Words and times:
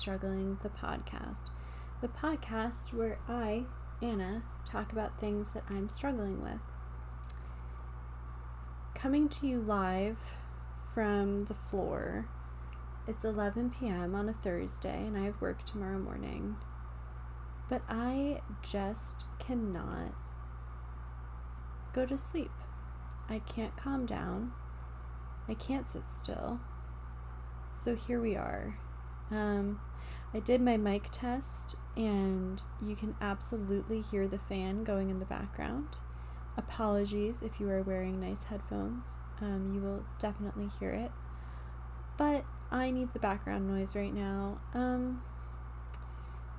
Struggling, 0.00 0.56
the 0.62 0.70
podcast. 0.70 1.50
The 2.00 2.08
podcast 2.08 2.94
where 2.94 3.18
I, 3.28 3.64
Anna, 4.00 4.42
talk 4.64 4.92
about 4.92 5.20
things 5.20 5.50
that 5.50 5.64
I'm 5.68 5.90
struggling 5.90 6.42
with. 6.42 6.62
Coming 8.94 9.28
to 9.28 9.46
you 9.46 9.60
live 9.60 10.18
from 10.94 11.44
the 11.44 11.54
floor. 11.54 12.30
It's 13.06 13.26
11 13.26 13.74
p.m. 13.78 14.14
on 14.14 14.30
a 14.30 14.32
Thursday, 14.32 15.06
and 15.06 15.18
I 15.18 15.24
have 15.24 15.38
work 15.42 15.66
tomorrow 15.66 15.98
morning. 15.98 16.56
But 17.68 17.82
I 17.86 18.40
just 18.62 19.26
cannot 19.38 20.14
go 21.92 22.06
to 22.06 22.16
sleep. 22.16 22.52
I 23.28 23.40
can't 23.40 23.76
calm 23.76 24.06
down. 24.06 24.52
I 25.46 25.52
can't 25.52 25.92
sit 25.92 26.04
still. 26.16 26.58
So 27.74 27.94
here 27.94 28.18
we 28.18 28.34
are. 28.34 28.78
Um, 29.30 29.78
I 30.32 30.40
did 30.40 30.60
my 30.60 30.76
mic 30.76 31.08
test, 31.10 31.76
and 31.96 32.62
you 32.80 32.94
can 32.94 33.16
absolutely 33.20 34.00
hear 34.00 34.28
the 34.28 34.38
fan 34.38 34.84
going 34.84 35.10
in 35.10 35.18
the 35.18 35.26
background. 35.26 35.98
Apologies 36.56 37.42
if 37.42 37.58
you 37.58 37.68
are 37.70 37.82
wearing 37.82 38.20
nice 38.20 38.44
headphones. 38.44 39.18
Um, 39.40 39.72
you 39.74 39.80
will 39.80 40.04
definitely 40.18 40.68
hear 40.78 40.90
it. 40.90 41.10
But 42.16 42.44
I 42.70 42.90
need 42.90 43.12
the 43.12 43.18
background 43.18 43.66
noise 43.66 43.96
right 43.96 44.14
now. 44.14 44.60
Um, 44.74 45.22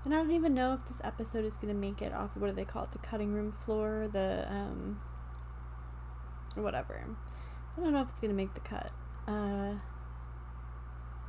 and 0.04 0.14
I 0.14 0.18
don't 0.18 0.32
even 0.32 0.54
know 0.54 0.74
if 0.74 0.86
this 0.88 1.00
episode 1.04 1.46
is 1.46 1.58
going 1.58 1.74
to 1.74 1.80
make 1.80 2.02
it 2.02 2.12
off 2.12 2.36
of 2.36 2.42
what 2.42 2.48
do 2.50 2.54
they 2.54 2.66
call 2.66 2.84
it? 2.84 2.92
The 2.92 2.98
cutting 2.98 3.32
room 3.32 3.52
floor, 3.52 4.10
the 4.12 4.48
um, 4.50 5.00
whatever. 6.56 7.06
I 7.78 7.82
don't 7.82 7.94
know 7.94 8.02
if 8.02 8.10
it's 8.10 8.20
gonna 8.20 8.34
make 8.34 8.54
the 8.54 8.60
cut. 8.60 8.92
Uh, 9.28 9.76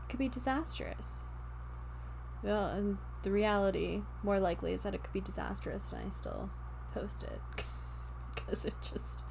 it 0.03 0.09
could 0.09 0.19
be 0.19 0.29
disastrous. 0.29 1.29
Well, 2.43 2.69
and 2.69 2.99
the 3.23 3.31
reality, 3.31 4.03
more 4.23 4.41
likely, 4.41 4.73
is 4.73 4.83
that 4.83 4.95
it 4.95 5.03
could 5.03 5.13
be 5.13 5.21
disastrous, 5.21 5.93
and 5.93 6.07
I 6.07 6.09
still 6.09 6.51
post 6.93 7.25
it 7.25 7.41
because 8.35 8.65
it 8.65 8.75
just 8.83 9.25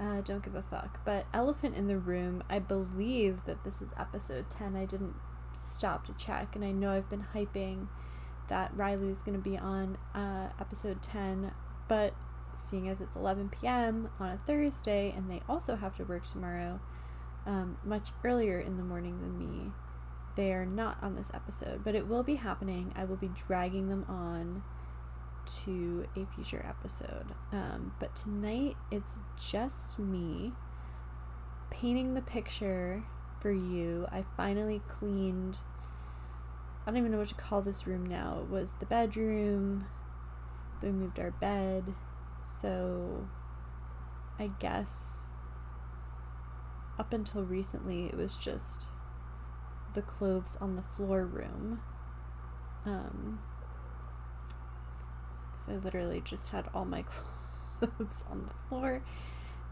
uh, 0.00 0.20
don't 0.22 0.42
give 0.42 0.54
a 0.54 0.62
fuck. 0.62 1.04
But 1.04 1.26
elephant 1.32 1.76
in 1.76 1.86
the 1.86 1.98
room. 1.98 2.42
I 2.48 2.58
believe 2.58 3.40
that 3.46 3.64
this 3.64 3.82
is 3.82 3.94
episode 3.98 4.48
ten. 4.48 4.76
I 4.76 4.86
didn't 4.86 5.14
stop 5.54 6.06
to 6.06 6.12
check, 6.14 6.56
and 6.56 6.64
I 6.64 6.72
know 6.72 6.90
I've 6.92 7.10
been 7.10 7.26
hyping 7.34 7.88
that 8.48 8.76
Riley 8.76 9.08
is 9.08 9.18
going 9.18 9.36
to 9.36 9.42
be 9.42 9.56
on 9.56 9.96
uh, 10.14 10.48
episode 10.60 11.02
ten, 11.02 11.52
but 11.88 12.14
seeing 12.56 12.88
as 12.88 13.00
it's 13.00 13.16
11 13.16 13.50
p.m. 13.50 14.08
on 14.20 14.30
a 14.30 14.38
Thursday 14.46 15.12
and 15.16 15.30
they 15.30 15.40
also 15.48 15.76
have 15.76 15.96
to 15.96 16.04
work 16.04 16.26
tomorrow 16.26 16.80
um, 17.46 17.76
much 17.84 18.10
earlier 18.24 18.58
in 18.58 18.76
the 18.76 18.82
morning 18.82 19.20
than 19.20 19.38
me, 19.38 19.70
they 20.36 20.52
are 20.52 20.66
not 20.66 20.98
on 21.02 21.14
this 21.14 21.30
episode, 21.32 21.84
but 21.84 21.94
it 21.94 22.06
will 22.06 22.22
be 22.22 22.34
happening. 22.34 22.92
I 22.96 23.04
will 23.04 23.16
be 23.16 23.28
dragging 23.28 23.88
them 23.88 24.04
on 24.08 24.62
to 25.46 26.06
a 26.16 26.26
future 26.34 26.64
episode. 26.68 27.26
Um, 27.52 27.92
but 28.00 28.16
tonight 28.16 28.76
it's 28.90 29.18
just 29.40 29.98
me 29.98 30.52
painting 31.70 32.14
the 32.14 32.22
picture 32.22 33.02
for 33.40 33.52
you. 33.52 34.06
I 34.10 34.24
finally 34.36 34.80
cleaned. 34.88 35.58
I 36.86 36.90
don't 36.90 36.98
even 36.98 37.12
know 37.12 37.18
what 37.18 37.28
to 37.28 37.34
call 37.34 37.62
this 37.62 37.86
room 37.86 38.06
now. 38.06 38.40
It 38.42 38.50
was 38.50 38.72
the 38.72 38.86
bedroom. 38.86 39.86
We 40.82 40.90
moved 40.90 41.20
our 41.20 41.30
bed. 41.30 41.94
So 42.60 43.28
I 44.38 44.48
guess 44.58 45.28
up 46.98 47.12
until 47.12 47.42
recently 47.42 48.06
it 48.06 48.16
was 48.16 48.36
just 48.36 48.88
the 49.94 50.02
clothes 50.02 50.56
on 50.60 50.76
the 50.76 50.82
floor 50.82 51.24
room. 51.24 51.80
Um, 52.84 53.40
so 55.56 55.72
I 55.72 55.76
literally 55.76 56.20
just 56.24 56.50
had 56.50 56.66
all 56.74 56.84
my 56.84 57.02
clothes 57.78 58.24
on 58.30 58.46
the 58.46 58.68
floor. 58.68 59.02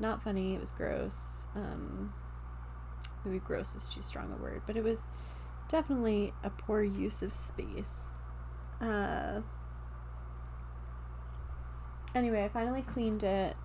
Not 0.00 0.22
funny, 0.22 0.54
it 0.54 0.60
was 0.60 0.72
gross. 0.72 1.46
Um, 1.54 2.12
maybe 3.24 3.38
gross 3.38 3.74
is 3.74 3.88
too 3.88 4.02
strong 4.02 4.32
a 4.32 4.42
word, 4.42 4.62
but 4.66 4.76
it 4.76 4.84
was 4.84 5.00
definitely 5.68 6.32
a 6.42 6.50
poor 6.50 6.82
use 6.82 7.22
of 7.22 7.34
space. 7.34 8.12
Uh, 8.80 9.42
anyway, 12.14 12.44
I 12.44 12.48
finally 12.48 12.82
cleaned 12.82 13.22
it. 13.22 13.56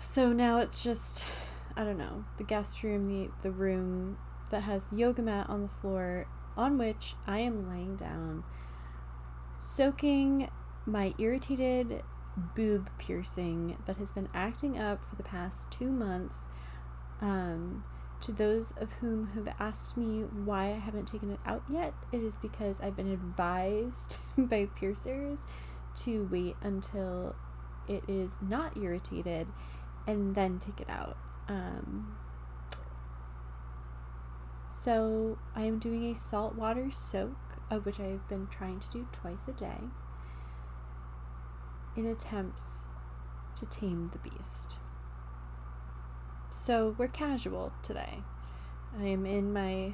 So 0.00 0.32
now 0.32 0.58
it's 0.60 0.82
just 0.82 1.24
I 1.76 1.84
don't 1.84 1.98
know, 1.98 2.24
the 2.38 2.44
guest 2.44 2.82
room, 2.82 3.06
the 3.08 3.30
the 3.42 3.50
room 3.50 4.18
that 4.50 4.62
has 4.62 4.84
the 4.84 4.96
yoga 4.96 5.22
mat 5.22 5.48
on 5.48 5.62
the 5.62 5.68
floor 5.68 6.26
on 6.56 6.78
which 6.78 7.14
I 7.26 7.40
am 7.40 7.68
laying 7.68 7.96
down 7.96 8.44
soaking 9.58 10.50
my 10.86 11.14
irritated 11.18 12.02
boob 12.54 12.88
piercing 12.98 13.76
that 13.86 13.96
has 13.96 14.12
been 14.12 14.28
acting 14.32 14.78
up 14.78 15.04
for 15.04 15.16
the 15.16 15.22
past 15.22 15.70
2 15.72 15.90
months 15.90 16.46
um 17.20 17.84
to 18.20 18.32
those 18.32 18.72
of 18.72 18.92
whom 18.94 19.28
have 19.28 19.48
asked 19.60 19.96
me 19.96 20.22
why 20.22 20.66
I 20.70 20.78
haven't 20.78 21.06
taken 21.06 21.30
it 21.30 21.40
out 21.46 21.62
yet, 21.68 21.94
it 22.12 22.22
is 22.22 22.36
because 22.36 22.80
I've 22.80 22.96
been 22.96 23.10
advised 23.10 24.18
by 24.38 24.66
piercers 24.74 25.40
to 25.96 26.28
wait 26.30 26.56
until 26.62 27.36
it 27.86 28.02
is 28.08 28.36
not 28.40 28.76
irritated 28.76 29.46
and 30.06 30.34
then 30.34 30.58
take 30.58 30.80
it 30.80 30.90
out. 30.90 31.16
Um, 31.48 32.16
so 34.88 35.36
I 35.54 35.64
am 35.64 35.78
doing 35.78 36.06
a 36.06 36.14
saltwater 36.14 36.90
soak, 36.90 37.36
of 37.70 37.84
which 37.84 38.00
I 38.00 38.04
have 38.04 38.26
been 38.26 38.46
trying 38.46 38.80
to 38.80 38.88
do 38.88 39.06
twice 39.12 39.46
a 39.46 39.52
day, 39.52 39.80
in 41.94 42.06
attempts 42.06 42.86
to 43.56 43.66
tame 43.66 44.10
the 44.14 44.30
beast. 44.30 44.80
So 46.48 46.94
we're 46.96 47.08
casual 47.08 47.74
today. 47.82 48.22
I 48.98 49.04
am 49.04 49.26
in 49.26 49.52
my 49.52 49.92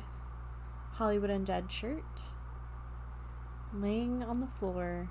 Hollywood 0.93 1.31
Undead 1.31 1.72
shirt, 1.72 2.22
laying 3.75 4.22
on 4.22 4.38
the 4.38 4.47
floor 4.47 5.11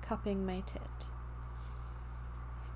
cupping 0.00 0.46
my 0.46 0.60
tit. 0.60 1.10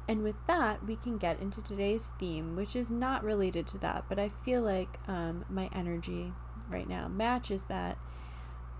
And 0.09 0.23
with 0.23 0.37
that, 0.47 0.87
we 0.87 0.97
can 0.97 1.19
get 1.19 1.39
into 1.39 1.63
today's 1.63 2.09
theme, 2.19 2.57
which 2.57 2.75
is 2.75 2.91
not 2.91 3.23
related 3.23 3.67
to 3.69 3.79
that, 3.79 4.07
but 4.09 4.19
I 4.19 4.31
feel 4.31 4.63
like 4.63 4.99
um, 5.07 5.45
my 5.51 5.69
energy 5.75 6.33
right 6.71 6.89
now 6.89 7.09
matches 7.09 7.65
that. 7.65 7.99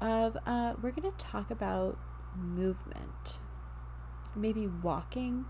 Of 0.01 0.37
uh, 0.47 0.75
we're 0.81 0.93
going 0.93 1.11
to 1.11 1.19
talk 1.19 1.51
about 1.51 1.99
movement, 2.37 3.41
maybe 4.37 4.69
walking. 4.69 5.45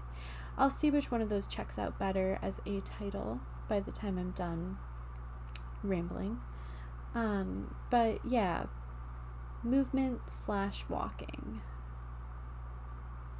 I'll 0.56 0.71
see 0.71 0.91
which 0.91 1.11
one 1.11 1.21
of 1.21 1.28
those 1.28 1.47
checks 1.47 1.78
out 1.78 1.99
better 1.99 2.38
as 2.43 2.61
a 2.67 2.81
title 2.81 3.41
by 3.69 3.81
the 3.81 3.93
time 3.93 4.19
I'm 4.19 4.31
done 4.31 4.78
rambling. 5.83 6.41
Um, 7.15 7.75
but 7.91 8.21
yeah, 8.27 8.65
movement 9.62 10.22
slash 10.31 10.84
walking. 10.88 11.61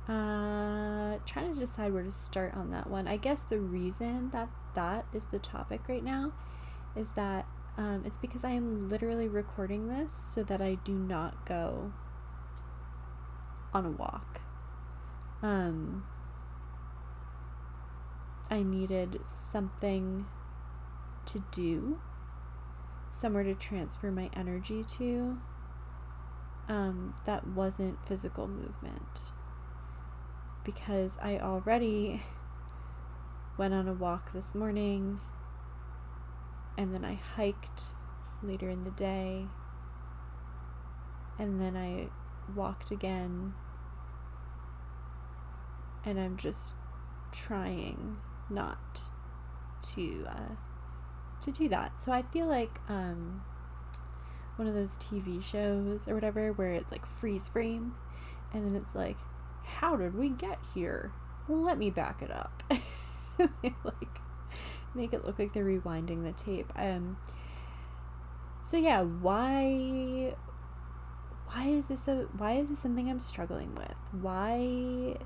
Uh, 0.09 1.19
trying 1.27 1.53
to 1.53 1.61
decide 1.61 1.93
where 1.93 2.03
to 2.03 2.11
start 2.11 2.55
on 2.55 2.71
that 2.71 2.89
one. 2.89 3.07
I 3.07 3.19
guess 3.19 3.43
the 3.43 3.59
reason 3.59 4.31
that 4.31 4.49
that 4.75 5.05
is 5.13 5.27
the 5.27 5.39
topic 5.39 5.83
right 5.87 6.03
now 6.03 6.33
is 6.97 7.11
that 7.11 7.47
um, 7.77 8.03
it's 8.07 8.17
because 8.17 8.43
I 8.43 8.51
am 8.51 8.89
literally 8.89 9.29
recording 9.29 9.89
this 9.89 10.11
so 10.13 10.43
that 10.45 10.63
I 10.63 10.77
do 10.77 10.95
not 10.95 11.45
go 11.47 11.93
on 13.75 13.85
a 13.85 13.91
walk. 13.91 14.41
Um, 15.43 16.05
I 18.51 18.63
needed 18.63 19.21
something 19.27 20.25
to 21.27 21.45
do, 21.53 22.01
somewhere 23.11 23.45
to 23.45 23.55
transfer 23.55 24.11
my 24.11 24.31
energy 24.35 24.83
to 24.85 25.39
um, 26.69 27.15
that 27.27 27.47
wasn't 27.47 28.03
physical 28.07 28.49
movement 28.49 29.33
because 30.65 31.19
I 31.23 31.39
already 31.39 32.23
went 33.57 33.75
on 33.75 33.89
a 33.89 33.93
walk 33.93 34.33
this 34.33 34.55
morning 34.55 35.21
and 36.77 36.95
then 36.95 37.05
I 37.05 37.15
hiked 37.15 37.95
later 38.43 38.69
in 38.69 38.85
the 38.85 38.91
day 38.93 39.47
and 41.39 41.61
then 41.61 41.77
I 41.77 42.09
walked 42.55 42.91
again 42.91 43.55
and 46.05 46.19
I'm 46.19 46.37
just 46.37 46.75
trying 47.33 48.17
not 48.51 49.01
to 49.95 50.27
uh, 50.29 50.55
to 51.43 51.53
do 51.53 51.69
that. 51.69 52.03
So 52.03 52.13
I 52.13 52.23
feel 52.23 52.47
like 52.47 52.81
um, 52.89 53.43
one 54.57 54.67
of 54.67 54.75
those 54.75 54.99
TV 54.99 55.43
shows 55.43 56.09
or 56.09 56.15
whatever 56.15 56.53
where 56.53 56.73
it's 56.73 56.91
like 56.91 57.07
freeze 57.07 57.47
frame 57.47 57.95
and 58.53 58.69
then 58.69 58.77
it's 58.77 58.95
like 58.95 59.19
how 59.69 59.97
did 59.97 60.15
we 60.15 60.31
get 60.31 60.59
here? 60.75 61.13
Well, 61.47 61.63
let 61.63 61.79
me 61.79 61.91
back 61.91 62.23
it 62.23 62.31
up. 62.31 62.63
like 63.39 64.19
make 64.95 65.13
it 65.13 65.25
look 65.25 65.39
like 65.39 65.53
they're 65.53 65.65
rewinding 65.65 66.25
the 66.25 66.33
tape. 66.33 66.73
Um 66.77 67.19
so 68.63 68.77
yeah, 68.77 69.03
why 69.03 70.35
why 71.47 71.67
is 71.69 71.87
this 71.87 72.09
a 72.09 72.27
why 72.37 72.55
is 72.55 72.69
this 72.69 72.81
something 72.81 73.09
I'm 73.09 73.21
struggling 73.21 73.75
with? 73.75 73.97
Why 74.21 75.17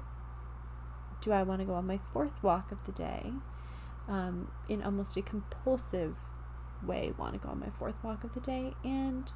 do 1.21 1.33
I 1.33 1.43
want 1.43 1.61
to 1.61 1.65
go 1.65 1.75
on 1.75 1.87
my 1.87 1.99
fourth 2.13 2.43
walk 2.43 2.71
of 2.71 2.79
the 2.85 2.93
day? 2.93 3.33
Um, 4.09 4.51
in 4.69 4.83
almost 4.83 5.17
a 5.17 5.23
compulsive 5.23 6.17
way, 6.85 7.13
want 7.17 7.35
to 7.35 7.39
go 7.39 7.49
on 7.51 7.61
my 7.61 7.71
fourth 7.71 7.95
walk 8.03 8.25
of 8.25 8.35
the 8.35 8.41
day, 8.41 8.75
and 8.85 9.33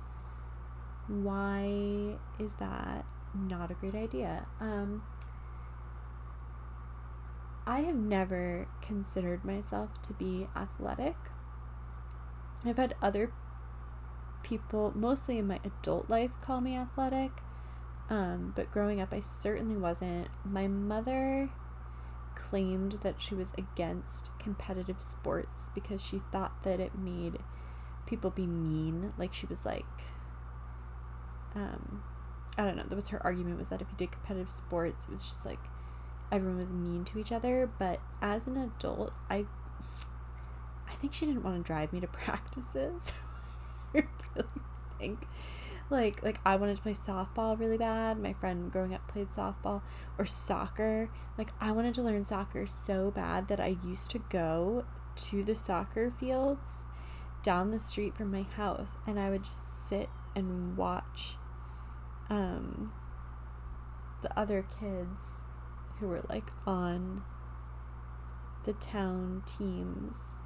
why 1.09 2.17
is 2.39 2.55
that 2.55 3.05
not 3.37 3.71
a 3.71 3.75
great 3.75 3.95
idea? 3.95 4.47
Um, 4.61 5.03
I 7.67 7.81
have 7.81 7.97
never 7.97 8.69
considered 8.81 9.45
myself 9.45 10.01
to 10.03 10.13
be 10.13 10.49
athletic. 10.55 11.17
I've 12.65 12.77
had 12.77 12.95
other 13.03 13.33
people, 14.43 14.93
mostly 14.95 15.39
in 15.39 15.49
my 15.49 15.61
adult 15.65 16.09
life, 16.09 16.31
call 16.41 16.61
me 16.61 16.77
athletic. 16.77 17.33
Um, 18.09 18.53
but 18.55 18.71
growing 18.71 19.01
up, 19.01 19.13
I 19.13 19.21
certainly 19.21 19.77
wasn't. 19.77 20.29
My 20.45 20.69
mother 20.69 21.51
claimed 22.37 22.99
that 23.03 23.21
she 23.21 23.35
was 23.35 23.53
against 23.59 24.31
competitive 24.39 25.03
sports 25.03 25.71
because 25.75 26.01
she 26.01 26.23
thought 26.31 26.63
that 26.63 26.79
it 26.79 26.97
made 26.97 27.39
people 28.07 28.31
be 28.31 28.47
mean. 28.47 29.13
Like, 29.19 29.33
she 29.33 29.47
was 29.47 29.65
like, 29.65 29.85
um, 31.57 32.05
I 32.59 32.65
don't 32.65 32.77
know, 32.77 32.85
that 32.89 32.95
was 32.95 33.09
her 33.09 33.23
argument 33.23 33.59
was 33.59 33.69
that 33.69 33.83
if 33.83 33.89
you 33.91 33.97
did 33.97 34.13
competitive 34.13 34.51
sports, 34.51 35.07
it 35.07 35.13
was 35.13 35.25
just 35.25 35.45
like 35.45 35.59
everyone 36.33 36.59
was 36.59 36.71
mean 36.71 37.05
to 37.05 37.19
each 37.19 37.33
other. 37.33 37.71
But 37.79 38.01
as 38.23 38.47
an 38.47 38.57
adult, 38.57 39.13
I 39.29 39.47
I 40.89 40.95
think 40.95 41.13
she 41.13 41.27
didn't 41.27 41.43
want 41.43 41.57
to 41.57 41.63
drive 41.63 41.93
me 41.93 42.01
to 42.01 42.07
practices. 42.07 43.13
I 43.95 44.05
really 44.35 44.49
think 44.99 45.27
like 45.91 46.23
like 46.23 46.41
I 46.45 46.57
wanted 46.57 46.77
to 46.77 46.83
play 46.83 46.93
softball 46.93 47.59
really 47.59 47.79
bad. 47.79 48.19
My 48.19 48.33
friend 48.33 48.71
growing 48.71 48.95
up 48.95 49.07
played 49.09 49.31
softball 49.31 49.83
or 50.19 50.25
soccer. 50.25 51.11
Like 51.39 51.51
I 51.61 51.73
wanted 51.73 51.95
to 51.95 52.03
learn 52.03 52.27
soccer 52.27 52.67
so 52.67 53.11
bad 53.11 53.49
that 53.49 53.61
I 53.61 53.77
used 53.85 54.11
to 54.13 54.19
go 54.19 54.85
to 55.17 55.45
the 55.45 55.55
soccer 55.55 56.13
fields 56.19 56.85
down 57.43 57.71
the 57.71 57.79
street 57.79 58.17
from 58.17 58.31
my 58.31 58.43
house 58.43 58.95
and 59.07 59.19
I 59.19 59.31
would 59.31 59.45
just 59.45 59.89
sit 59.89 60.09
and 60.35 60.77
watch 60.77 61.37
um 62.31 62.93
the 64.23 64.39
other 64.39 64.67
kids 64.81 65.21
who 65.99 66.09
were 66.09 66.23
like 66.29 66.51
on 66.67 67.23
the 68.65 68.73
town 68.75 69.43
teams 69.47 70.37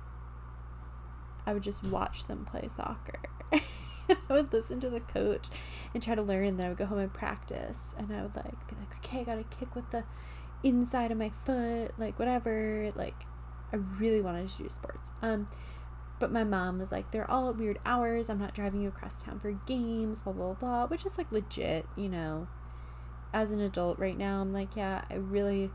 I 1.46 1.52
would 1.52 1.62
just 1.62 1.82
watch 1.84 2.26
them 2.26 2.44
play 2.44 2.68
soccer. 2.68 3.18
I 3.52 4.16
would 4.28 4.52
listen 4.52 4.80
to 4.80 4.90
the 4.90 5.00
coach 5.00 5.48
and 5.94 6.02
try 6.02 6.14
to 6.14 6.22
learn, 6.22 6.46
and 6.46 6.58
then 6.58 6.66
I 6.66 6.68
would 6.68 6.78
go 6.78 6.86
home 6.86 6.98
and 6.98 7.12
practice. 7.12 7.94
And 7.98 8.12
I 8.14 8.22
would 8.22 8.36
like 8.36 8.68
be 8.68 8.76
like, 8.78 8.96
okay, 8.98 9.20
I 9.20 9.24
gotta 9.24 9.44
kick 9.44 9.74
with 9.74 9.90
the 9.90 10.04
inside 10.62 11.10
of 11.10 11.18
my 11.18 11.30
foot, 11.44 11.92
like 11.98 12.18
whatever. 12.18 12.90
Like, 12.94 13.24
I 13.72 13.76
really 13.98 14.20
wanted 14.20 14.48
to 14.48 14.62
do 14.62 14.68
sports. 14.68 15.10
Um, 15.22 15.46
but 16.20 16.30
my 16.30 16.44
mom 16.44 16.78
was 16.78 16.92
like, 16.92 17.10
they're 17.10 17.28
all 17.28 17.48
at 17.48 17.56
weird 17.56 17.80
hours. 17.84 18.28
I'm 18.28 18.38
not 18.38 18.54
driving 18.54 18.82
you 18.82 18.88
across 18.88 19.22
town 19.22 19.40
for 19.40 19.50
games, 19.50 20.22
blah 20.22 20.32
blah 20.32 20.52
blah, 20.54 20.86
which 20.86 21.04
is 21.04 21.18
like 21.18 21.32
legit, 21.32 21.86
you 21.96 22.08
know. 22.08 22.46
As 23.32 23.50
an 23.50 23.60
adult 23.60 23.98
right 23.98 24.16
now, 24.16 24.40
I'm 24.40 24.52
like, 24.52 24.76
yeah, 24.76 25.04
I 25.10 25.14
really 25.14 25.70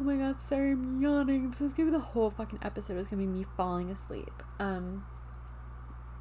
oh 0.00 0.04
my 0.04 0.16
god, 0.16 0.40
sorry, 0.40 0.72
I'm 0.72 1.00
yawning. 1.00 1.50
This 1.50 1.60
is 1.60 1.72
gonna 1.72 1.90
be 1.90 1.96
the 1.96 2.02
whole 2.02 2.30
fucking 2.30 2.60
episode. 2.62 2.98
It's 2.98 3.08
gonna 3.08 3.22
be 3.22 3.28
me 3.28 3.44
falling 3.56 3.90
asleep. 3.90 4.42
Um, 4.58 5.04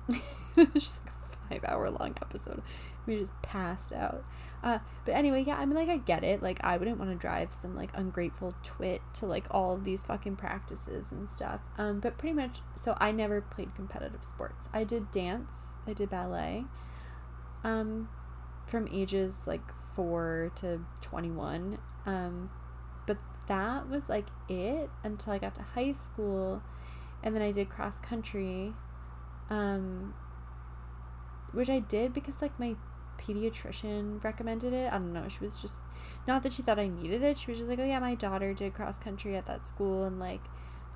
just 0.55 0.99
like 1.05 1.13
five 1.49 1.63
hour 1.65 1.89
long 1.89 2.15
episode. 2.21 2.61
We 3.05 3.17
just 3.17 3.33
passed 3.41 3.93
out. 3.93 4.23
Uh, 4.63 4.79
but 5.05 5.13
anyway, 5.13 5.43
yeah, 5.45 5.57
I 5.57 5.65
mean, 5.65 5.75
like, 5.75 5.89
I 5.89 5.97
get 5.97 6.23
it. 6.23 6.41
Like, 6.41 6.63
I 6.63 6.77
wouldn't 6.77 6.97
want 6.97 7.11
to 7.11 7.17
drive 7.17 7.53
some, 7.53 7.75
like, 7.75 7.91
ungrateful 7.93 8.55
twit 8.63 9.01
to, 9.15 9.25
like, 9.25 9.45
all 9.51 9.73
of 9.73 9.83
these 9.83 10.03
fucking 10.03 10.35
practices 10.35 11.11
and 11.11 11.29
stuff. 11.29 11.61
Um, 11.77 11.99
but 11.99 12.17
pretty 12.17 12.33
much, 12.33 12.59
so 12.81 12.97
I 12.99 13.11
never 13.11 13.41
played 13.41 13.75
competitive 13.75 14.23
sports. 14.23 14.67
I 14.73 14.83
did 14.83 15.11
dance, 15.11 15.77
I 15.85 15.93
did 15.93 16.09
ballet, 16.09 16.65
um, 17.63 18.09
from 18.65 18.87
ages, 18.91 19.39
like, 19.45 19.61
4 19.95 20.51
to 20.55 20.79
21. 21.01 21.77
Um, 22.05 22.49
but 23.07 23.17
that 23.47 23.89
was 23.89 24.09
like 24.09 24.27
it 24.47 24.89
until 25.03 25.33
I 25.33 25.39
got 25.39 25.55
to 25.55 25.63
high 25.63 25.93
school 25.93 26.61
and 27.23 27.33
then 27.33 27.41
I 27.41 27.51
did 27.51 27.69
cross 27.69 27.97
country 27.99 28.73
um 29.49 30.13
which 31.53 31.69
I 31.69 31.79
did 31.79 32.13
because 32.13 32.41
like 32.41 32.57
my 32.59 32.75
pediatrician 33.17 34.23
recommended 34.23 34.73
it. 34.73 34.87
I 34.91 34.97
don't 34.97 35.13
know. 35.13 35.27
She 35.27 35.39
was 35.39 35.59
just 35.59 35.81
not 36.27 36.43
that 36.43 36.53
she 36.53 36.61
thought 36.61 36.79
I 36.79 36.87
needed 36.87 37.23
it. 37.23 37.37
She 37.37 37.51
was 37.51 37.59
just 37.59 37.69
like, 37.69 37.79
"Oh 37.79 37.85
yeah, 37.85 37.99
my 37.99 38.15
daughter 38.15 38.53
did 38.53 38.73
cross 38.73 38.99
country 38.99 39.35
at 39.35 39.45
that 39.45 39.67
school 39.67 40.03
and 40.05 40.19
like 40.19 40.41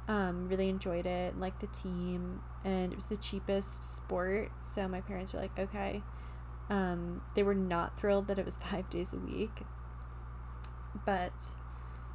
um 0.07 0.47
really 0.49 0.69
enjoyed 0.69 1.05
it 1.05 1.33
and 1.33 1.41
like 1.41 1.59
the 1.59 1.67
team 1.67 2.41
and 2.65 2.91
it 2.91 2.95
was 2.95 3.07
the 3.07 3.17
cheapest 3.17 3.83
sport." 3.97 4.51
So 4.61 4.87
my 4.87 5.01
parents 5.01 5.33
were 5.33 5.39
like, 5.39 5.57
"Okay." 5.57 6.03
Um 6.69 7.21
they 7.35 7.43
were 7.43 7.55
not 7.55 7.99
thrilled 7.99 8.27
that 8.27 8.39
it 8.39 8.45
was 8.45 8.57
5 8.71 8.89
days 8.89 9.13
a 9.13 9.17
week. 9.17 9.61
But 11.05 11.33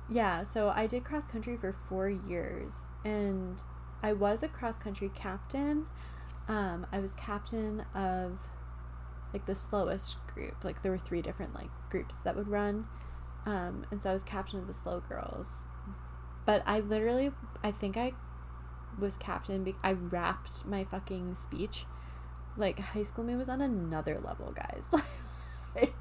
yeah, 0.08 0.42
so 0.42 0.68
I 0.68 0.86
did 0.86 1.04
cross 1.04 1.26
country 1.26 1.56
for 1.56 1.72
four 1.72 2.08
years 2.08 2.76
and 3.04 3.62
I 4.02 4.12
was 4.12 4.42
a 4.42 4.48
cross 4.48 4.78
country 4.78 5.10
captain. 5.14 5.86
Um, 6.48 6.86
I 6.92 7.00
was 7.00 7.10
captain 7.16 7.84
of 7.94 8.38
like 9.32 9.46
the 9.46 9.54
slowest 9.54 10.24
group. 10.28 10.64
Like 10.64 10.82
there 10.82 10.92
were 10.92 10.98
three 10.98 11.22
different 11.22 11.54
like 11.54 11.70
groups 11.90 12.16
that 12.24 12.36
would 12.36 12.48
run. 12.48 12.86
Um, 13.44 13.86
and 13.90 14.02
so 14.02 14.10
I 14.10 14.12
was 14.12 14.22
captain 14.22 14.58
of 14.58 14.66
the 14.66 14.72
slow 14.72 15.02
girls. 15.08 15.64
But 16.44 16.62
I 16.66 16.80
literally, 16.80 17.32
I 17.62 17.72
think 17.72 17.96
I 17.96 18.12
was 18.98 19.16
captain. 19.16 19.64
Be- 19.64 19.74
I 19.82 19.92
rapped 19.92 20.66
my 20.66 20.84
fucking 20.84 21.34
speech. 21.34 21.84
Like 22.56 22.78
high 22.78 23.02
school 23.02 23.24
me 23.24 23.36
was 23.36 23.48
on 23.48 23.60
another 23.60 24.18
level, 24.20 24.52
guys. 24.52 24.84
like 25.74 25.94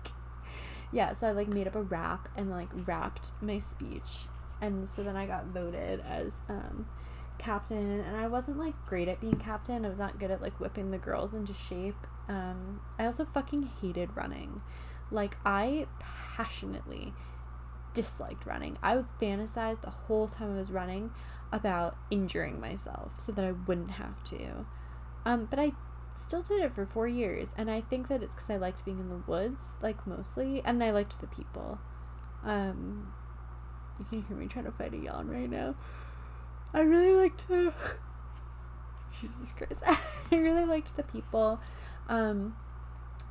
yeah, 0.92 1.14
so 1.14 1.28
I 1.28 1.32
like 1.32 1.48
made 1.48 1.68
up 1.68 1.76
a 1.76 1.82
rap 1.82 2.30
and 2.36 2.50
like 2.50 2.70
rapped 2.86 3.32
my 3.42 3.58
speech. 3.58 4.28
And 4.62 4.88
so 4.88 5.04
then 5.04 5.16
I 5.16 5.26
got 5.26 5.48
voted 5.48 6.02
as 6.08 6.38
um 6.48 6.88
captain 7.38 8.02
and 8.02 8.16
I 8.18 8.28
wasn't 8.28 8.58
like 8.58 8.74
great 8.86 9.08
at 9.08 9.22
being 9.22 9.38
captain. 9.38 9.86
I 9.86 9.90
was 9.90 10.00
not 10.00 10.20
good 10.20 10.32
at 10.32 10.42
like 10.42 10.60
whipping 10.60 10.92
the 10.92 10.98
girls 10.98 11.34
into 11.34 11.54
shape. 11.54 12.08
Um 12.28 12.82
I 13.00 13.06
also 13.06 13.26
fucking 13.26 13.70
hated 13.82 14.16
running. 14.16 14.62
Like 15.12 15.38
I 15.46 15.88
passionately 16.00 17.14
disliked 17.96 18.46
running. 18.46 18.78
I 18.84 18.98
would 18.98 19.08
fantasize 19.20 19.82
the 19.82 19.90
whole 19.90 20.28
time 20.28 20.54
I 20.54 20.58
was 20.58 20.72
running 20.72 21.12
about 21.52 21.96
injuring 22.12 22.60
myself 22.60 23.20
so 23.20 23.32
that 23.32 23.44
I 23.44 23.52
wouldn't 23.52 23.92
have 23.92 24.24
to. 24.26 24.66
Um, 25.26 25.48
but 25.50 25.58
I 25.58 25.72
still 26.16 26.44
did 26.44 26.62
it 26.62 26.74
for 26.74 26.86
four 26.86 27.08
years, 27.08 27.50
and 27.58 27.72
I 27.72 27.82
think 27.82 28.10
that 28.10 28.22
it's 28.22 28.36
because 28.36 28.50
I 28.50 28.58
liked 28.58 28.86
being 28.86 29.00
in 29.00 29.10
the 29.10 29.24
woods, 29.26 29.72
like 29.82 30.06
mostly, 30.06 30.62
and 30.66 30.84
I 30.84 30.92
liked 30.92 31.20
the 31.20 31.28
people. 31.28 31.80
Um, 32.44 33.12
you 33.98 34.06
can 34.06 34.24
hear 34.24 34.38
me 34.38 34.48
trying 34.48 34.66
to 34.66 34.72
fight 34.72 34.94
a 34.94 34.98
yawn 34.98 35.30
right 35.30 35.50
now. 35.50 35.76
I 36.76 36.82
really 36.82 37.14
liked 37.14 37.48
to. 37.48 37.74
Jesus 39.22 39.54
Christ, 39.54 39.82
I 39.86 39.98
really 40.36 40.66
liked 40.66 40.96
the 40.96 41.04
people. 41.04 41.60
Um, 42.08 42.56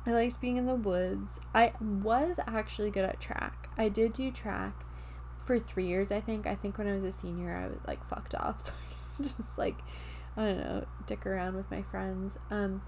I 0.05 0.11
liked 0.11 0.41
being 0.41 0.57
in 0.57 0.65
the 0.65 0.75
woods. 0.75 1.39
I 1.53 1.71
was 1.79 2.37
actually 2.45 2.91
good 2.91 3.05
at 3.05 3.21
track. 3.21 3.69
I 3.77 3.87
did 3.87 4.11
do 4.11 4.31
track 4.31 4.83
for 5.45 5.57
three 5.57 5.85
years. 5.85 6.11
I 6.11 6.19
think. 6.19 6.45
I 6.45 6.55
think 6.55 6.77
when 6.77 6.87
I 6.87 6.93
was 6.93 7.03
a 7.03 7.11
senior, 7.13 7.55
I 7.55 7.67
was 7.67 7.77
like 7.87 8.05
fucked 8.09 8.35
off, 8.35 8.61
so 8.65 8.73
I 9.19 9.23
just 9.23 9.57
like 9.57 9.77
I 10.37 10.45
don't 10.45 10.57
know, 10.57 10.85
dick 11.05 11.25
around 11.25 11.55
with 11.55 11.69
my 11.71 11.81
friends. 11.81 12.37
Um, 12.51 12.81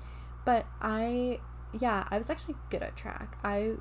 but 0.45 0.65
I, 0.81 1.39
yeah, 1.77 2.07
I 2.09 2.17
was 2.17 2.29
actually 2.29 2.55
good 2.69 2.83
at 2.83 2.95
track. 2.95 3.37
I 3.43 3.73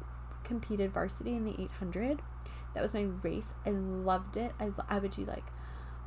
competed 0.44 0.92
varsity 0.92 1.34
in 1.34 1.44
the 1.44 1.60
800. 1.60 2.22
That 2.74 2.82
was 2.82 2.94
my 2.94 3.06
race. 3.22 3.50
I 3.64 3.70
loved 3.70 4.36
it. 4.36 4.52
I, 4.60 4.70
I 4.88 4.98
would 4.98 5.10
do 5.10 5.24
like, 5.24 5.44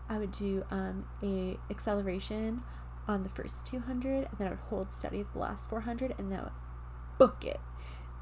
I 0.10 0.18
would 0.18 0.32
do 0.32 0.66
um, 0.72 1.06
a 1.24 1.58
acceleration 1.70 2.64
on 3.08 3.24
the 3.24 3.30
first 3.30 3.66
200 3.66 4.16
and 4.16 4.28
then 4.38 4.48
I 4.48 4.52
would 4.52 4.60
hold 4.70 4.94
steady 4.94 5.26
the 5.34 5.40
last 5.40 5.70
400 5.70 6.16
and 6.18 6.32
then 6.32 6.40
I 6.40 6.44
would 6.44 6.52
book 7.18 7.46
it 7.46 7.60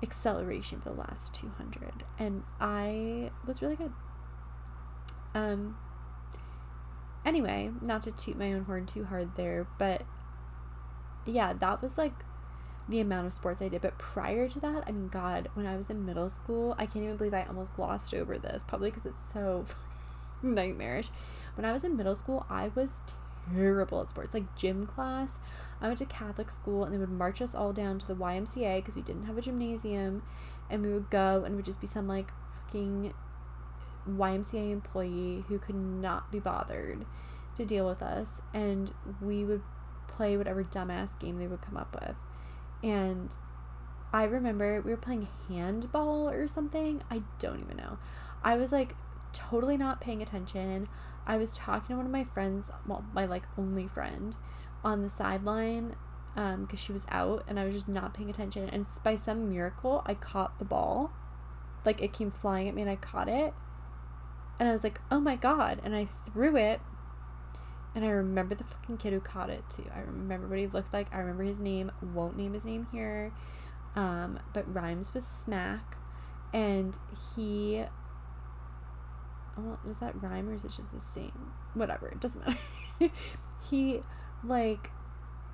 acceleration 0.04 0.80
for 0.80 0.90
the 0.90 0.96
last 0.96 1.34
200 1.34 2.04
and 2.20 2.44
I 2.60 3.32
was 3.46 3.62
really 3.62 3.76
good. 3.76 3.92
Um 5.34 5.78
anyway, 7.26 7.72
not 7.82 8.04
to 8.04 8.12
toot 8.12 8.38
my 8.38 8.54
own 8.54 8.64
horn 8.64 8.86
too 8.86 9.06
hard 9.06 9.36
there, 9.36 9.68
but 9.78 10.04
yeah, 11.26 11.54
that 11.54 11.82
was 11.82 11.98
like 11.98 12.14
the 12.88 13.00
amount 13.00 13.28
of 13.28 13.34
sports 13.34 13.62
I 13.62 13.68
did. 13.68 13.82
But 13.82 13.98
prior 13.98 14.48
to 14.48 14.60
that, 14.62 14.84
I 14.88 14.92
mean, 14.92 15.10
God, 15.10 15.50
when 15.54 15.66
I 15.66 15.76
was 15.76 15.90
in 15.90 16.06
middle 16.06 16.30
school, 16.30 16.76
I 16.80 16.86
can't 16.86 17.04
even 17.04 17.18
believe 17.18 17.34
I 17.34 17.44
almost 17.44 17.76
glossed 17.76 18.14
over 18.14 18.38
this, 18.38 18.64
probably 18.66 18.92
because 18.92 19.06
it's 19.06 19.34
so 19.34 19.66
nightmarish. 20.42 21.10
When 21.58 21.66
I 21.66 21.74
was 21.74 21.84
in 21.84 21.98
middle 21.98 22.14
school, 22.14 22.46
I 22.52 22.70
was 22.76 22.90
terrible 23.52 24.02
at 24.02 24.10
sports. 24.10 24.36
Like 24.36 24.56
gym 24.56 24.86
class, 24.86 25.40
I 25.82 25.88
went 25.88 25.98
to 25.98 26.06
Catholic 26.06 26.52
school 26.52 26.84
and 26.84 26.94
they 26.94 27.00
would 27.00 27.10
march 27.10 27.42
us 27.42 27.56
all 27.56 27.74
down 27.74 27.98
to 27.98 28.08
the 28.08 28.16
YMCA 28.16 28.78
because 28.78 28.96
we 28.96 29.02
didn't 29.02 29.24
have 29.24 29.40
a 29.40 29.42
gymnasium. 29.42 30.22
And 30.70 30.84
we 30.84 30.94
would 30.94 31.10
go 31.10 31.44
and 31.44 31.54
it 31.54 31.56
would 31.56 31.66
just 31.66 31.82
be 31.82 31.88
some 31.88 32.08
like 32.08 32.30
fucking 32.54 33.12
YMCA 34.08 34.72
employee 34.72 35.46
who 35.48 35.58
could 35.58 35.76
not 35.76 36.32
be 36.32 36.40
bothered 36.40 37.06
to 37.56 37.66
deal 37.66 37.88
with 37.88 38.04
us. 38.04 38.34
And 38.54 38.94
we 39.20 39.44
would 39.44 39.64
play 40.08 40.38
whatever 40.38 40.64
dumbass 40.64 41.20
game 41.20 41.40
they 41.40 41.48
would 41.48 41.62
come 41.62 41.76
up 41.76 41.98
with. 42.00 42.16
And 42.84 43.36
I 44.14 44.26
remember 44.26 44.80
we 44.82 44.92
were 44.92 44.98
playing 44.98 45.28
handball 45.48 46.30
or 46.30 46.48
something. 46.48 47.02
I 47.10 47.24
don't 47.40 47.62
even 47.62 47.78
know. 47.78 47.98
I 48.44 48.58
was 48.58 48.72
like 48.72 48.94
totally 49.34 49.78
not 49.78 50.02
paying 50.02 50.22
attention. 50.22 50.88
I 51.28 51.38
was 51.38 51.56
talking 51.56 51.90
to 51.90 51.98
one 51.98 52.06
of 52.06 52.12
my 52.12 52.24
friends, 52.24 52.72
well, 52.88 53.06
my 53.14 53.26
like 53.26 53.44
only 53.58 53.88
friend, 53.88 54.36
on 54.84 55.02
the 55.02 55.10
sideline 55.10 55.96
um 56.38 56.62
because 56.62 56.80
she 56.80 56.94
was 56.94 57.06
out 57.10 57.44
and 57.48 57.60
I 57.60 57.66
was 57.66 57.74
just 57.74 57.88
not 57.88 58.14
paying 58.14 58.30
attention 58.30 58.70
and 58.70 58.86
by 59.04 59.16
some 59.16 59.50
miracle 59.50 60.04
I 60.06 60.14
caught 60.14 60.58
the 60.60 60.66
ball. 60.66 61.12
Like 61.86 62.02
it 62.02 62.14
came 62.14 62.30
flying 62.30 62.70
at 62.70 62.76
me 62.76 62.84
and 62.84 62.92
I 62.92 62.96
caught 62.96 63.28
it. 63.28 63.54
And 64.60 64.70
I 64.70 64.72
was 64.72 64.84
like 64.84 65.02
oh 65.12 65.20
my 65.20 65.36
god 65.36 65.82
and 65.84 65.96
I 65.96 66.06
threw 66.06 66.56
it. 66.56 66.80
And 67.96 68.06
I 68.06 68.10
remember 68.10 68.54
the 68.54 68.64
fucking 68.64 68.98
kid 68.98 69.14
who 69.14 69.20
caught 69.20 69.50
it 69.50 69.64
too. 69.70 69.86
I 69.94 70.02
remember 70.02 70.48
what 70.48 70.60
he 70.60 70.68
looked 70.68 70.94
like. 70.94 71.14
I 71.14 71.18
remember 71.20 71.44
his 71.44 71.60
name. 71.60 71.92
Won't 72.14 72.38
name 72.38 72.54
his 72.54 72.66
name 72.66 72.88
here. 72.92 73.34
Um 73.96 74.40
but 74.54 74.72
rhymes 74.74 75.14
with 75.14 75.24
smack. 75.24 75.98
And 76.54 76.98
he 77.36 77.84
well, 79.58 79.80
does 79.86 80.00
that 80.00 80.22
rhyme 80.22 80.50
or 80.50 80.54
is 80.54 80.64
it 80.64 80.72
just 80.76 80.92
the 80.92 81.00
same 81.00 81.52
whatever 81.74 82.08
it 82.08 82.20
doesn't 82.20 82.46
matter 82.46 83.14
he 83.70 84.00
like 84.44 84.92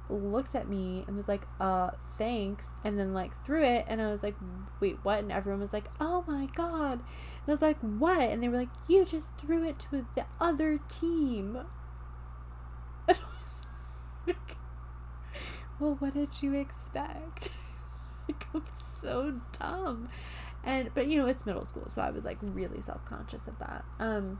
looked 0.10 0.56
at 0.56 0.68
me 0.68 1.04
and 1.08 1.16
was 1.16 1.28
like, 1.28 1.48
uh, 1.60 1.92
thanks, 2.18 2.68
and 2.84 3.00
then 3.00 3.14
like 3.14 3.32
threw 3.46 3.64
it, 3.64 3.86
and 3.88 4.02
I 4.02 4.08
was 4.08 4.24
like, 4.24 4.36
wait, 4.80 4.98
what? 5.04 5.20
And 5.20 5.32
everyone 5.32 5.62
was 5.62 5.74
like, 5.74 5.88
oh 6.00 6.24
my 6.28 6.48
god. 6.56 6.94
And 6.94 7.48
I 7.48 7.52
was 7.52 7.62
like, 7.62 7.80
what? 7.80 8.22
And 8.22 8.42
they 8.42 8.50
were 8.50 8.58
like, 8.58 8.70
you 8.88 9.06
just 9.06 9.28
threw 9.38 9.64
it 9.68 9.80
to 9.80 10.06
the 10.16 10.26
other 10.40 10.80
team. 10.90 11.60
And 13.06 13.20
I 13.20 13.44
was 13.44 13.64
like, 14.26 14.56
well, 15.78 15.96
what 16.00 16.14
did 16.14 16.42
you 16.42 16.54
expect? 16.54 17.50
like, 18.30 18.48
I'm 18.54 18.64
so 18.74 19.42
dumb. 19.60 20.08
And, 20.64 20.90
but 20.94 21.08
you 21.08 21.18
know, 21.18 21.28
it's 21.28 21.46
middle 21.46 21.66
school, 21.66 21.88
so 21.90 22.02
I 22.02 22.12
was 22.12 22.24
like 22.24 22.38
really 22.42 22.82
self 22.82 23.04
conscious 23.06 23.48
of 23.48 23.60
that. 23.60 23.84
Um, 24.00 24.40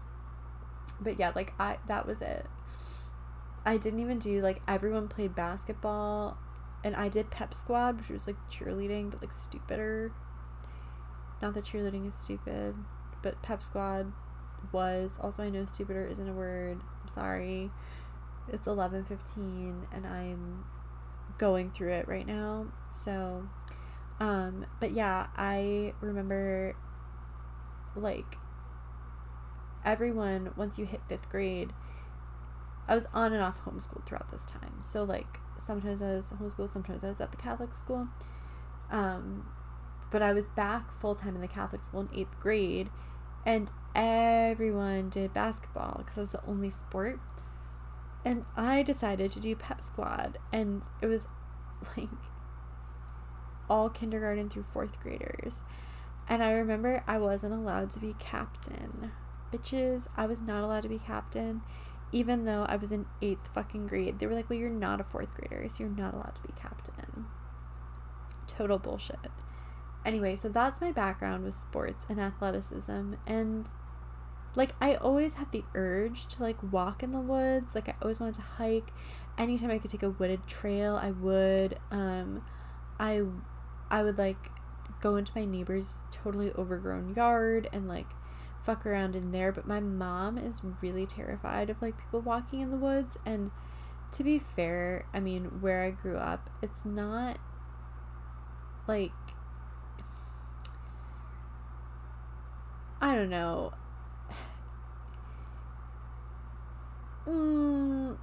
but 1.02 1.20
yeah, 1.20 1.32
like, 1.36 1.54
I, 1.60 1.78
that 1.88 2.08
was 2.08 2.22
it. 2.22 2.46
I 3.66 3.78
didn't 3.78 4.00
even 4.00 4.20
do 4.20 4.42
like 4.42 4.62
everyone 4.68 5.08
played 5.08 5.36
basketball 5.36 6.38
and 6.84 6.96
I 6.96 7.08
did 7.08 7.32
pep 7.32 7.54
squad, 7.54 7.98
which 7.98 8.10
was 8.10 8.28
like 8.28 8.36
cheerleading, 8.50 9.10
but 9.10 9.22
like 9.22 9.32
stupider. 9.32 10.12
Not 11.42 11.54
that 11.54 11.64
cheerleading 11.64 12.08
is 12.08 12.14
stupid, 12.14 12.76
but 13.22 13.42
pep 13.42 13.64
squad 13.64 14.12
was 14.72 15.18
also 15.22 15.44
I 15.44 15.50
know 15.50 15.66
stupider 15.66 16.06
isn't 16.08 16.28
a 16.28 16.34
word. 16.34 16.80
I'm 17.02 17.08
sorry. 17.08 17.72
It's 18.50 18.68
11:15 18.68 19.88
and 19.94 20.06
I'm 20.06 20.66
going 21.38 21.72
through 21.72 21.94
it 21.94 22.08
right 22.08 22.28
now. 22.28 22.68
So 22.92 23.48
um 24.24 24.66
but 24.80 24.92
yeah, 24.92 25.28
I 25.36 25.94
remember 26.02 26.76
like 27.96 28.38
everyone 29.86 30.52
once 30.56 30.80
you 30.80 30.86
hit 30.86 31.02
5th 31.10 31.30
grade 31.30 31.74
I 32.88 32.96
was 32.96 33.06
on 33.14 33.34
and 33.34 33.42
off 33.42 33.64
homeschooled 33.66 34.06
throughout 34.06 34.32
this 34.32 34.46
time. 34.46 34.82
So 34.82 35.04
like 35.04 35.40
sometimes 35.58 36.02
I 36.02 36.16
was 36.16 36.32
homeschooled, 36.32 36.70
sometimes 36.70 37.04
I 37.04 37.10
was 37.10 37.22
at 37.22 37.32
the 37.32 37.38
Catholic 37.38 37.74
school. 37.74 38.08
Um, 38.92 39.48
but 40.12 40.22
I 40.22 40.34
was 40.34 40.48
back 40.48 40.94
full 41.00 41.16
time 41.16 41.36
in 41.36 41.42
the 41.42 41.48
Catholic 41.48 41.84
school 41.84 42.02
in 42.02 42.10
eighth 42.14 42.40
grade, 42.40 42.90
and 43.46 43.72
everyone 43.96 45.10
did 45.10 45.34
basketball 45.34 46.04
because 46.06 46.18
I 46.18 46.22
was 46.22 46.32
the 46.32 46.46
only 46.46 46.70
sport. 46.70 47.20
And 48.26 48.46
I 48.56 48.84
decided 48.84 49.32
to 49.32 49.40
do 49.40 49.56
pep 49.56 49.82
squad, 49.82 50.38
and 50.52 50.84
it 51.02 51.08
was 51.08 51.28
like 51.98 52.10
all 53.74 53.90
kindergarten 53.90 54.50
through 54.50 54.66
fourth 54.72 55.00
graders. 55.02 55.60
And 56.30 56.44
I 56.44 56.52
remember 56.52 57.04
I 57.08 57.18
wasn't 57.18 57.54
allowed 57.54 57.92
to 57.92 58.00
be 58.00 58.16
captain. 58.20 59.12
Bitches, 59.52 60.06
I 60.16 60.26
was 60.26 60.42
not 60.42 60.64
allowed 60.64 60.84
to 60.84 60.90
be 60.90 61.00
captain 61.00 61.62
even 62.14 62.46
though 62.46 62.64
I 62.70 62.76
was 62.76 62.92
in 62.92 63.08
eighth 63.22 63.50
fucking 63.54 63.88
grade, 63.88 64.20
they 64.20 64.28
were 64.28 64.36
like, 64.36 64.50
well, 64.50 64.60
you're 64.60 64.70
not 64.70 65.02
a 65.02 65.04
fourth 65.04 65.34
grader, 65.34 65.68
so 65.68 65.84
you're 65.84 65.92
not 65.92 66.14
allowed 66.14 66.36
to 66.36 66.44
be 66.44 66.54
captain. 66.56 67.26
Total 68.46 68.78
bullshit. 68.78 69.18
Anyway, 70.06 70.36
so 70.36 70.48
that's 70.48 70.80
my 70.80 70.92
background 70.92 71.44
with 71.44 71.56
sports 71.56 72.06
and 72.08 72.22
athleticism. 72.22 73.16
And 73.26 73.70
like, 74.56 74.74
I 74.80 74.94
always 74.96 75.34
had 75.34 75.52
the 75.52 75.64
urge 75.74 76.28
to 76.28 76.44
like 76.44 76.58
walk 76.72 77.02
in 77.02 77.12
the 77.12 77.20
woods. 77.20 77.74
Like, 77.74 77.90
I 77.90 77.96
always 78.02 78.20
wanted 78.20 78.36
to 78.36 78.42
hike. 78.42 78.94
Anytime 79.36 79.72
I 79.72 79.80
could 79.80 79.90
take 79.90 80.04
a 80.04 80.12
wooded 80.12 80.46
trail, 80.46 80.96
I 80.96 81.10
would. 81.10 81.80
Um, 81.90 82.46
I, 83.00 83.24
I 83.94 84.02
would 84.02 84.18
like 84.18 84.50
go 85.02 85.18
into 85.18 85.32
my 85.36 85.46
neighbor's 85.46 86.00
totally 86.10 86.52
overgrown 86.58 87.14
yard 87.14 87.70
and 87.72 87.88
like 87.88 88.08
fuck 88.64 88.88
around 88.88 89.16
in 89.16 89.32
there, 89.32 89.52
but 89.52 89.68
my 89.68 89.80
mom 89.80 90.40
is 90.40 90.64
really 90.82 91.06
terrified 91.06 91.70
of 91.70 91.80
like 91.80 91.96
people 92.00 92.20
walking 92.20 92.62
in 92.62 92.72
the 92.72 92.78
woods 92.78 93.20
and 93.24 93.52
to 94.14 94.24
be 94.24 94.40
fair, 94.40 95.06
I 95.14 95.20
mean, 95.20 95.62
where 95.62 95.84
I 95.84 95.92
grew 95.92 96.18
up, 96.18 96.50
it's 96.64 96.86
not 96.86 97.38
like 98.88 99.12
I 103.00 103.14
don't 103.14 103.30
know. 103.30 103.74
Mm, 107.28 108.18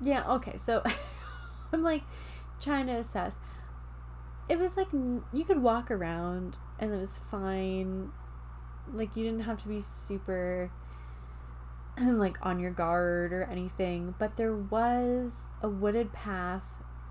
yeah, 0.00 0.28
okay. 0.32 0.56
So 0.56 0.82
I'm 1.72 1.84
like 1.84 2.02
trying 2.60 2.86
to 2.86 2.94
assess. 2.94 3.36
It 4.48 4.58
was 4.58 4.76
like 4.76 4.88
you 4.92 5.44
could 5.44 5.62
walk 5.62 5.90
around 5.90 6.58
and 6.78 6.92
it 6.92 6.98
was 6.98 7.18
fine 7.30 8.10
like 8.92 9.16
you 9.16 9.24
didn't 9.24 9.42
have 9.42 9.62
to 9.62 9.68
be 9.68 9.80
super 9.80 10.70
like 12.00 12.38
on 12.44 12.58
your 12.58 12.70
guard 12.70 13.32
or 13.32 13.44
anything, 13.44 14.14
but 14.18 14.36
there 14.36 14.54
was 14.54 15.36
a 15.62 15.68
wooded 15.68 16.12
path 16.12 16.62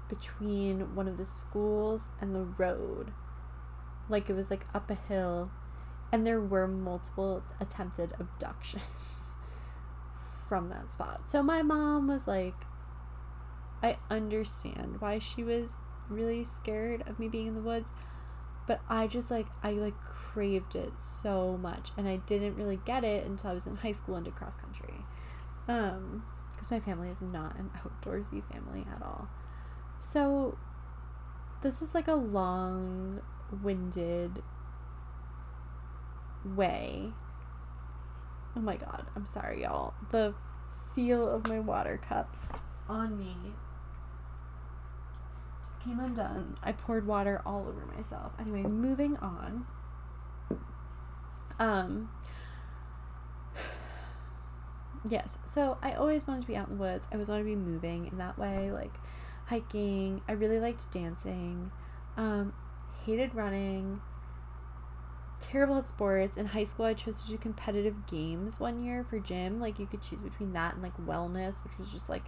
between 0.10 0.96
one 0.96 1.08
of 1.08 1.18
the 1.18 1.26
schools 1.26 2.04
and 2.20 2.36
the 2.36 2.44
road. 2.44 3.12
Like 4.10 4.30
it 4.30 4.34
was 4.34 4.50
like 4.50 4.66
up 4.74 4.90
a 4.90 4.96
hill 4.96 5.52
and 6.12 6.28
there 6.28 6.42
were 6.42 6.68
multiple 6.68 7.44
attempted 7.60 8.14
abductions 8.20 8.84
from 10.50 10.70
that 10.70 10.92
spot. 10.94 11.30
So 11.30 11.42
my 11.42 11.62
mom 11.62 12.08
was 12.08 12.28
like 12.28 12.56
I 13.84 13.98
understand 14.10 14.98
why 15.00 15.20
she 15.20 15.44
was 15.44 15.74
really 16.10 16.44
scared 16.44 17.04
of 17.08 17.20
me 17.20 17.28
being 17.28 17.48
in 17.48 17.56
the 17.56 17.62
woods, 17.62 17.88
but 18.68 18.82
I 18.90 19.08
just 19.08 19.32
like 19.32 19.48
I 19.64 19.72
like 19.72 20.00
craved 20.04 20.76
it 20.76 21.00
so 21.00 21.58
much 21.58 21.92
and 21.98 22.08
I 22.08 22.18
didn't 22.18 22.56
really 22.56 22.80
get 22.86 23.04
it 23.04 23.26
until 23.26 23.50
I 23.52 23.54
was 23.54 23.68
in 23.68 23.76
high 23.76 23.92
school 23.92 24.16
and 24.16 24.24
did 24.26 24.36
cross 24.36 24.58
country. 24.58 24.94
Um 25.68 26.24
because 26.52 26.72
my 26.72 26.80
family 26.80 27.10
is 27.10 27.22
not 27.22 27.58
an 27.58 27.72
outdoorsy 28.04 28.44
family 28.52 28.86
at 28.94 29.02
all. 29.02 29.28
So 29.98 30.58
this 31.62 31.82
is 31.82 31.94
like 31.94 32.08
a 32.08 32.16
long-winded 32.16 33.22
way. 36.56 37.12
Oh 38.56 38.60
my 38.60 38.76
god, 38.76 39.06
I'm 39.16 39.26
sorry 39.26 39.64
y'all. 39.64 39.94
The 40.10 40.34
seal 40.70 41.28
of 41.30 41.48
my 41.48 41.60
water 41.60 42.00
cup 42.02 42.36
on 42.88 43.18
me 43.18 43.36
came 45.84 46.00
undone. 46.00 46.56
I 46.64 46.72
poured 46.72 47.08
water 47.08 47.42
all 47.46 47.68
over 47.68 47.86
myself. 47.96 48.34
Anyway, 48.40 48.64
moving 48.64 49.18
on. 49.18 49.66
Um, 51.60 52.10
yes, 55.08 55.38
so 55.46 55.78
I 55.82 55.94
always 55.94 56.28
wanted 56.28 56.42
to 56.42 56.48
be 56.48 56.56
out 56.56 56.70
in 56.70 56.78
the 56.78 56.82
woods. 56.82 57.06
I 57.12 57.16
always 57.16 57.30
wanted 57.30 57.44
to 57.44 57.50
be 57.50 57.56
moving 57.56 58.08
in 58.08 58.18
that 58.18 58.38
way, 58.38 58.72
like 58.72 58.96
hiking. 59.46 60.22
I 60.28 60.34
really 60.34 60.60
liked 60.60 60.92
dancing. 60.92 61.72
Um, 62.18 62.54
hated 63.06 63.36
running. 63.36 64.02
Terrible 65.40 65.78
at 65.78 65.90
sports. 65.90 66.38
In 66.38 66.48
high 66.48 66.64
school, 66.64 66.86
I 66.86 66.94
chose 66.94 67.24
to 67.24 67.30
do 67.30 67.38
competitive 67.38 68.06
games 68.06 68.60
one 68.60 68.84
year 68.84 69.04
for 69.10 69.20
gym. 69.20 69.60
Like, 69.60 69.80
you 69.80 69.88
could 69.88 70.02
choose 70.02 70.22
between 70.22 70.54
that 70.54 70.74
and 70.74 70.84
like 70.84 70.96
wellness, 70.98 71.64
which 71.64 71.78
was 71.78 71.92
just 71.92 72.10
like 72.10 72.24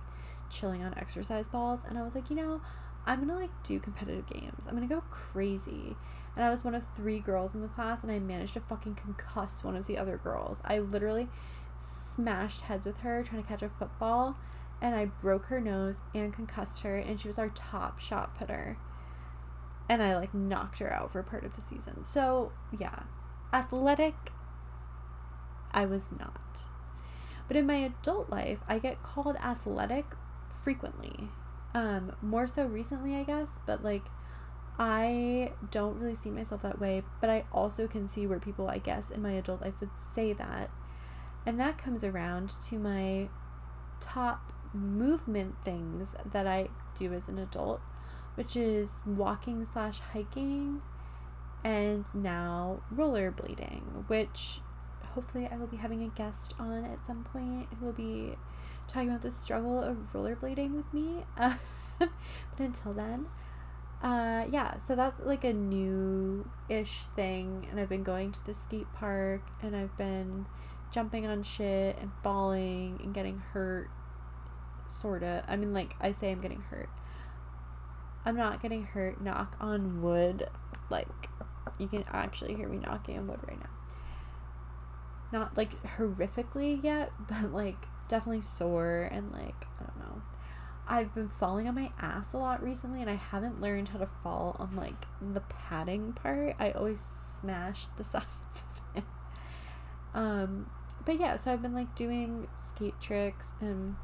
chilling 0.50 0.84
on 0.84 0.98
exercise 0.98 1.48
balls. 1.48 1.82
And 1.88 1.98
I 1.98 2.04
was 2.04 2.16
like, 2.16 2.30
you 2.30 2.36
know, 2.36 2.62
I'm 3.06 3.20
gonna 3.20 3.40
like 3.40 3.64
do 3.64 3.80
competitive 3.80 4.28
games. 4.28 4.68
I'm 4.68 4.74
gonna 4.76 4.88
go 4.88 5.04
crazy 5.12 5.96
and 6.36 6.44
I 6.44 6.50
was 6.50 6.64
one 6.64 6.74
of 6.74 6.86
three 6.96 7.20
girls 7.20 7.54
in 7.54 7.62
the 7.62 7.68
class, 7.68 8.02
and 8.02 8.12
I 8.12 8.18
managed 8.18 8.54
to 8.54 8.60
fucking 8.60 8.96
concuss 8.96 9.64
one 9.64 9.76
of 9.76 9.86
the 9.86 10.00
other 10.00 10.18
girls. 10.18 10.62
I 10.66 10.80
literally, 10.80 11.30
smashed 11.78 12.62
heads 12.62 12.86
with 12.86 13.00
her 13.00 13.24
trying 13.24 13.42
to 13.42 13.48
catch 13.48 13.62
a 13.62 13.70
football 13.70 14.38
and 14.82 14.96
I 14.96 15.06
broke 15.06 15.46
her 15.46 15.60
nose 15.62 16.00
and 16.14 16.34
concussed 16.34 16.84
her 16.84 16.98
and 16.98 17.20
she 17.20 17.28
was 17.28 17.40
our 17.40 17.50
top 17.50 18.00
shot 18.00 18.36
putter. 18.36 18.78
And 19.90 20.02
I 20.02 20.16
like 20.16 20.34
knocked 20.34 20.80
her 20.80 20.92
out 20.92 21.12
for 21.12 21.22
part 21.24 21.44
of 21.44 21.56
the 21.56 21.62
season. 21.62 22.04
So, 22.04 22.52
yeah. 22.78 23.04
Athletic 23.52 24.16
I 25.72 25.86
was 25.86 26.12
not. 26.12 26.66
But 27.48 27.58
in 27.58 27.68
my 27.68 27.76
adult 27.76 28.30
life, 28.30 28.60
I 28.68 28.80
get 28.80 29.04
called 29.04 29.36
athletic 29.38 30.06
frequently. 30.50 31.30
Um, 31.74 32.16
more 32.22 32.46
so 32.46 32.66
recently, 32.66 33.16
I 33.16 33.24
guess, 33.24 33.52
but 33.66 33.84
like 33.84 34.04
I 34.80 35.52
don't 35.72 36.00
really 36.00 36.16
see 36.16 36.32
myself 36.32 36.62
that 36.64 36.80
way, 36.80 37.04
but 37.22 37.30
I 37.30 37.46
also 37.52 37.88
can 37.88 38.08
see 38.08 38.26
where 38.26 38.40
people, 38.40 38.68
I 38.68 38.80
guess, 38.80 39.12
in 39.12 39.22
my 39.22 39.32
adult 39.34 39.62
life 39.62 39.76
would 39.80 39.96
say 39.96 40.34
that. 40.34 40.70
And 41.46 41.60
that 41.60 41.78
comes 41.78 42.04
around 42.04 42.50
to 42.68 42.80
my 42.80 43.30
top 44.00 44.54
movement 44.74 45.56
things 45.64 46.16
that 46.26 46.48
I 46.48 46.70
do 46.96 47.14
as 47.14 47.28
an 47.28 47.38
adult, 47.38 47.82
which 48.36 48.56
is 48.56 49.02
walking 49.06 49.68
slash 49.72 50.00
hiking 50.00 50.82
and 51.64 52.06
now 52.16 52.82
rollerblading, 52.94 54.08
which 54.08 54.60
hopefully 55.14 55.48
I 55.52 55.58
will 55.58 55.68
be 55.68 55.78
having 55.78 56.04
a 56.04 56.10
guest 56.10 56.54
on 56.60 56.86
at 56.86 57.06
some 57.06 57.24
point 57.24 57.68
who 57.80 57.86
will 57.86 57.94
be 57.94 58.36
talking 58.88 59.10
about 59.10 59.22
the 59.22 59.32
struggle 59.32 59.80
of 59.80 59.98
rollerblading 60.14 60.76
with 60.76 60.94
me. 60.94 61.24
But 62.00 62.10
until 62.58 62.92
then, 62.92 63.28
uh, 64.02 64.46
yeah, 64.50 64.78
so 64.78 64.96
that's 64.96 65.20
like 65.22 65.44
a 65.44 65.54
new 65.54 66.50
ish 66.68 67.06
thing. 67.16 67.68
And 67.70 67.80
I've 67.80 67.88
been 67.88 68.04
going 68.04 68.32
to 68.32 68.46
the 68.46 68.54
skate 68.54 68.92
park 68.94 69.42
and 69.62 69.76
I've 69.76 69.96
been 69.98 70.48
jumping 70.92 71.26
on 71.26 71.44
shit 71.44 71.98
and 72.00 72.12
falling 72.24 73.00
and 73.04 73.14
getting 73.14 73.40
hurt. 73.54 73.90
Sorta. 74.88 75.46
I 75.48 75.56
mean, 75.56 75.74
like, 75.74 75.96
I 76.02 76.12
say 76.12 76.32
I'm 76.32 76.42
getting 76.42 76.62
hurt. 76.62 76.90
I'm 78.26 78.36
not 78.36 78.62
getting 78.62 78.84
hurt. 78.84 79.22
Knock 79.22 79.56
on 79.62 80.02
wood. 80.02 80.50
Like, 80.90 81.08
you 81.80 81.88
can 81.88 82.04
actually 82.12 82.56
hear 82.56 82.68
me 82.68 82.80
knocking 82.80 83.18
on 83.18 83.28
wood 83.28 83.40
right 83.48 83.60
now 83.60 83.70
not 85.34 85.58
like 85.58 85.82
horrifically 85.98 86.82
yet, 86.82 87.12
but 87.28 87.52
like 87.52 87.88
definitely 88.08 88.42
sore 88.42 89.10
and 89.12 89.32
like 89.34 89.66
I 89.80 89.84
don't 89.84 90.00
know. 90.00 90.22
I've 90.88 91.14
been 91.16 91.30
falling 91.30 91.68
on 91.68 91.76
my 91.76 91.92
ass 92.00 92.34
a 92.34 92.38
lot 92.38 92.62
recently 92.62 93.02
and 93.02 93.10
I 93.10 93.16
haven't 93.16 93.60
learned 93.60 93.90
how 93.90 94.00
to 94.00 94.10
fall 94.22 94.56
on 94.60 94.76
like 94.76 95.06
the 95.22 95.42
padding 95.42 96.14
part. 96.14 96.56
I 96.60 96.72
always 96.72 97.02
smash 97.02 97.88
the 97.98 98.04
sides 98.04 98.24
of 98.54 98.98
it. 98.98 99.04
Um 100.14 100.70
but 101.06 101.20
yeah, 101.20 101.36
so 101.36 101.52
I've 101.52 101.62
been 101.62 101.74
like 101.74 101.96
doing 101.96 102.48
skate 102.58 103.00
tricks 103.02 103.54
and 103.60 103.96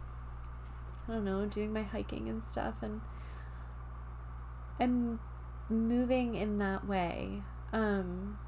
I 1.07 1.13
don't 1.13 1.25
know, 1.25 1.45
doing 1.45 1.71
my 1.71 1.83
hiking 1.83 2.27
and 2.27 2.43
stuff 2.43 2.75
and 2.81 3.01
and 4.79 5.19
moving 5.69 6.36
in 6.36 6.57
that 6.57 6.88
way. 6.88 7.43
Um 7.71 8.39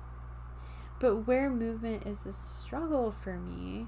but 1.01 1.27
where 1.27 1.49
movement 1.49 2.05
is 2.05 2.27
a 2.27 2.31
struggle 2.31 3.11
for 3.11 3.37
me 3.37 3.87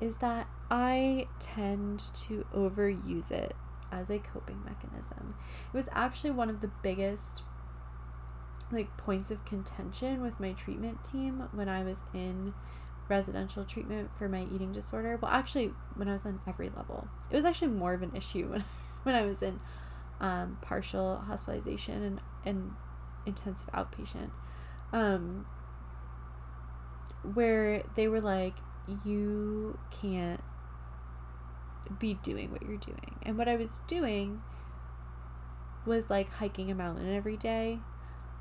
is 0.00 0.16
that 0.16 0.48
I 0.68 1.28
tend 1.38 2.00
to 2.14 2.44
overuse 2.52 3.30
it 3.30 3.54
as 3.92 4.10
a 4.10 4.18
coping 4.18 4.60
mechanism. 4.64 5.36
It 5.72 5.76
was 5.76 5.88
actually 5.92 6.32
one 6.32 6.50
of 6.50 6.60
the 6.60 6.70
biggest 6.82 7.44
like 8.72 8.94
points 8.96 9.30
of 9.30 9.44
contention 9.44 10.20
with 10.20 10.38
my 10.40 10.52
treatment 10.52 11.02
team 11.04 11.48
when 11.52 11.68
I 11.68 11.84
was 11.84 12.00
in 12.12 12.52
residential 13.08 13.64
treatment 13.64 14.10
for 14.18 14.28
my 14.28 14.42
eating 14.52 14.72
disorder. 14.72 15.18
Well, 15.22 15.30
actually, 15.30 15.72
when 15.94 16.08
I 16.08 16.12
was 16.12 16.26
on 16.26 16.40
every 16.46 16.68
level, 16.68 17.08
it 17.30 17.36
was 17.36 17.44
actually 17.44 17.68
more 17.68 17.94
of 17.94 18.02
an 18.02 18.14
issue 18.16 18.48
when 18.50 18.64
when 19.04 19.14
I 19.14 19.22
was 19.22 19.40
in 19.40 19.58
um, 20.20 20.58
partial 20.62 21.18
hospitalization 21.18 22.02
and 22.02 22.20
and 22.44 22.72
intensive 23.24 23.68
outpatient. 23.72 24.30
Um, 24.92 25.46
where 27.22 27.82
they 27.94 28.08
were 28.08 28.20
like, 28.20 28.54
you 29.04 29.78
can't 29.90 30.40
be 31.98 32.14
doing 32.14 32.50
what 32.50 32.62
you're 32.62 32.76
doing. 32.76 33.16
And 33.22 33.38
what 33.38 33.48
I 33.48 33.56
was 33.56 33.80
doing 33.86 34.42
was 35.86 36.10
like 36.10 36.30
hiking 36.30 36.70
a 36.70 36.74
mountain 36.74 37.14
every 37.14 37.36
day. 37.36 37.78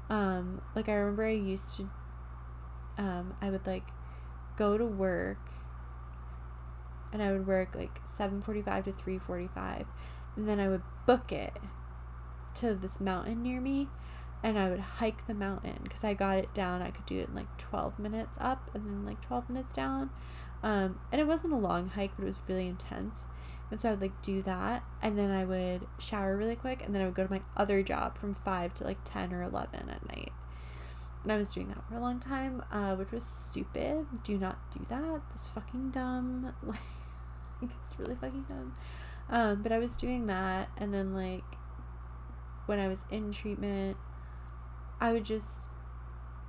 Um, 0.09 0.61
like 0.75 0.89
I 0.89 0.93
remember 0.93 1.25
I 1.25 1.31
used 1.31 1.75
to 1.75 1.89
um, 2.97 3.35
I 3.41 3.49
would 3.49 3.65
like 3.67 3.89
go 4.57 4.77
to 4.77 4.85
work 4.85 5.51
and 7.13 7.21
I 7.21 7.31
would 7.31 7.45
work 7.45 7.75
like 7.75 8.03
7:45 8.05 8.85
to 8.85 8.91
3:45 8.91 9.85
and 10.35 10.47
then 10.47 10.59
I 10.59 10.67
would 10.67 10.83
book 11.05 11.31
it 11.31 11.53
to 12.55 12.73
this 12.73 12.99
mountain 12.99 13.43
near 13.43 13.61
me 13.61 13.87
and 14.43 14.57
I 14.57 14.69
would 14.69 14.79
hike 14.79 15.25
the 15.27 15.33
mountain 15.33 15.79
because 15.83 16.03
I 16.03 16.13
got 16.13 16.37
it 16.37 16.53
down. 16.53 16.81
I 16.81 16.91
could 16.91 17.05
do 17.05 17.19
it 17.19 17.29
in 17.29 17.35
like 17.35 17.57
12 17.57 17.99
minutes 17.99 18.37
up 18.39 18.69
and 18.73 18.85
then 18.85 19.05
like 19.05 19.21
12 19.21 19.49
minutes 19.49 19.73
down. 19.73 20.09
Um, 20.63 20.99
and 21.11 21.19
it 21.21 21.27
wasn't 21.27 21.53
a 21.53 21.57
long 21.57 21.89
hike, 21.89 22.11
but 22.15 22.23
it 22.23 22.27
was 22.27 22.39
really 22.47 22.67
intense. 22.67 23.25
And 23.69 23.81
so 23.81 23.89
I 23.89 23.91
would 23.91 24.01
like 24.01 24.21
do 24.21 24.41
that 24.43 24.83
and 25.01 25.17
then 25.17 25.29
I 25.29 25.43
would 25.43 25.85
shower 25.99 26.37
really 26.37 26.55
quick 26.55 26.83
and 26.83 26.95
then 26.95 27.01
I 27.01 27.05
would 27.05 27.15
go 27.15 27.25
to 27.25 27.31
my 27.31 27.41
other 27.57 27.83
job 27.83 28.17
from 28.17 28.33
5 28.33 28.73
to 28.75 28.83
like 28.83 28.99
10 29.03 29.33
or 29.33 29.43
11 29.43 29.89
at 29.89 30.07
night. 30.07 30.31
And 31.23 31.31
I 31.31 31.37
was 31.37 31.53
doing 31.53 31.67
that 31.69 31.83
for 31.89 31.95
a 31.95 31.99
long 31.99 32.19
time, 32.19 32.63
uh, 32.71 32.95
which 32.95 33.11
was 33.11 33.25
stupid. 33.25 34.05
Do 34.23 34.37
not 34.37 34.71
do 34.71 34.85
that. 34.87 35.21
That's 35.29 35.49
fucking 35.49 35.91
dumb. 35.91 36.53
Like, 37.59 37.71
it's 37.83 37.97
really 37.97 38.13
fucking 38.13 38.45
dumb. 38.47 38.75
Um, 39.31 39.63
but 39.63 39.71
I 39.71 39.79
was 39.79 39.97
doing 39.97 40.27
that 40.27 40.69
and 40.77 40.93
then 40.93 41.15
like 41.15 41.43
when 42.67 42.79
I 42.79 42.87
was 42.87 43.01
in 43.09 43.31
treatment, 43.31 43.97
I 44.99 45.13
would 45.13 45.25
just 45.25 45.61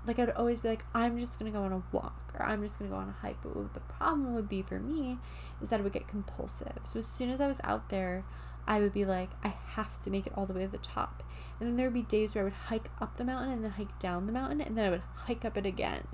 like 0.07 0.19
I'd 0.19 0.31
always 0.31 0.61
be 0.61 0.69
like, 0.69 0.85
I'm 0.95 1.19
just 1.19 1.39
gonna 1.39 1.51
go 1.51 1.63
on 1.63 1.73
a 1.73 1.83
walk 1.93 2.33
or 2.35 2.45
I'm 2.45 2.63
just 2.63 2.79
gonna 2.79 2.91
go 2.91 2.97
on 2.97 3.09
a 3.09 3.13
hike. 3.21 3.37
But 3.43 3.75
the 3.75 3.81
problem 3.81 4.35
would 4.35 4.49
be 4.49 4.63
for 4.63 4.81
me 4.81 5.19
is 5.63 5.69
that 5.69 5.81
it 5.81 5.83
would 5.83 5.93
get 5.93 6.09
compulsive. 6.09 6.79
So 6.83 6.99
as 6.99 7.07
soon 7.07 7.31
as 7.31 7.41
I 7.41 7.47
was 7.47 7.61
out 7.63 7.91
there, 7.91 8.25
I 8.67 8.81
would 8.81 8.93
be 8.93 9.05
like, 9.05 9.31
I 9.45 9.49
have 9.49 10.03
to 10.03 10.11
make 10.11 10.27
it 10.27 10.33
all 10.37 10.47
the 10.47 10.55
way 10.55 10.63
to 10.63 10.69
the 10.69 10.79
top. 10.79 11.23
And 11.59 11.69
then 11.69 11.77
there 11.77 11.87
would 11.87 11.95
be 11.95 12.03
days 12.03 12.35
where 12.35 12.43
I 12.43 12.45
would 12.45 12.53
hike 12.53 12.91
up 13.01 13.17
the 13.17 13.25
mountain 13.25 13.53
and 13.53 13.65
then 13.65 13.73
hike 13.73 13.99
down 13.99 14.27
the 14.27 14.33
mountain 14.33 14.61
and 14.61 14.77
then 14.77 14.85
I 14.87 14.91
would 14.91 15.03
hike 15.15 15.45
up 15.45 15.57
it 15.57 15.67
again. 15.67 16.07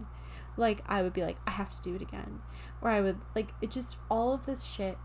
Like 0.57 0.83
I 0.87 1.03
would 1.03 1.13
be 1.13 1.23
like, 1.23 1.37
I 1.47 1.53
have 1.53 1.71
to 1.71 1.81
do 1.81 1.95
it 1.95 2.03
again. 2.03 2.41
Or 2.81 2.91
I 2.91 3.01
would 3.01 3.19
like 3.35 3.53
it 3.63 3.71
just 3.71 3.97
all 4.11 4.35
of 4.35 4.47
this 4.47 4.65
shit 4.65 4.99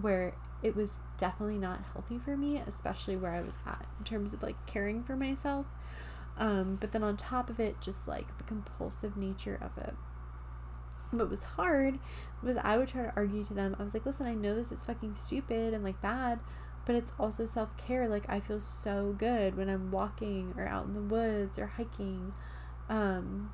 where 0.00 0.34
it 0.62 0.74
was 0.74 0.98
definitely 1.16 1.58
not 1.58 1.80
healthy 1.92 2.18
for 2.18 2.36
me, 2.36 2.62
especially 2.66 3.16
where 3.16 3.32
I 3.32 3.40
was 3.40 3.56
at 3.66 3.86
in 3.98 4.04
terms 4.04 4.34
of 4.34 4.42
like 4.42 4.66
caring 4.66 5.02
for 5.02 5.16
myself 5.16 5.66
um, 6.38 6.76
but 6.80 6.92
then 6.92 7.02
on 7.02 7.16
top 7.16 7.48
of 7.48 7.58
it, 7.58 7.80
just 7.80 8.06
like 8.06 8.36
the 8.38 8.44
compulsive 8.44 9.16
nature 9.16 9.58
of 9.60 9.82
it. 9.82 9.94
What 11.10 11.30
was 11.30 11.42
hard 11.42 11.98
was 12.42 12.56
I 12.56 12.76
would 12.76 12.88
try 12.88 13.04
to 13.04 13.12
argue 13.16 13.44
to 13.44 13.54
them. 13.54 13.76
I 13.78 13.82
was 13.82 13.94
like, 13.94 14.04
listen, 14.04 14.26
I 14.26 14.34
know 14.34 14.54
this 14.54 14.72
is 14.72 14.82
fucking 14.82 15.14
stupid 15.14 15.72
and 15.72 15.82
like 15.82 16.00
bad, 16.02 16.40
but 16.84 16.94
it's 16.94 17.12
also 17.18 17.46
self 17.46 17.76
care. 17.76 18.08
Like, 18.08 18.28
I 18.28 18.40
feel 18.40 18.60
so 18.60 19.14
good 19.16 19.56
when 19.56 19.68
I'm 19.68 19.90
walking 19.90 20.54
or 20.56 20.66
out 20.66 20.86
in 20.86 20.92
the 20.92 21.02
woods 21.02 21.58
or 21.58 21.66
hiking. 21.66 22.34
Um, 22.88 23.50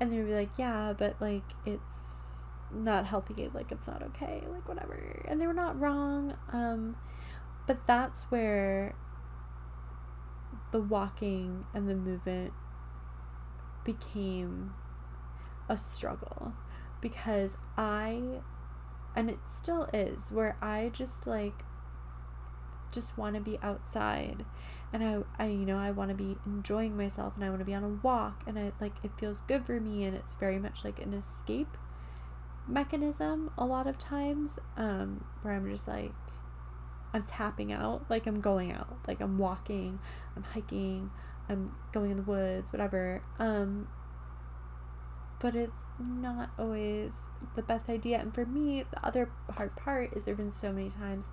and 0.00 0.12
they 0.12 0.18
would 0.18 0.26
be 0.26 0.34
like, 0.34 0.58
yeah, 0.58 0.94
but 0.96 1.20
like, 1.20 1.44
it's 1.64 2.46
not 2.72 3.06
healthy. 3.06 3.50
Like, 3.52 3.70
it's 3.70 3.86
not 3.86 4.02
okay. 4.02 4.42
Like, 4.50 4.68
whatever. 4.68 5.24
And 5.28 5.40
they 5.40 5.46
were 5.46 5.54
not 5.54 5.78
wrong. 5.78 6.34
Um, 6.52 6.96
but 7.66 7.86
that's 7.86 8.24
where 8.24 8.94
the 10.70 10.80
walking 10.80 11.64
and 11.74 11.88
the 11.88 11.94
movement 11.94 12.52
became 13.84 14.72
a 15.68 15.76
struggle 15.76 16.52
because 17.00 17.56
I 17.76 18.20
and 19.16 19.30
it 19.30 19.38
still 19.54 19.88
is 19.92 20.30
where 20.30 20.56
I 20.60 20.90
just 20.92 21.26
like 21.26 21.64
just 22.92 23.16
want 23.16 23.36
to 23.36 23.40
be 23.40 23.58
outside 23.62 24.44
and 24.92 25.04
I, 25.04 25.44
I 25.44 25.46
you 25.46 25.64
know 25.64 25.78
I 25.78 25.92
want 25.92 26.10
to 26.10 26.16
be 26.16 26.36
enjoying 26.44 26.96
myself 26.96 27.34
and 27.36 27.44
I 27.44 27.48
want 27.48 27.60
to 27.60 27.64
be 27.64 27.74
on 27.74 27.84
a 27.84 27.88
walk 27.88 28.42
and 28.46 28.58
I 28.58 28.72
like 28.80 28.94
it 29.02 29.12
feels 29.18 29.40
good 29.42 29.64
for 29.64 29.80
me 29.80 30.04
and 30.04 30.16
it's 30.16 30.34
very 30.34 30.58
much 30.58 30.84
like 30.84 31.00
an 31.00 31.14
escape 31.14 31.76
mechanism 32.66 33.50
a 33.56 33.64
lot 33.64 33.86
of 33.86 33.98
times 33.98 34.58
um 34.76 35.24
where 35.42 35.54
I'm 35.54 35.68
just 35.70 35.88
like 35.88 36.12
I'm 37.12 37.24
tapping 37.24 37.72
out, 37.72 38.04
like 38.08 38.26
I'm 38.26 38.40
going 38.40 38.72
out, 38.72 38.98
like 39.06 39.20
I'm 39.20 39.38
walking, 39.38 39.98
I'm 40.36 40.42
hiking, 40.42 41.10
I'm 41.48 41.72
going 41.92 42.10
in 42.10 42.16
the 42.16 42.22
woods, 42.22 42.72
whatever. 42.72 43.22
Um 43.38 43.88
but 45.40 45.54
it's 45.54 45.86
not 45.98 46.50
always 46.58 47.16
the 47.56 47.62
best 47.62 47.88
idea. 47.88 48.18
And 48.18 48.34
for 48.34 48.44
me, 48.44 48.84
the 48.90 49.04
other 49.04 49.30
hard 49.48 49.74
part 49.74 50.12
is 50.14 50.24
there've 50.24 50.36
been 50.36 50.52
so 50.52 50.70
many 50.70 50.90
times 50.90 51.28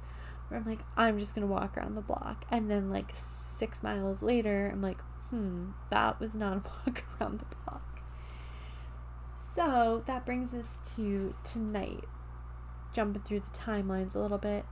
where 0.47 0.59
I'm 0.59 0.65
like, 0.65 0.79
I'm 0.95 1.19
just 1.19 1.35
gonna 1.35 1.47
walk 1.47 1.77
around 1.77 1.95
the 1.95 2.01
block 2.01 2.45
and 2.49 2.71
then 2.71 2.89
like 2.89 3.11
six 3.13 3.83
miles 3.83 4.21
later 4.21 4.69
I'm 4.71 4.81
like, 4.81 5.01
hmm, 5.29 5.71
that 5.91 6.19
was 6.19 6.35
not 6.35 6.53
a 6.53 6.61
walk 6.85 7.03
around 7.19 7.39
the 7.39 7.55
block. 7.65 8.01
So 9.33 10.03
that 10.05 10.25
brings 10.25 10.53
us 10.53 10.95
to 10.95 11.33
tonight. 11.43 12.05
Jumping 12.93 13.21
through 13.21 13.41
the 13.41 13.49
timelines 13.49 14.15
a 14.15 14.19
little 14.19 14.37
bit. 14.37 14.65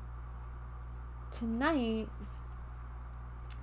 Tonight, 1.38 2.08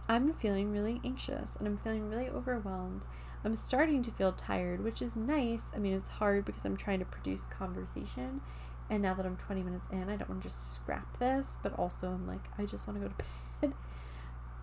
I'm 0.07 0.35
feeling 0.35 0.73
really 0.73 1.01
anxious 1.07 1.57
and 1.57 1.67
I'm 1.67 1.79
feeling 1.79 2.11
really 2.11 2.29
overwhelmed. 2.29 3.07
I'm 3.47 3.57
starting 3.57 4.03
to 4.03 4.11
feel 4.11 4.35
tired, 4.35 4.85
which 4.85 5.01
is 5.01 5.17
nice. 5.17 5.65
I 5.75 5.79
mean, 5.79 5.95
it's 5.95 6.11
hard 6.11 6.45
because 6.45 6.67
I'm 6.67 6.77
trying 6.77 6.99
to 6.99 7.07
produce 7.07 7.47
conversation. 7.47 8.43
And 8.91 9.03
now 9.03 9.15
that 9.15 9.25
I'm 9.25 9.39
20 9.39 9.63
minutes 9.63 9.87
in, 9.91 10.11
I 10.11 10.17
don't 10.17 10.29
want 10.29 10.43
to 10.43 10.49
just 10.49 10.75
scrap 10.75 11.19
this, 11.19 11.57
but 11.63 11.73
also 11.79 12.09
I'm 12.09 12.27
like, 12.27 12.47
I 12.59 12.67
just 12.67 12.87
want 12.87 13.01
to 13.01 13.09
go 13.09 13.15
to 13.17 13.25
bed. 13.63 13.75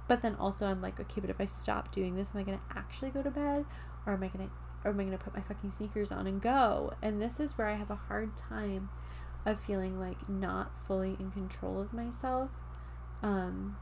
But 0.08 0.22
then 0.22 0.36
also 0.36 0.68
I'm 0.68 0.80
like, 0.80 1.00
okay, 1.00 1.20
but 1.20 1.32
if 1.32 1.42
I 1.42 1.46
stop 1.46 1.92
doing 1.92 2.16
this, 2.16 2.30
am 2.36 2.42
I 2.42 2.44
gonna 2.44 2.62
actually 2.76 3.10
go 3.10 3.24
to 3.24 3.32
bed? 3.32 3.66
Or 4.06 4.14
am 4.14 4.22
I 4.22 4.28
gonna 4.28 4.52
or 4.86 4.92
am 4.92 5.00
I 5.00 5.04
gonna 5.06 5.18
put 5.18 5.34
my 5.34 5.42
fucking 5.42 5.72
sneakers 5.72 6.12
on 6.12 6.28
and 6.28 6.40
go? 6.40 6.94
And 7.02 7.20
this 7.20 7.40
is 7.40 7.58
where 7.58 7.66
I 7.66 7.74
have 7.74 7.90
a 7.90 7.96
hard 7.96 8.38
time 8.38 8.90
of 9.48 9.60
feeling 9.60 10.00
like 10.00 10.30
not 10.30 10.70
fully 10.86 11.18
in 11.20 11.32
control 11.32 11.82
of 11.82 11.92
myself. 11.92 12.52
Um 13.22 13.78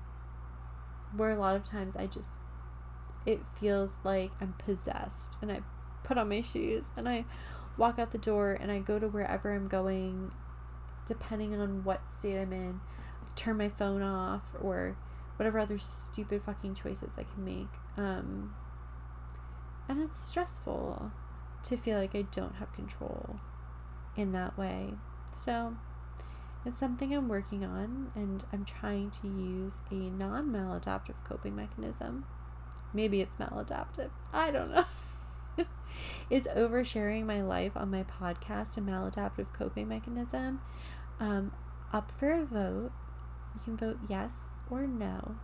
where 1.16 1.32
a 1.32 1.40
lot 1.40 1.56
of 1.56 1.64
times 1.64 1.96
I 1.96 2.08
just 2.08 2.40
it 3.26 3.40
feels 3.60 3.94
like 4.04 4.32
I'm 4.40 4.54
possessed 4.54 5.38
and 5.42 5.52
I 5.52 5.62
put 6.04 6.18
on 6.18 6.30
my 6.30 6.42
shoes 6.42 6.92
and 6.96 7.08
I 7.08 7.26
walk 7.78 8.00
out 8.00 8.12
the 8.12 8.18
door 8.18 8.58
and 8.60 8.72
I 8.72 8.80
go 8.80 9.00
to 9.00 9.08
wherever 9.08 9.54
I'm 9.54 9.68
going 9.68 10.32
depending 11.06 11.60
on 11.60 11.84
what 11.84 12.02
state 12.16 12.38
I'm 12.38 12.54
in. 12.54 12.80
I 13.22 13.32
turn 13.36 13.58
my 13.58 13.70
phone 13.70 14.02
off 14.02 14.44
or 14.62 14.98
whatever 15.38 15.60
other 15.60 15.78
stupid 15.78 16.42
fucking 16.44 16.76
choices 16.76 17.14
I 17.18 17.24
can 17.24 17.46
make. 17.46 17.68
Um, 17.96 18.54
and 19.88 20.02
it's 20.02 20.26
stressful 20.26 21.12
to 21.64 21.78
feel 21.78 22.00
like 22.00 22.16
I 22.16 22.24
don't 22.24 22.56
have 22.56 22.74
control 22.74 23.40
in 24.16 24.32
that 24.34 24.58
way. 24.58 24.94
So 25.32 25.76
it's 26.68 26.78
something 26.78 27.14
I'm 27.14 27.30
working 27.30 27.64
on, 27.64 28.12
and 28.14 28.44
I'm 28.52 28.66
trying 28.66 29.10
to 29.12 29.28
use 29.28 29.78
a 29.90 29.96
non 29.96 30.52
maladaptive 30.52 31.16
coping 31.24 31.56
mechanism. 31.56 32.26
Maybe 32.94 33.22
it's 33.22 33.38
maladaptive. 33.38 34.10
I 34.34 34.52
don't 34.52 34.72
know. 34.72 34.86
Is 36.30 36.48
oversharing 36.56 37.26
my 37.26 37.42
life 37.42 37.72
on 37.76 37.90
my 37.90 38.04
podcast 38.04 38.78
a 38.78 38.82
maladaptive 38.82 39.54
coping 39.54 39.88
mechanism? 39.88 40.62
Um, 41.20 41.54
up 41.94 42.12
for 42.20 42.34
a 42.34 42.46
vote. 42.46 42.92
You 43.56 43.62
can 43.64 43.78
vote 43.78 44.00
yes 44.10 44.40
or 44.70 44.88
no. 44.88 45.36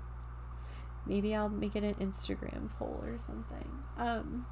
Maybe 1.05 1.33
I'll 1.33 1.49
make 1.49 1.75
it 1.75 1.83
an 1.83 1.95
Instagram 1.95 2.69
poll 2.77 3.01
or 3.01 3.17
something. 3.17 3.69
Um, 3.97 4.45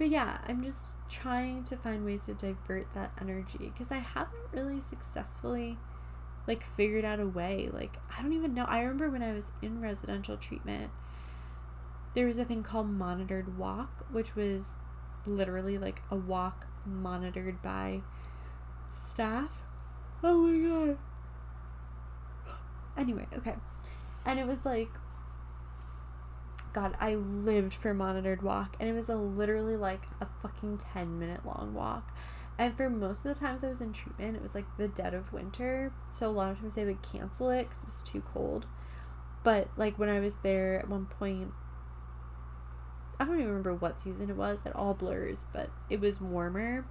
but 0.00 0.08
yeah, 0.08 0.38
I'm 0.48 0.64
just 0.64 0.94
trying 1.10 1.62
to 1.64 1.76
find 1.76 2.06
ways 2.06 2.24
to 2.24 2.32
divert 2.32 2.90
that 2.94 3.12
energy 3.20 3.70
because 3.70 3.92
I 3.92 3.98
haven't 3.98 4.40
really 4.50 4.80
successfully 4.80 5.76
like 6.48 6.64
figured 6.64 7.04
out 7.04 7.20
a 7.20 7.26
way. 7.26 7.68
Like 7.70 7.98
I 8.16 8.22
don't 8.22 8.32
even 8.32 8.54
know. 8.54 8.64
I 8.64 8.80
remember 8.80 9.10
when 9.10 9.22
I 9.22 9.34
was 9.34 9.44
in 9.60 9.82
residential 9.82 10.38
treatment, 10.38 10.90
there 12.14 12.26
was 12.26 12.38
a 12.38 12.46
thing 12.46 12.62
called 12.62 12.88
monitored 12.88 13.58
walk, 13.58 14.06
which 14.10 14.34
was 14.34 14.72
literally 15.26 15.76
like 15.76 16.00
a 16.10 16.16
walk 16.16 16.66
monitored 16.86 17.60
by 17.60 18.00
staff. 18.94 19.50
Oh 20.24 20.46
my 20.46 20.66
god. 20.66 20.98
Anyway, 22.96 23.26
okay. 23.36 23.54
And 24.24 24.38
it 24.38 24.46
was 24.46 24.64
like, 24.64 24.88
God, 26.72 26.96
I 27.00 27.14
lived 27.14 27.74
for 27.74 27.92
monitored 27.92 28.42
walk, 28.42 28.76
and 28.78 28.88
it 28.88 28.92
was 28.92 29.08
a 29.08 29.16
literally 29.16 29.76
like 29.76 30.02
a 30.20 30.26
fucking 30.40 30.78
10 30.78 31.18
minute 31.18 31.44
long 31.44 31.74
walk. 31.74 32.16
And 32.58 32.76
for 32.76 32.90
most 32.90 33.24
of 33.24 33.34
the 33.34 33.40
times 33.40 33.64
I 33.64 33.68
was 33.68 33.80
in 33.80 33.92
treatment, 33.92 34.36
it 34.36 34.42
was 34.42 34.54
like 34.54 34.66
the 34.76 34.86
dead 34.86 35.14
of 35.14 35.32
winter. 35.32 35.92
So 36.12 36.28
a 36.28 36.30
lot 36.30 36.52
of 36.52 36.60
times 36.60 36.74
they 36.74 36.84
would 36.84 37.02
cancel 37.02 37.50
it 37.50 37.64
because 37.64 37.82
it 37.82 37.86
was 37.86 38.02
too 38.02 38.20
cold. 38.20 38.66
But 39.42 39.68
like 39.76 39.98
when 39.98 40.10
I 40.10 40.20
was 40.20 40.34
there 40.36 40.78
at 40.78 40.88
one 40.88 41.06
point, 41.06 41.52
I 43.18 43.24
don't 43.24 43.34
even 43.34 43.48
remember 43.48 43.74
what 43.74 44.00
season 44.00 44.30
it 44.30 44.36
was. 44.36 44.60
It 44.64 44.76
all 44.76 44.94
blurs, 44.94 45.46
but 45.52 45.70
it 45.88 46.00
was 46.00 46.20
warmer. 46.20 46.84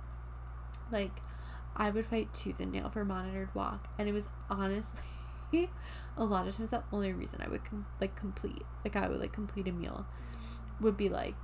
Like 0.92 1.22
I 1.76 1.89
would 1.92 2.06
fight 2.06 2.34
tooth 2.34 2.60
and 2.60 2.72
nail 2.72 2.89
for 2.89 3.06
monitored 3.06 3.54
walk, 3.54 3.89
and 3.98 4.10
it 4.10 4.12
was 4.12 4.28
honestly 4.50 5.00
a 6.18 6.24
lot 6.24 6.48
of 6.48 6.56
times 6.56 6.72
the 6.72 6.84
only 6.92 7.14
reason 7.14 7.42
I 7.42 7.50
would 7.50 7.64
com- 7.66 7.86
like 8.00 8.16
complete 8.16 8.64
like 8.84 8.96
I 8.96 9.08
would 9.08 9.20
like 9.20 9.34
complete 9.34 9.68
a 9.68 9.72
meal 9.72 10.06
would 10.80 10.98
be 10.98 11.10
like 11.10 11.36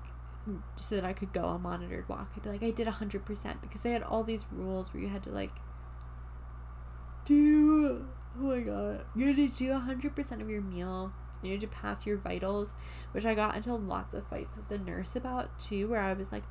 so 0.76 0.96
that 0.96 1.04
I 1.04 1.14
could 1.14 1.34
go 1.34 1.44
on 1.46 1.64
monitored 1.64 2.08
walk. 2.08 2.32
I'd 2.36 2.44
be 2.44 2.50
like 2.50 2.64
I 2.64 2.72
did 2.72 2.88
100% 2.88 3.62
because 3.62 3.82
they 3.82 3.92
had 3.92 4.04
all 4.04 4.24
these 4.24 4.46
rules 4.52 4.94
where 4.94 5.02
you 5.02 5.10
had 5.10 5.24
to 5.24 5.32
like 5.32 5.52
do 7.26 8.06
oh 8.38 8.44
my 8.44 8.60
god 8.60 9.04
you 9.16 9.28
had 9.28 9.36
to 9.36 9.48
do 9.48 9.70
100% 9.72 10.42
of 10.42 10.50
your 10.50 10.62
meal 10.62 11.12
you 11.42 11.52
had 11.52 11.60
to 11.60 11.68
pass 11.68 12.06
your 12.06 12.18
vitals 12.18 12.74
which 13.12 13.26
i 13.26 13.34
got 13.34 13.56
into 13.56 13.74
lots 13.74 14.14
of 14.14 14.26
fights 14.28 14.56
with 14.56 14.68
the 14.68 14.78
nurse 14.78 15.16
about 15.16 15.58
too 15.60 15.88
where 15.88 16.02
i 16.02 16.14
was 16.14 16.32
like 16.32 16.44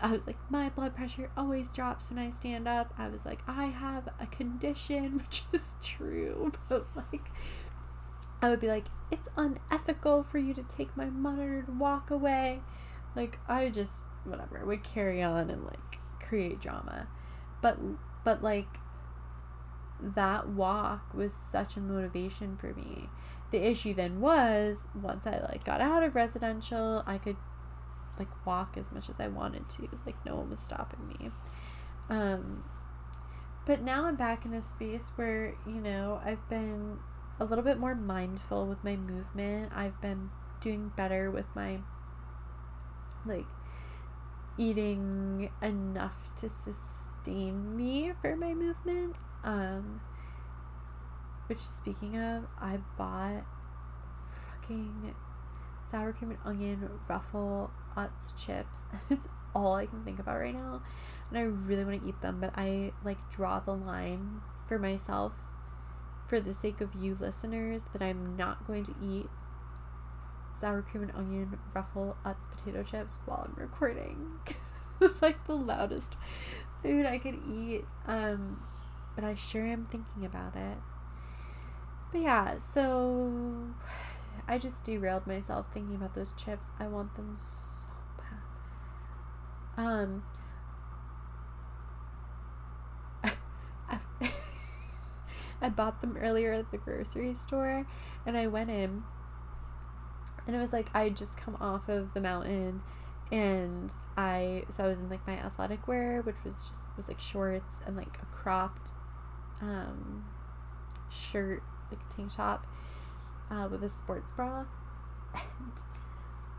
I 0.00 0.12
was 0.12 0.26
like, 0.26 0.36
my 0.50 0.68
blood 0.68 0.94
pressure 0.94 1.30
always 1.36 1.68
drops 1.68 2.08
when 2.08 2.18
I 2.18 2.30
stand 2.30 2.68
up. 2.68 2.94
I 2.96 3.08
was 3.08 3.24
like, 3.24 3.40
I 3.48 3.66
have 3.66 4.08
a 4.20 4.26
condition, 4.26 5.18
which 5.18 5.42
is 5.52 5.74
true, 5.82 6.52
but 6.68 6.86
like, 6.94 7.28
I 8.40 8.50
would 8.50 8.60
be 8.60 8.68
like, 8.68 8.86
it's 9.10 9.28
unethical 9.36 10.22
for 10.22 10.38
you 10.38 10.54
to 10.54 10.62
take 10.62 10.96
my 10.96 11.06
monitored 11.06 11.78
walk 11.78 12.10
away. 12.10 12.60
Like, 13.16 13.38
I 13.48 13.68
just, 13.70 14.02
whatever, 14.24 14.64
would 14.64 14.84
carry 14.84 15.22
on 15.22 15.50
and 15.50 15.64
like 15.64 15.98
create 16.20 16.60
drama. 16.60 17.08
But, 17.60 17.78
but 18.24 18.42
like, 18.42 18.68
that 20.00 20.48
walk 20.48 21.14
was 21.14 21.32
such 21.32 21.76
a 21.76 21.80
motivation 21.80 22.56
for 22.56 22.74
me. 22.74 23.08
The 23.50 23.66
issue 23.66 23.94
then 23.94 24.20
was 24.20 24.86
once 25.00 25.26
I 25.26 25.38
like 25.40 25.64
got 25.64 25.80
out 25.80 26.02
of 26.02 26.14
residential, 26.14 27.02
I 27.06 27.18
could 27.18 27.36
like 28.18 28.46
walk 28.46 28.76
as 28.76 28.92
much 28.92 29.08
as 29.08 29.20
I 29.20 29.28
wanted 29.28 29.68
to. 29.70 29.88
Like 30.06 30.16
no 30.24 30.36
one 30.36 30.50
was 30.50 30.58
stopping 30.58 31.08
me. 31.08 31.30
Um 32.08 32.64
but 33.66 33.80
now 33.82 34.04
I'm 34.04 34.16
back 34.16 34.44
in 34.44 34.52
a 34.52 34.60
space 34.60 35.10
where, 35.16 35.54
you 35.66 35.80
know, 35.80 36.20
I've 36.22 36.46
been 36.50 36.98
a 37.40 37.44
little 37.44 37.64
bit 37.64 37.78
more 37.78 37.94
mindful 37.94 38.66
with 38.66 38.84
my 38.84 38.96
movement. 38.96 39.72
I've 39.74 40.00
been 40.00 40.30
doing 40.60 40.92
better 40.96 41.30
with 41.30 41.46
my 41.54 41.78
like 43.26 43.46
eating 44.58 45.50
enough 45.62 46.28
to 46.36 46.48
sustain 46.48 47.76
me 47.76 48.12
for 48.20 48.36
my 48.36 48.54
movement. 48.54 49.16
Um 49.42 50.00
which 51.46 51.58
speaking 51.58 52.16
of, 52.16 52.46
I 52.58 52.78
bought 52.96 53.44
fucking 54.46 55.14
sour 55.90 56.12
cream 56.12 56.30
and 56.30 56.40
onion 56.44 56.88
ruffle 57.08 57.70
Utz 57.96 58.36
chips. 58.36 58.84
it's 59.10 59.28
all 59.54 59.74
I 59.74 59.86
can 59.86 60.04
think 60.04 60.18
about 60.18 60.40
right 60.40 60.54
now. 60.54 60.82
And 61.30 61.38
I 61.38 61.42
really 61.42 61.84
want 61.84 62.02
to 62.02 62.08
eat 62.08 62.20
them, 62.20 62.40
but 62.40 62.50
I 62.56 62.92
like 63.04 63.18
draw 63.30 63.60
the 63.60 63.74
line 63.74 64.40
for 64.66 64.78
myself 64.78 65.32
for 66.28 66.40
the 66.40 66.52
sake 66.52 66.80
of 66.80 66.94
you 66.94 67.16
listeners 67.20 67.84
that 67.92 68.02
I'm 68.02 68.36
not 68.36 68.66
going 68.66 68.84
to 68.84 68.94
eat 69.02 69.28
sour 70.60 70.82
cream 70.82 71.04
and 71.04 71.12
onion 71.14 71.58
ruffle 71.74 72.16
Utz 72.24 72.48
potato 72.56 72.82
chips 72.82 73.18
while 73.26 73.46
I'm 73.48 73.60
recording. 73.60 74.38
it's 75.00 75.20
like 75.22 75.46
the 75.46 75.54
loudest 75.54 76.16
food 76.82 77.06
I 77.06 77.18
could 77.18 77.38
eat. 77.48 77.84
Um, 78.06 78.62
but 79.14 79.24
I 79.24 79.34
sure 79.34 79.64
am 79.64 79.84
thinking 79.84 80.24
about 80.24 80.56
it. 80.56 80.78
But 82.12 82.20
yeah, 82.22 82.58
so 82.58 83.74
I 84.46 84.58
just 84.58 84.84
derailed 84.84 85.26
myself 85.26 85.66
thinking 85.72 85.96
about 85.96 86.14
those 86.14 86.32
chips. 86.32 86.66
I 86.78 86.86
want 86.86 87.14
them 87.14 87.36
so 87.36 87.88
bad. 89.76 89.84
Um, 89.86 90.22
I 95.62 95.68
bought 95.70 96.00
them 96.00 96.16
earlier 96.18 96.52
at 96.52 96.70
the 96.70 96.78
grocery 96.78 97.34
store 97.34 97.86
and 98.26 98.36
I 98.36 98.46
went 98.48 98.70
in 98.70 99.02
and 100.46 100.54
it 100.54 100.58
was 100.58 100.72
like 100.72 100.90
I 100.94 101.08
just 101.08 101.36
come 101.38 101.56
off 101.60 101.88
of 101.88 102.12
the 102.12 102.20
mountain 102.20 102.82
and 103.32 103.92
I 104.16 104.64
so 104.68 104.84
I 104.84 104.88
was 104.88 104.98
in 104.98 105.08
like 105.08 105.26
my 105.26 105.38
athletic 105.38 105.88
wear 105.88 106.20
which 106.22 106.36
was 106.44 106.68
just 106.68 106.82
was 106.96 107.08
like 107.08 107.18
shorts 107.20 107.78
and 107.86 107.96
like 107.96 108.18
a 108.22 108.26
cropped 108.26 108.92
um 109.62 110.24
shirt 111.10 111.62
like 111.90 112.06
tank 112.10 112.32
top 112.34 112.66
uh, 113.50 113.68
with 113.70 113.82
a 113.82 113.88
sports 113.88 114.32
bra, 114.32 114.64
and 115.34 115.80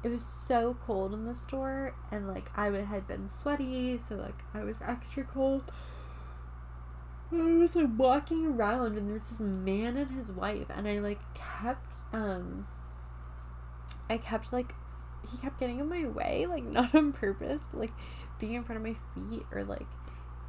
it 0.04 0.10
was 0.10 0.24
so 0.24 0.78
cold 0.86 1.13
in 1.13 1.26
the 1.26 1.36
store, 1.36 1.95
and 2.12 2.28
like 2.28 2.52
I 2.56 2.65
had 2.67 3.08
been 3.08 3.28
sweaty, 3.28 3.98
so 3.98 4.15
like 4.15 4.43
I 4.54 4.63
was 4.63 4.78
extra 4.86 5.24
cold. 5.24 5.71
I 7.32 7.56
was 7.58 7.76
like 7.76 7.89
walking 7.98 8.45
around, 8.45 8.98
and 8.98 9.10
there's 9.10 9.30
this 9.30 9.39
man 9.39 9.98
and 9.98 10.12
his 10.12 10.32
wife, 10.32 10.67
and 10.69 10.88
I 10.88 11.00
like 11.00 11.19
kept 11.34 11.98
um, 12.13 12.67
I 14.10 14.17
kept 14.17 14.54
like 14.54 14.74
he 15.32 15.38
kept 15.38 15.60
getting 15.60 15.80
in 15.80 15.89
my 15.89 16.06
way, 16.06 16.45
like 16.45 16.63
not 16.65 16.93
on 16.93 17.13
purpose, 17.13 17.67
but 17.71 17.80
like 17.80 17.93
being 18.39 18.54
in 18.54 18.63
front 18.63 18.78
of 18.78 18.84
my 18.84 18.95
feet 19.13 19.45
or 19.52 19.63
like 19.63 19.88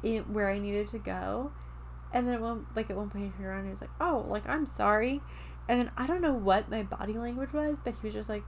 in 0.03 0.23
where 0.33 0.49
I 0.49 0.59
needed 0.59 0.87
to 0.87 0.99
go. 0.99 1.51
And 2.13 2.27
then 2.27 2.35
at 2.35 2.41
one 2.41 2.67
like 2.75 2.89
at 2.89 2.95
one 2.95 3.09
point 3.09 3.25
he 3.25 3.29
turned 3.31 3.45
around 3.45 3.59
and 3.59 3.67
he 3.67 3.71
was 3.71 3.81
like, 3.81 3.89
Oh, 3.99 4.25
like 4.27 4.47
I'm 4.47 4.65
sorry. 4.65 5.21
And 5.69 5.79
then 5.79 5.91
I 5.97 6.07
don't 6.07 6.21
know 6.21 6.33
what 6.33 6.69
my 6.69 6.83
body 6.83 7.13
language 7.13 7.53
was, 7.53 7.77
but 7.83 7.95
he 7.95 8.07
was 8.07 8.13
just 8.13 8.29
like, 8.29 8.43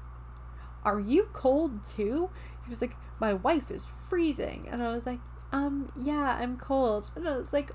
Are 0.84 1.00
you 1.00 1.30
cold 1.34 1.84
too? 1.84 2.30
He 2.64 2.70
was 2.70 2.82
like, 2.82 2.96
My 3.20 3.34
wife 3.34 3.72
is 3.72 3.86
freezing 3.86 4.68
and 4.72 4.82
I 4.82 4.94
was 4.94 5.06
like, 5.06 5.20
Um, 5.52 5.92
yeah, 6.00 6.38
I'm 6.40 6.58
cold. 6.58 7.12
And 7.16 7.28
I 7.28 7.38
was 7.38 7.52
like 7.52 7.72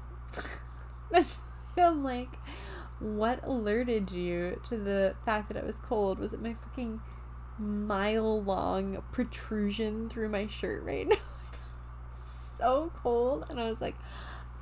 I'm 1.76 2.02
like, 2.02 2.36
what 3.00 3.44
alerted 3.44 4.12
you 4.12 4.60
to 4.64 4.76
the 4.76 5.14
fact 5.24 5.48
that 5.48 5.62
I 5.62 5.64
was 5.64 5.76
cold? 5.76 6.18
Was 6.18 6.32
it 6.32 6.42
my 6.42 6.54
fucking 6.54 7.00
mile 7.58 8.42
long 8.42 9.02
protrusion 9.12 10.08
through 10.08 10.28
my 10.28 10.46
shirt 10.46 10.82
right 10.82 11.06
now? 11.06 11.16
so 12.56 12.92
cold. 12.94 13.46
And 13.50 13.60
I 13.60 13.68
was 13.68 13.80
like, 13.80 13.96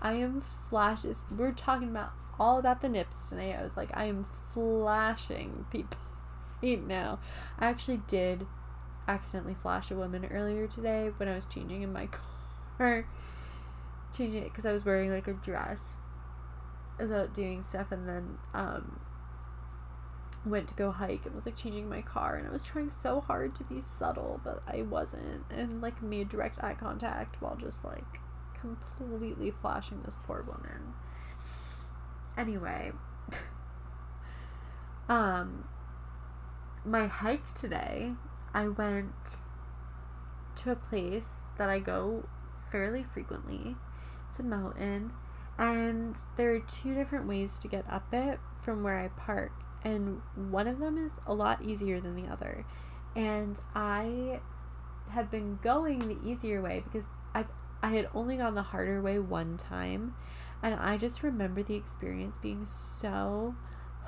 I 0.01 0.15
am 0.15 0.43
flashes. 0.69 1.27
We're 1.31 1.53
talking 1.53 1.89
about 1.89 2.13
all 2.39 2.59
about 2.59 2.81
the 2.81 2.89
nips 2.89 3.29
tonight. 3.29 3.57
I 3.59 3.63
was 3.63 3.77
like, 3.77 3.91
I 3.95 4.07
am 4.07 4.27
flashing 4.53 5.67
people 5.71 5.99
right 6.63 6.87
now. 6.87 7.19
I 7.59 7.67
actually 7.67 8.03
did 8.07 8.47
accidentally 9.09 9.57
flash 9.61 9.91
a 9.91 9.97
woman 9.97 10.25
earlier 10.27 10.67
today 10.67 11.11
when 11.17 11.29
I 11.29 11.35
was 11.35 11.45
changing 11.45 11.83
in 11.83 11.93
my 11.93 12.09
car. 12.79 13.07
Changing 14.17 14.43
it 14.43 14.51
because 14.51 14.67
I 14.67 14.73
was 14.73 14.85
wearing 14.85 15.11
like 15.11 15.29
a 15.29 15.33
dress 15.33 15.97
without 16.99 17.35
doing 17.35 17.63
stuff 17.63 17.91
and 17.91 18.07
then 18.07 18.39
um 18.55 19.01
went 20.45 20.69
to 20.69 20.75
go 20.75 20.91
hike 20.91 21.25
and 21.25 21.35
was 21.35 21.47
like 21.47 21.57
changing 21.57 21.89
my 21.89 22.03
car 22.03 22.35
and 22.37 22.47
I 22.47 22.51
was 22.51 22.65
trying 22.65 22.91
so 22.91 23.21
hard 23.21 23.55
to 23.57 23.65
be 23.65 23.81
subtle 23.81 24.41
but 24.43 24.63
I 24.67 24.83
wasn't 24.83 25.45
and 25.51 25.81
like 25.81 26.03
made 26.03 26.29
direct 26.29 26.63
eye 26.63 26.75
contact 26.75 27.41
while 27.41 27.57
just 27.57 27.85
like 27.85 28.19
completely 28.61 29.51
flashing 29.51 30.01
this 30.01 30.19
poor 30.25 30.43
woman. 30.43 30.95
Anyway, 32.37 32.93
um 35.09 35.65
my 36.85 37.07
hike 37.07 37.55
today, 37.55 38.13
I 38.55 38.69
went 38.69 39.39
to 40.57 40.73
a 40.73 40.77
place 40.77 41.31
that 41.59 41.69
I 41.69 41.79
go 41.79 42.29
fairly 42.71 43.05
frequently. 43.15 43.77
It's 44.31 44.39
a 44.39 44.43
mountain 44.43 45.13
and 45.59 46.19
there 46.37 46.53
are 46.53 46.61
two 46.61 46.95
different 46.95 47.27
ways 47.27 47.59
to 47.61 47.69
get 47.69 47.85
up 47.89 48.13
it 48.13 48.41
from 48.59 48.83
where 48.83 48.99
I 48.99 49.09
park 49.09 49.53
and 49.85 50.21
one 50.35 50.67
of 50.67 50.79
them 50.79 50.97
is 50.97 51.13
a 51.27 51.35
lot 51.35 51.63
easier 51.63 52.01
than 52.01 52.17
the 52.17 52.31
other. 52.31 52.65
And 53.15 53.61
I 53.75 54.41
have 55.11 55.31
been 55.31 55.59
going 55.63 55.99
the 56.01 56.19
easier 56.29 56.63
way 56.63 56.83
because 56.85 57.07
I've 57.35 57.51
I 57.83 57.95
had 57.95 58.09
only 58.15 58.37
gone 58.37 58.55
the 58.55 58.63
harder 58.63 59.03
way 59.03 59.19
one 59.19 59.57
time 59.57 60.15
and 60.63 60.75
I 60.75 60.97
just 60.97 61.25
remember 61.25 61.65
the 61.65 61.75
experience 61.75 62.39
being 62.41 62.65
so 62.65 63.57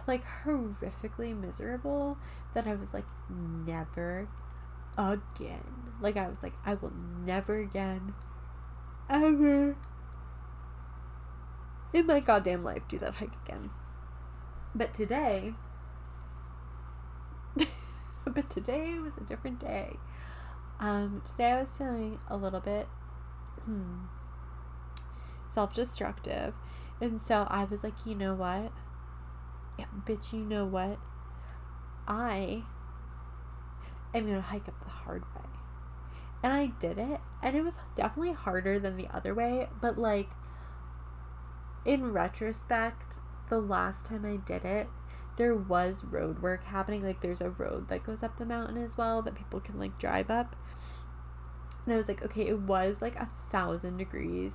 like 0.06 0.24
horrifically 0.44 1.38
miserable 1.38 2.18
that 2.54 2.66
I 2.66 2.74
was 2.74 2.92
like 2.92 3.06
never 3.30 4.28
again. 4.96 5.64
Like 6.00 6.16
I 6.16 6.28
was 6.28 6.42
like 6.42 6.54
I 6.64 6.74
will 6.74 6.92
never 7.24 7.58
again 7.58 8.14
ever 9.08 9.76
in 11.92 12.06
my 12.06 12.20
goddamn 12.20 12.64
life 12.64 12.82
do 12.88 12.98
that 12.98 13.14
hike 13.14 13.34
again. 13.44 13.70
But 14.74 14.92
today 14.92 15.54
but 18.26 18.50
today 18.50 18.98
was 18.98 19.16
a 19.16 19.22
different 19.22 19.60
day. 19.60 19.96
Um, 20.80 21.22
today 21.24 21.52
I 21.52 21.60
was 21.60 21.72
feeling 21.72 22.18
a 22.28 22.36
little 22.36 22.60
bit 22.60 22.88
hmm, 23.64 24.06
self 25.48 25.72
destructive. 25.72 26.54
And 27.00 27.20
so 27.20 27.46
I 27.50 27.64
was 27.64 27.82
like, 27.82 28.06
you 28.06 28.14
know 28.14 28.34
what? 28.34 28.72
Yeah, 29.78 29.86
bitch, 30.06 30.32
you 30.32 30.40
know 30.40 30.64
what? 30.64 30.98
I 32.06 32.64
am 34.14 34.24
going 34.24 34.36
to 34.36 34.40
hike 34.40 34.68
up 34.68 34.82
the 34.84 34.90
hard 34.90 35.22
way. 35.34 35.42
And 36.42 36.52
I 36.52 36.66
did 36.66 36.98
it. 36.98 37.20
And 37.42 37.56
it 37.56 37.62
was 37.62 37.76
definitely 37.96 38.32
harder 38.32 38.78
than 38.78 38.96
the 38.96 39.08
other 39.12 39.34
way. 39.34 39.68
But, 39.80 39.98
like, 39.98 40.28
in 41.84 42.12
retrospect, 42.12 43.18
the 43.48 43.60
last 43.60 44.06
time 44.06 44.24
I 44.24 44.36
did 44.36 44.64
it, 44.64 44.88
there 45.36 45.54
was 45.54 46.04
road 46.04 46.40
work 46.40 46.64
happening. 46.64 47.02
Like 47.04 47.20
there's 47.20 47.40
a 47.40 47.50
road 47.50 47.88
that 47.88 48.04
goes 48.04 48.22
up 48.22 48.38
the 48.38 48.46
mountain 48.46 48.76
as 48.76 48.96
well 48.96 49.22
that 49.22 49.34
people 49.34 49.60
can 49.60 49.78
like 49.78 49.98
drive 49.98 50.30
up. 50.30 50.56
And 51.84 51.92
I 51.92 51.96
was 51.96 52.08
like, 52.08 52.24
okay, 52.24 52.46
it 52.46 52.60
was 52.60 53.02
like 53.02 53.16
a 53.16 53.28
thousand 53.50 53.98
degrees 53.98 54.52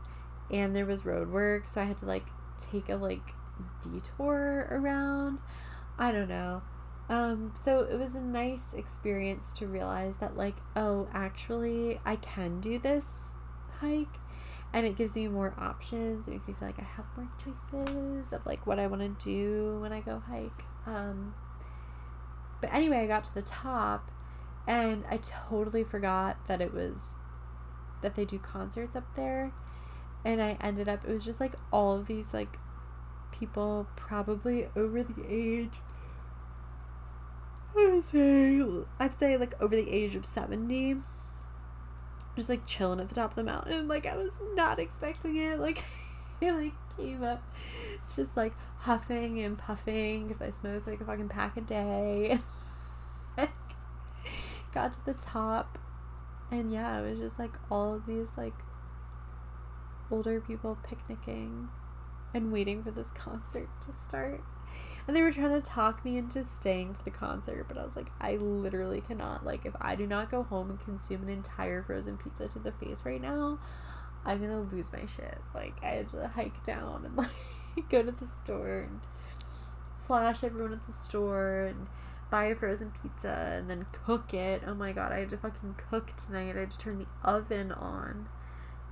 and 0.52 0.76
there 0.76 0.86
was 0.86 1.06
road 1.06 1.30
work, 1.30 1.68
so 1.70 1.82
I 1.82 1.86
had 1.86 1.98
to 2.00 2.06
like 2.06 2.26
take 2.58 2.90
a 2.90 2.96
like 2.96 3.34
detour 3.82 4.68
around. 4.72 5.42
I 5.98 6.12
don't 6.12 6.30
know. 6.30 6.62
Um, 7.10 7.54
so 7.56 7.80
it 7.80 7.98
was 7.98 8.14
a 8.16 8.22
nice 8.22 8.68
experience 8.76 9.52
to 9.54 9.68
realize 9.68 10.18
that 10.18 10.38
like, 10.38 10.56
oh, 10.76 11.08
actually 11.12 12.00
I 12.06 12.18
can 12.18 12.60
do 12.60 12.78
this 12.78 13.24
hike 13.80 14.20
and 14.74 14.86
it 14.86 14.96
gives 14.96 15.16
me 15.16 15.28
more 15.28 15.56
options. 15.58 16.28
It 16.28 16.32
makes 16.32 16.48
me 16.48 16.54
feel 16.54 16.68
like 16.68 16.80
I 16.80 16.84
have 16.84 17.06
more 17.18 17.28
choices 17.44 18.32
of 18.32 18.46
like 18.46 18.68
what 18.68 18.80
I 18.80 18.86
want 18.88 19.02
to 19.02 19.26
do 19.26 19.80
when 19.82 19.92
I 19.92 20.02
go 20.02 20.22
hike. 20.30 20.64
Um, 20.86 21.34
but 22.62 22.72
anyway, 22.72 22.98
I 22.98 23.08
got 23.08 23.24
to 23.26 23.34
the 23.34 23.42
top 23.42 24.12
and 24.68 25.04
I 25.10 25.18
totally 25.18 25.84
forgot 25.84 26.38
that 26.48 26.62
it 26.62 26.74
was 26.74 27.00
that 28.02 28.16
they 28.16 28.26
do 28.26 28.38
concerts 28.38 28.96
up 28.96 29.16
there. 29.16 29.52
And 30.24 30.42
I 30.42 30.58
ended 30.62 30.88
up, 30.88 31.04
it 31.06 31.12
was 31.12 31.26
just 31.26 31.40
like 31.40 31.56
all 31.72 31.96
of 31.96 32.06
these 32.06 32.34
like 32.34 32.58
people 33.32 33.88
probably 33.96 34.68
over 34.76 35.04
the 35.04 35.24
age, 35.28 35.72
I'd 37.78 38.04
say, 38.12 38.62
I'd 39.00 39.20
say 39.20 39.38
like 39.38 39.62
over 39.62 39.76
the 39.76 39.90
age 39.90 40.16
of 40.16 40.26
70 40.26 40.98
just 42.40 42.50
like 42.50 42.66
chilling 42.66 43.00
at 43.00 43.10
the 43.10 43.16
top 43.16 43.32
of 43.32 43.36
the 43.36 43.44
mountain. 43.44 43.88
Like 43.88 44.06
I 44.06 44.16
was 44.16 44.40
not 44.54 44.80
expecting 44.80 45.36
it. 45.36 45.60
Like 45.70 45.84
it 46.42 46.54
like 46.54 46.74
came 46.96 47.22
up 47.22 47.44
just 48.16 48.38
like 48.38 48.54
huffing 48.78 49.40
and 49.42 49.58
puffing 49.58 50.26
because 50.26 50.42
I 50.42 50.52
smoke 50.52 50.88
like 50.88 51.02
a 51.02 51.06
fucking 51.06 51.28
pack 51.28 51.58
a 51.58 51.62
day. 51.62 52.40
Got 54.72 54.94
to 54.94 55.06
the 55.06 55.16
top, 55.16 55.78
and 56.52 56.72
yeah, 56.72 57.00
it 57.00 57.10
was 57.10 57.20
just 57.20 57.40
like 57.40 57.52
all 57.70 57.94
of 57.94 58.06
these 58.06 58.32
like 58.38 58.54
older 60.12 60.40
people 60.40 60.78
picnicking 60.84 61.68
and 62.34 62.52
waiting 62.52 62.84
for 62.84 62.92
this 62.92 63.12
concert 63.16 63.70
to 63.82 63.94
start. 63.94 64.42
And 65.08 65.16
they 65.16 65.24
were 65.24 65.32
trying 65.32 65.60
to 65.60 65.62
talk 65.62 66.06
me 66.06 66.18
into 66.18 66.44
staying 66.44 66.94
for 66.94 67.04
the 67.04 67.12
concert, 67.12 67.66
but 67.68 67.78
I 67.78 67.84
was 67.84 67.96
like, 67.96 68.12
I 68.22 68.36
literally 68.36 69.02
cannot. 69.02 69.44
Like, 69.44 69.66
if 69.66 69.74
I 69.82 69.96
do 69.96 70.06
not 70.06 70.30
go 70.30 70.44
home 70.44 70.70
and 70.70 70.80
consume 70.80 71.24
an 71.24 71.30
entire 71.30 71.82
frozen 71.82 72.18
pizza 72.18 72.48
to 72.48 72.60
the 72.60 72.72
face 72.74 73.04
right 73.04 73.22
now, 73.22 73.58
I'm 74.24 74.40
gonna 74.40 74.62
lose 74.62 74.92
my 74.94 75.06
shit. 75.06 75.40
Like, 75.56 75.74
I 75.82 75.88
had 75.88 76.10
to 76.10 76.28
hike 76.28 76.64
down 76.64 77.06
and 77.06 77.18
like 77.18 77.90
go 77.90 78.04
to 78.04 78.12
the 78.12 78.28
store 78.28 78.82
and 78.82 79.00
flash 80.06 80.44
everyone 80.44 80.74
at 80.74 80.86
the 80.86 80.94
store 80.94 81.66
and 81.66 81.88
buy 82.30 82.46
a 82.46 82.56
frozen 82.56 82.92
pizza 83.02 83.56
and 83.58 83.70
then 83.70 83.86
cook 84.06 84.34
it. 84.34 84.62
Oh 84.66 84.74
my 84.74 84.92
god, 84.92 85.12
I 85.12 85.20
had 85.20 85.30
to 85.30 85.38
fucking 85.38 85.76
cook 85.90 86.16
tonight. 86.16 86.56
I 86.56 86.62
had 86.62 86.72
to 86.72 86.78
turn 86.78 87.00
the 87.00 87.08
oven 87.28 87.72
on. 87.72 88.28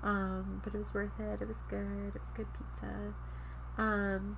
Um, 0.04 0.62
but 0.63 0.73
it 0.73 0.78
was 0.78 0.93
worth 0.93 1.19
it. 1.19 1.41
It 1.41 1.47
was 1.47 1.58
good. 1.69 2.13
It 2.15 2.19
was 2.19 2.32
good 2.32 2.47
pizza. 2.54 3.13
Um, 3.78 4.38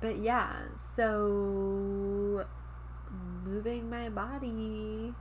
but 0.00 0.18
yeah, 0.18 0.54
so 0.96 2.44
moving 3.44 3.90
my 3.90 4.08
body 4.08 5.14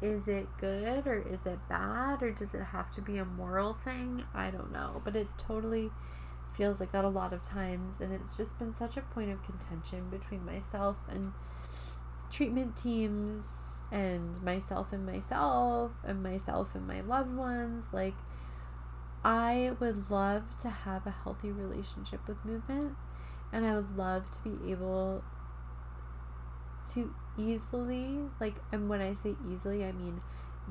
is 0.00 0.28
it 0.28 0.46
good 0.58 1.06
or 1.06 1.26
is 1.28 1.44
it 1.44 1.58
bad 1.68 2.22
or 2.22 2.30
does 2.30 2.54
it 2.54 2.62
have 2.62 2.92
to 2.92 3.02
be 3.02 3.18
a 3.18 3.24
moral 3.24 3.74
thing? 3.84 4.24
I 4.32 4.50
don't 4.50 4.72
know, 4.72 5.02
but 5.04 5.16
it 5.16 5.26
totally 5.36 5.90
feels 6.56 6.80
like 6.80 6.92
that 6.92 7.04
a 7.04 7.08
lot 7.08 7.32
of 7.32 7.42
times 7.42 8.00
and 8.00 8.12
it's 8.12 8.36
just 8.36 8.58
been 8.58 8.74
such 8.74 8.96
a 8.96 9.00
point 9.00 9.30
of 9.30 9.42
contention 9.44 10.08
between 10.10 10.44
myself 10.44 10.96
and 11.08 11.32
treatment 12.30 12.76
teams 12.76 13.80
and 13.90 14.42
myself 14.42 14.92
and 14.92 15.04
myself 15.04 15.92
and 16.04 16.22
myself 16.22 16.74
and 16.74 16.86
my 16.86 17.00
loved 17.00 17.34
ones 17.34 17.84
like 17.92 18.14
I 19.24 19.72
would 19.80 20.10
love 20.10 20.56
to 20.58 20.70
have 20.70 21.06
a 21.06 21.10
healthy 21.10 21.50
relationship 21.50 22.26
with 22.28 22.44
movement, 22.44 22.96
and 23.52 23.66
I 23.66 23.74
would 23.74 23.96
love 23.96 24.30
to 24.30 24.48
be 24.48 24.70
able 24.70 25.22
to 26.94 27.14
easily, 27.36 28.18
like, 28.40 28.56
and 28.72 28.88
when 28.88 29.00
I 29.00 29.12
say 29.12 29.34
easily, 29.50 29.84
I 29.84 29.92
mean 29.92 30.20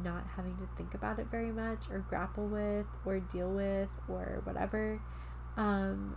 not 0.04 0.26
having 0.36 0.56
to 0.58 0.68
think 0.78 0.94
about 0.94 1.18
it 1.20 1.28
very 1.28 1.52
much 1.52 1.90
or 1.90 2.00
grapple 2.08 2.48
with 2.48 2.86
or 3.06 3.20
deal 3.20 3.50
with 3.50 3.90
or 4.08 4.42
whatever. 4.44 5.02
Um, 5.56 6.16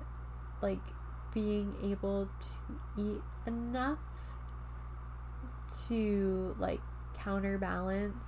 like, 0.61 0.81
being 1.33 1.75
able 1.83 2.29
to 2.41 3.01
eat 3.01 3.23
enough 3.47 3.99
to 5.89 6.57
like 6.59 6.81
counterbalance 7.15 8.25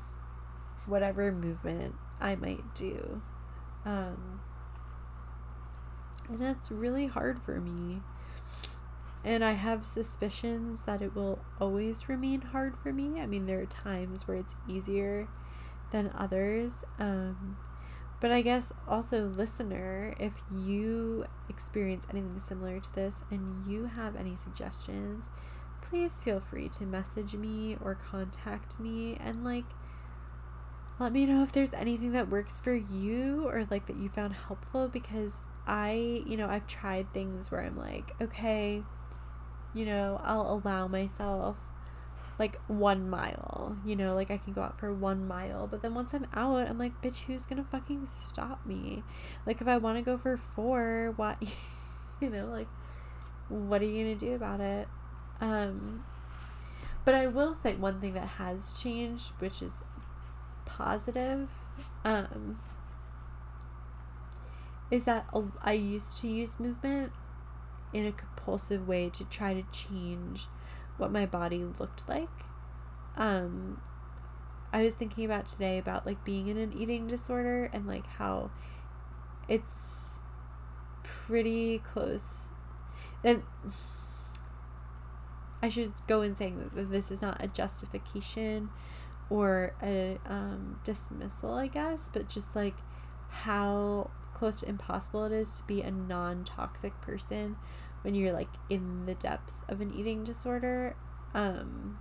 whatever 0.86 1.32
movement 1.32 1.94
I 2.20 2.36
might 2.36 2.74
do. 2.74 3.22
Um, 3.84 4.40
and 6.28 6.38
that's 6.38 6.70
really 6.70 7.06
hard 7.06 7.40
for 7.42 7.60
me. 7.60 8.00
And 9.24 9.44
I 9.44 9.52
have 9.52 9.86
suspicions 9.86 10.80
that 10.86 11.00
it 11.00 11.14
will 11.14 11.38
always 11.60 12.08
remain 12.08 12.40
hard 12.40 12.76
for 12.82 12.92
me. 12.92 13.20
I 13.20 13.26
mean, 13.26 13.46
there 13.46 13.60
are 13.60 13.66
times 13.66 14.26
where 14.26 14.36
it's 14.36 14.54
easier 14.68 15.28
than 15.92 16.10
others. 16.16 16.76
Um, 16.98 17.56
but 18.20 18.30
I 18.30 18.42
guess 18.42 18.72
also, 18.88 19.26
listener, 19.26 20.14
if 20.18 20.32
you 20.50 21.26
experience 21.48 22.06
anything 22.10 22.38
similar 22.38 22.80
to 22.80 22.94
this 22.94 23.18
and 23.30 23.66
you 23.66 23.86
have 23.86 24.16
any 24.16 24.36
suggestions, 24.36 25.24
please 25.82 26.14
feel 26.14 26.40
free 26.40 26.68
to 26.70 26.84
message 26.84 27.34
me 27.34 27.76
or 27.82 27.96
contact 27.96 28.80
me 28.80 29.18
and 29.20 29.44
like 29.44 29.64
let 30.98 31.12
me 31.12 31.26
know 31.26 31.42
if 31.42 31.52
there's 31.52 31.72
anything 31.72 32.12
that 32.12 32.28
works 32.28 32.60
for 32.60 32.74
you 32.74 33.46
or 33.48 33.66
like 33.70 33.86
that 33.86 33.96
you 33.96 34.08
found 34.08 34.34
helpful 34.34 34.88
because 34.88 35.36
I, 35.66 36.22
you 36.26 36.36
know, 36.36 36.48
I've 36.48 36.66
tried 36.66 37.12
things 37.12 37.50
where 37.50 37.62
I'm 37.62 37.76
like, 37.76 38.14
okay, 38.20 38.82
you 39.74 39.86
know, 39.86 40.20
I'll 40.22 40.62
allow 40.62 40.88
myself 40.88 41.56
like 42.38 42.58
one 42.66 43.08
mile, 43.08 43.76
you 43.84 43.94
know, 43.94 44.14
like 44.14 44.30
I 44.30 44.38
can 44.38 44.52
go 44.52 44.62
out 44.62 44.78
for 44.78 44.92
one 44.92 45.26
mile, 45.26 45.66
but 45.66 45.82
then 45.82 45.94
once 45.94 46.14
I'm 46.14 46.26
out, 46.34 46.68
I'm 46.68 46.78
like, 46.78 47.00
bitch, 47.02 47.20
who's 47.20 47.46
gonna 47.46 47.64
fucking 47.64 48.06
stop 48.06 48.66
me? 48.66 49.02
Like, 49.46 49.60
if 49.60 49.68
I 49.68 49.76
want 49.76 49.98
to 49.98 50.02
go 50.02 50.18
for 50.18 50.36
four, 50.36 51.12
what, 51.16 51.42
you 52.20 52.30
know, 52.30 52.46
like, 52.46 52.68
what 53.48 53.82
are 53.82 53.84
you 53.84 54.04
gonna 54.04 54.16
do 54.16 54.34
about 54.34 54.60
it? 54.60 54.88
Um, 55.40 56.04
but 57.04 57.14
I 57.14 57.26
will 57.26 57.54
say 57.54 57.74
one 57.74 58.00
thing 58.00 58.14
that 58.14 58.26
has 58.26 58.72
changed, 58.72 59.32
which 59.38 59.62
is 59.62 59.74
positive, 60.76 61.48
um, 62.04 62.58
is 64.90 65.04
that 65.04 65.26
I 65.62 65.72
used 65.72 66.18
to 66.18 66.28
use 66.28 66.58
movement 66.58 67.12
in 67.92 68.06
a 68.06 68.12
compulsive 68.12 68.88
way 68.88 69.10
to 69.10 69.24
try 69.24 69.54
to 69.54 69.62
change 69.72 70.46
what 70.96 71.12
my 71.12 71.26
body 71.26 71.64
looked 71.78 72.08
like. 72.08 72.28
Um, 73.16 73.80
I 74.72 74.82
was 74.82 74.94
thinking 74.94 75.24
about 75.24 75.46
today 75.46 75.78
about 75.78 76.06
like 76.06 76.24
being 76.24 76.48
in 76.48 76.56
an 76.56 76.72
eating 76.72 77.06
disorder 77.06 77.70
and 77.72 77.86
like 77.86 78.06
how 78.06 78.50
it's 79.48 80.20
pretty 81.02 81.78
close. 81.78 82.38
Then 83.22 83.42
I 85.62 85.68
should 85.68 85.92
go 86.08 86.22
in 86.22 86.34
saying 86.34 86.70
that 86.74 86.90
this 86.90 87.10
is 87.10 87.22
not 87.22 87.42
a 87.42 87.48
justification 87.48 88.70
or 89.30 89.74
a 89.82 90.18
um, 90.26 90.80
dismissal, 90.84 91.54
I 91.54 91.66
guess, 91.66 92.10
but 92.12 92.28
just 92.28 92.54
like 92.54 92.76
how 93.28 94.10
close 94.34 94.60
to 94.60 94.68
impossible 94.68 95.24
it 95.24 95.32
is 95.32 95.58
to 95.58 95.62
be 95.64 95.82
a 95.82 95.90
non 95.90 96.44
toxic 96.44 97.00
person 97.00 97.56
when 98.02 98.14
you're 98.14 98.32
like 98.32 98.48
in 98.68 99.06
the 99.06 99.14
depths 99.14 99.62
of 99.68 99.80
an 99.80 99.92
eating 99.94 100.24
disorder. 100.24 100.96
Um, 101.34 101.98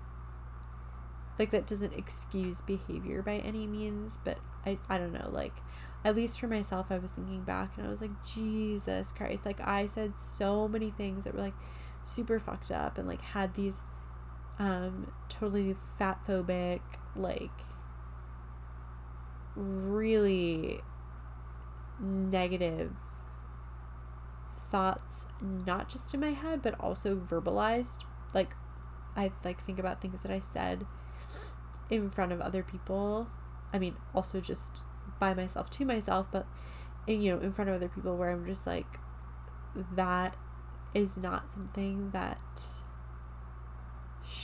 like 1.39 1.51
that 1.51 1.65
doesn't 1.65 1.93
excuse 1.93 2.62
behavior 2.62 3.21
by 3.21 3.38
any 3.38 3.65
means, 3.65 4.19
but 4.23 4.38
I, 4.65 4.77
I 4.89 4.97
don't 4.97 5.13
know, 5.13 5.29
like 5.31 5.53
at 6.03 6.15
least 6.15 6.39
for 6.39 6.47
myself, 6.47 6.88
I 6.89 6.97
was 6.97 7.12
thinking 7.12 7.43
back 7.43 7.77
and 7.77 7.86
I 7.86 7.89
was 7.89 8.01
like, 8.01 8.12
Jesus 8.23 9.12
Christ, 9.12 9.45
like 9.45 9.62
I 9.62 9.86
said 9.86 10.17
so 10.17 10.67
many 10.67 10.91
things 10.91 11.23
that 11.23 11.34
were 11.34 11.41
like 11.41 11.53
super 12.03 12.39
fucked 12.39 12.71
up 12.71 12.97
and 12.97 13.07
like 13.07 13.21
had 13.21 13.53
these 13.53 13.79
um 14.59 15.11
totally 15.29 15.75
fat 15.97 16.19
phobic, 16.27 16.81
like 17.15 17.51
really 19.55 20.81
negative 21.99 22.91
thoughts 24.55 25.27
not 25.41 25.89
just 25.89 26.13
in 26.13 26.19
my 26.19 26.31
head 26.31 26.61
but 26.61 26.79
also 26.79 27.15
verbalized. 27.15 28.03
Like 28.33 28.55
i 29.15 29.31
like 29.43 29.63
think 29.65 29.77
about 29.77 29.99
things 30.01 30.21
that 30.21 30.31
i 30.31 30.39
said 30.39 30.85
in 31.89 32.09
front 32.09 32.31
of 32.31 32.39
other 32.39 32.63
people. 32.63 33.27
I 33.73 33.79
mean 33.79 33.95
also 34.13 34.39
just 34.39 34.83
by 35.19 35.33
myself 35.33 35.69
to 35.71 35.85
myself 35.85 36.27
but 36.31 36.47
in, 37.07 37.21
you 37.21 37.35
know 37.35 37.41
in 37.41 37.51
front 37.51 37.69
of 37.69 37.75
other 37.75 37.89
people 37.89 38.15
where 38.17 38.31
i'm 38.31 38.45
just 38.45 38.65
like 38.65 38.97
that 39.95 40.35
is 40.93 41.17
not 41.17 41.49
something 41.49 42.11
that 42.11 42.39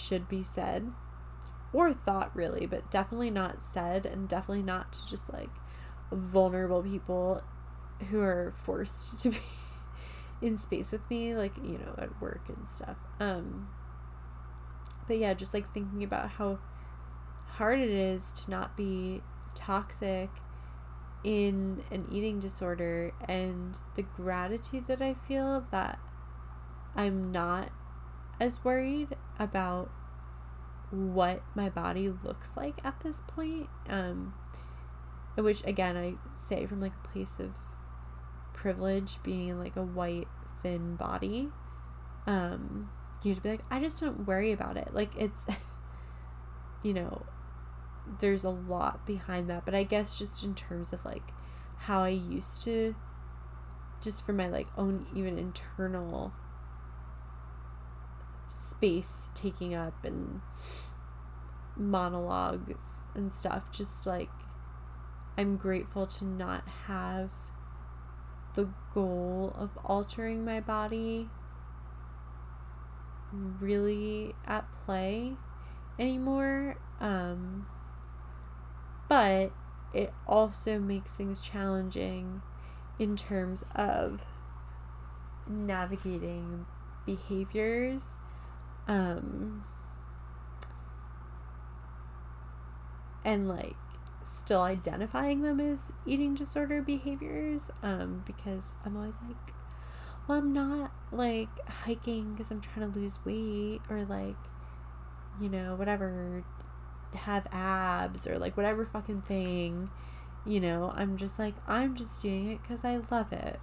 should 0.07 0.27
be 0.27 0.43
said 0.43 0.91
or 1.73 1.93
thought 1.93 2.35
really 2.35 2.65
but 2.65 2.89
definitely 2.89 3.29
not 3.29 3.63
said 3.63 4.05
and 4.05 4.27
definitely 4.27 4.63
not 4.63 4.91
to 4.93 5.05
just 5.07 5.31
like 5.33 5.49
vulnerable 6.11 6.81
people 6.81 7.41
who 8.09 8.21
are 8.21 8.53
forced 8.63 9.19
to 9.23 9.29
be 9.29 9.37
in 10.41 10.55
space 10.55 10.91
with 10.91 11.07
me 11.09 11.35
like 11.35 11.55
you 11.57 11.77
know 11.77 11.95
at 11.97 12.21
work 12.21 12.41
and 12.47 12.67
stuff. 12.69 12.97
Um 13.19 13.69
but 15.07 15.17
yeah 15.17 15.33
just 15.33 15.53
like 15.53 15.73
thinking 15.73 16.03
about 16.03 16.29
how 16.29 16.59
hard 17.47 17.79
it 17.79 17.89
is 17.89 18.33
to 18.33 18.51
not 18.51 18.77
be 18.77 19.21
toxic 19.55 20.29
in 21.23 21.83
an 21.91 22.07
eating 22.11 22.39
disorder 22.39 23.11
and 23.27 23.79
the 23.95 24.03
gratitude 24.03 24.85
that 24.85 25.01
I 25.01 25.15
feel 25.27 25.65
that 25.71 25.99
I'm 26.95 27.31
not 27.31 27.69
as 28.39 28.63
worried 28.63 29.15
about 29.39 29.89
what 30.89 31.41
my 31.53 31.69
body 31.69 32.11
looks 32.23 32.51
like 32.55 32.75
at 32.83 32.99
this 33.01 33.21
point 33.27 33.67
um 33.89 34.33
which 35.35 35.63
again 35.65 35.97
I 35.97 36.15
say 36.35 36.65
from 36.65 36.81
like 36.81 36.93
a 37.03 37.07
place 37.09 37.35
of 37.39 37.51
privilege 38.53 39.21
being 39.21 39.49
in 39.49 39.59
like 39.59 39.75
a 39.75 39.83
white 39.83 40.27
thin 40.63 40.95
body 40.95 41.49
um 42.25 42.89
you 43.23 43.35
to 43.35 43.41
be 43.41 43.49
like 43.49 43.63
i 43.69 43.79
just 43.79 43.99
don't 44.01 44.25
worry 44.25 44.51
about 44.51 44.77
it. 44.77 44.93
Like 44.93 45.11
it's 45.17 45.45
you 46.83 46.93
know 46.93 47.23
there's 48.19 48.43
a 48.43 48.49
lot 48.49 49.05
behind 49.05 49.49
that 49.49 49.65
but 49.65 49.75
i 49.75 49.83
guess 49.83 50.17
just 50.17 50.43
in 50.43 50.55
terms 50.55 50.93
of 50.93 51.03
like 51.03 51.33
how 51.75 52.03
i 52.03 52.09
used 52.09 52.63
to 52.63 52.95
just 54.01 54.25
for 54.25 54.31
my 54.33 54.47
like 54.47 54.67
own 54.77 55.05
even 55.13 55.37
internal 55.37 56.31
space 58.77 59.31
taking 59.33 59.73
up 59.73 60.05
and 60.05 60.41
monologues 61.75 63.01
and 63.13 63.31
stuff 63.31 63.71
just 63.71 64.07
like 64.07 64.29
i'm 65.37 65.57
grateful 65.57 66.07
to 66.07 66.25
not 66.25 66.67
have 66.87 67.29
the 68.55 68.67
goal 68.93 69.53
of 69.55 69.69
altering 69.85 70.43
my 70.43 70.59
body 70.59 71.29
really 73.59 74.33
at 74.45 74.65
play 74.85 75.33
anymore. 75.99 76.77
Um, 76.99 77.67
but 79.09 79.51
it 79.93 80.13
also 80.27 80.79
makes 80.79 81.13
things 81.13 81.41
challenging 81.41 82.41
in 82.99 83.15
terms 83.15 83.63
of 83.75 84.25
navigating 85.47 86.65
behaviors. 87.05 88.07
Um, 88.87 89.63
and 93.25 93.49
like 93.49 93.75
still 94.23 94.61
identifying 94.61 95.41
them 95.41 95.59
as 95.59 95.91
eating 96.05 96.33
disorder 96.33 96.81
behaviors 96.81 97.69
um, 97.83 98.23
because 98.25 98.75
I'm 98.85 98.95
always 98.95 99.15
like, 99.27 99.53
well, 100.27 100.37
I'm 100.37 100.53
not 100.53 100.93
like 101.11 101.49
hiking 101.67 102.31
because 102.31 102.49
I'm 102.51 102.61
trying 102.61 102.89
to 102.91 102.99
lose 102.99 103.19
weight 103.25 103.81
or 103.89 104.05
like, 104.05 104.37
you 105.41 105.49
know, 105.49 105.75
whatever, 105.75 106.43
have 107.13 107.45
abs 107.51 108.25
or 108.25 108.39
like 108.39 108.55
whatever 108.55 108.85
fucking 108.85 109.23
thing. 109.23 109.89
You 110.45 110.61
know, 110.61 110.93
I'm 110.95 111.17
just 111.17 111.37
like, 111.37 111.55
I'm 111.67 111.95
just 111.95 112.21
doing 112.21 112.51
it 112.51 112.61
because 112.61 112.85
I 112.85 113.01
love 113.11 113.33
it. 113.33 113.59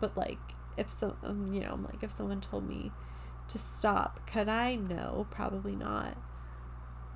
But 0.00 0.16
like, 0.16 0.38
if 0.76 0.90
so, 0.90 1.16
um, 1.22 1.52
you 1.52 1.60
know, 1.60 1.72
I'm 1.72 1.84
like, 1.84 2.02
if 2.02 2.10
someone 2.10 2.42
told 2.42 2.68
me 2.68 2.92
to 3.48 3.58
stop, 3.58 4.26
could 4.26 4.48
I? 4.48 4.76
No, 4.76 5.26
probably 5.30 5.74
not. 5.74 6.16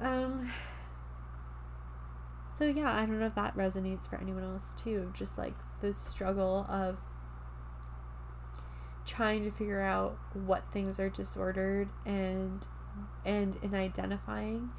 Um, 0.00 0.50
so 2.58 2.64
yeah, 2.64 2.92
I 2.92 3.06
don't 3.06 3.20
know 3.20 3.26
if 3.26 3.34
that 3.34 3.56
resonates 3.56 4.08
for 4.08 4.16
anyone 4.16 4.44
else 4.44 4.74
too. 4.74 5.12
Just 5.14 5.38
like 5.38 5.54
the 5.80 5.92
struggle 5.92 6.66
of 6.68 6.98
trying 9.04 9.44
to 9.44 9.50
figure 9.50 9.80
out 9.80 10.16
what 10.32 10.64
things 10.72 11.00
are 11.00 11.10
disordered 11.10 11.88
and 12.06 12.66
and 13.24 13.56
in 13.62 13.74
identifying 13.74 14.70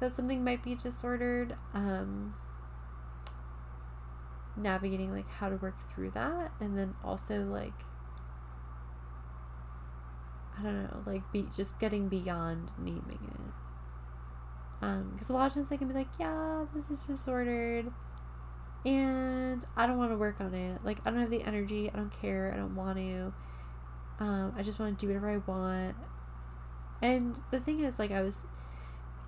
that 0.00 0.14
something 0.14 0.44
might 0.44 0.62
be 0.62 0.74
disordered 0.74 1.56
um 1.72 2.34
navigating 4.56 5.12
like 5.12 5.28
how 5.28 5.48
to 5.48 5.56
work 5.56 5.74
through 5.92 6.10
that 6.10 6.52
and 6.60 6.78
then 6.78 6.94
also 7.02 7.42
like 7.42 7.72
I 10.58 10.62
don't 10.62 10.82
know, 10.84 11.02
like 11.06 11.22
be 11.32 11.46
just 11.54 11.78
getting 11.80 12.08
beyond 12.08 12.70
naming 12.78 13.18
it. 13.22 14.84
Um, 14.84 15.10
because 15.12 15.28
a 15.30 15.32
lot 15.32 15.46
of 15.46 15.54
times 15.54 15.68
I 15.70 15.76
can 15.76 15.88
be 15.88 15.94
like, 15.94 16.08
yeah, 16.18 16.66
this 16.74 16.90
is 16.90 17.06
disordered, 17.06 17.90
and 18.84 19.64
I 19.76 19.86
don't 19.86 19.98
want 19.98 20.12
to 20.12 20.18
work 20.18 20.40
on 20.40 20.54
it. 20.54 20.80
Like 20.84 20.98
I 21.04 21.10
don't 21.10 21.20
have 21.20 21.30
the 21.30 21.42
energy. 21.42 21.90
I 21.92 21.96
don't 21.96 22.12
care. 22.20 22.52
I 22.52 22.56
don't 22.56 22.76
want 22.76 22.98
to. 22.98 23.32
Um, 24.20 24.54
I 24.56 24.62
just 24.62 24.78
want 24.78 24.98
to 24.98 25.06
do 25.06 25.12
whatever 25.12 25.30
I 25.30 25.38
want. 25.38 25.96
And 27.02 27.38
the 27.50 27.60
thing 27.60 27.80
is, 27.80 27.98
like, 27.98 28.10
I 28.10 28.22
was 28.22 28.46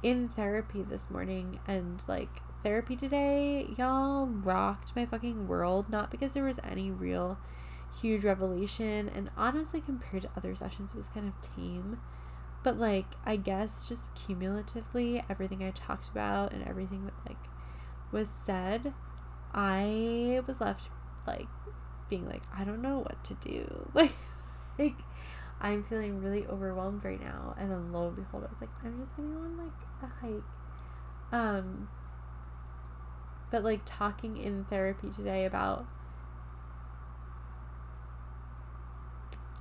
in 0.02 0.28
therapy 0.28 0.82
this 0.82 1.10
morning, 1.10 1.58
and 1.66 2.02
like 2.06 2.28
therapy 2.62 2.96
today, 2.96 3.66
y'all 3.76 4.26
rocked 4.26 4.94
my 4.94 5.06
fucking 5.06 5.48
world. 5.48 5.90
Not 5.90 6.10
because 6.10 6.34
there 6.34 6.44
was 6.44 6.60
any 6.64 6.90
real 6.90 7.38
huge 8.00 8.24
revelation, 8.24 9.10
and 9.14 9.30
honestly, 9.36 9.80
compared 9.80 10.22
to 10.22 10.30
other 10.36 10.54
sessions, 10.54 10.92
it 10.92 10.96
was 10.96 11.08
kind 11.08 11.26
of 11.28 11.40
tame. 11.40 11.98
But 12.62 12.78
like, 12.78 13.06
I 13.24 13.36
guess 13.36 13.88
just 13.88 14.14
cumulatively, 14.14 15.22
everything 15.30 15.62
I 15.62 15.70
talked 15.70 16.08
about 16.08 16.52
and 16.52 16.66
everything 16.66 17.04
that 17.04 17.14
like 17.26 17.38
was 18.12 18.32
said, 18.44 18.92
I 19.54 20.40
was 20.46 20.60
left 20.60 20.90
like 21.26 21.46
being 22.08 22.26
like, 22.26 22.42
I 22.56 22.64
don't 22.64 22.82
know 22.82 22.98
what 22.98 23.22
to 23.24 23.34
do. 23.34 23.90
Like, 23.94 24.14
like 24.78 24.96
I'm 25.60 25.82
feeling 25.84 26.22
really 26.22 26.46
overwhelmed 26.46 27.04
right 27.04 27.20
now. 27.20 27.54
And 27.58 27.70
then 27.70 27.92
lo 27.92 28.08
and 28.08 28.16
behold, 28.16 28.44
I 28.44 28.48
was 28.48 28.60
like, 28.60 28.70
I'm 28.84 28.98
just 28.98 29.16
gonna 29.16 29.28
go 29.28 29.40
on 29.40 29.56
like 29.56 29.72
a 30.02 30.06
hike. 30.20 30.42
Um, 31.32 31.88
but 33.50 33.64
like 33.64 33.80
talking 33.84 34.36
in 34.36 34.64
therapy 34.64 35.10
today 35.10 35.44
about 35.44 35.86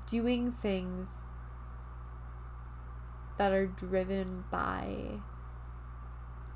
doing 0.08 0.52
things 0.52 1.10
that 3.38 3.52
are 3.52 3.68
driven 3.68 4.46
by 4.52 5.20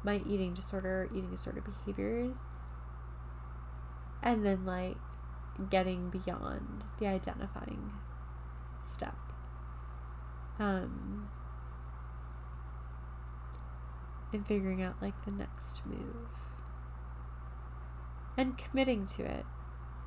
my 0.03 0.21
eating 0.27 0.53
disorder, 0.53 1.09
eating 1.11 1.29
disorder 1.29 1.61
behaviors, 1.61 2.39
and 4.23 4.45
then 4.45 4.65
like 4.65 4.97
getting 5.69 6.09
beyond 6.09 6.85
the 6.99 7.07
identifying 7.07 7.91
step. 8.89 9.15
Um, 10.57 11.29
and 14.31 14.45
figuring 14.45 14.81
out 14.81 14.95
like 15.01 15.25
the 15.25 15.31
next 15.31 15.81
move 15.85 16.27
and 18.37 18.57
committing 18.57 19.05
to 19.05 19.23
it. 19.23 19.45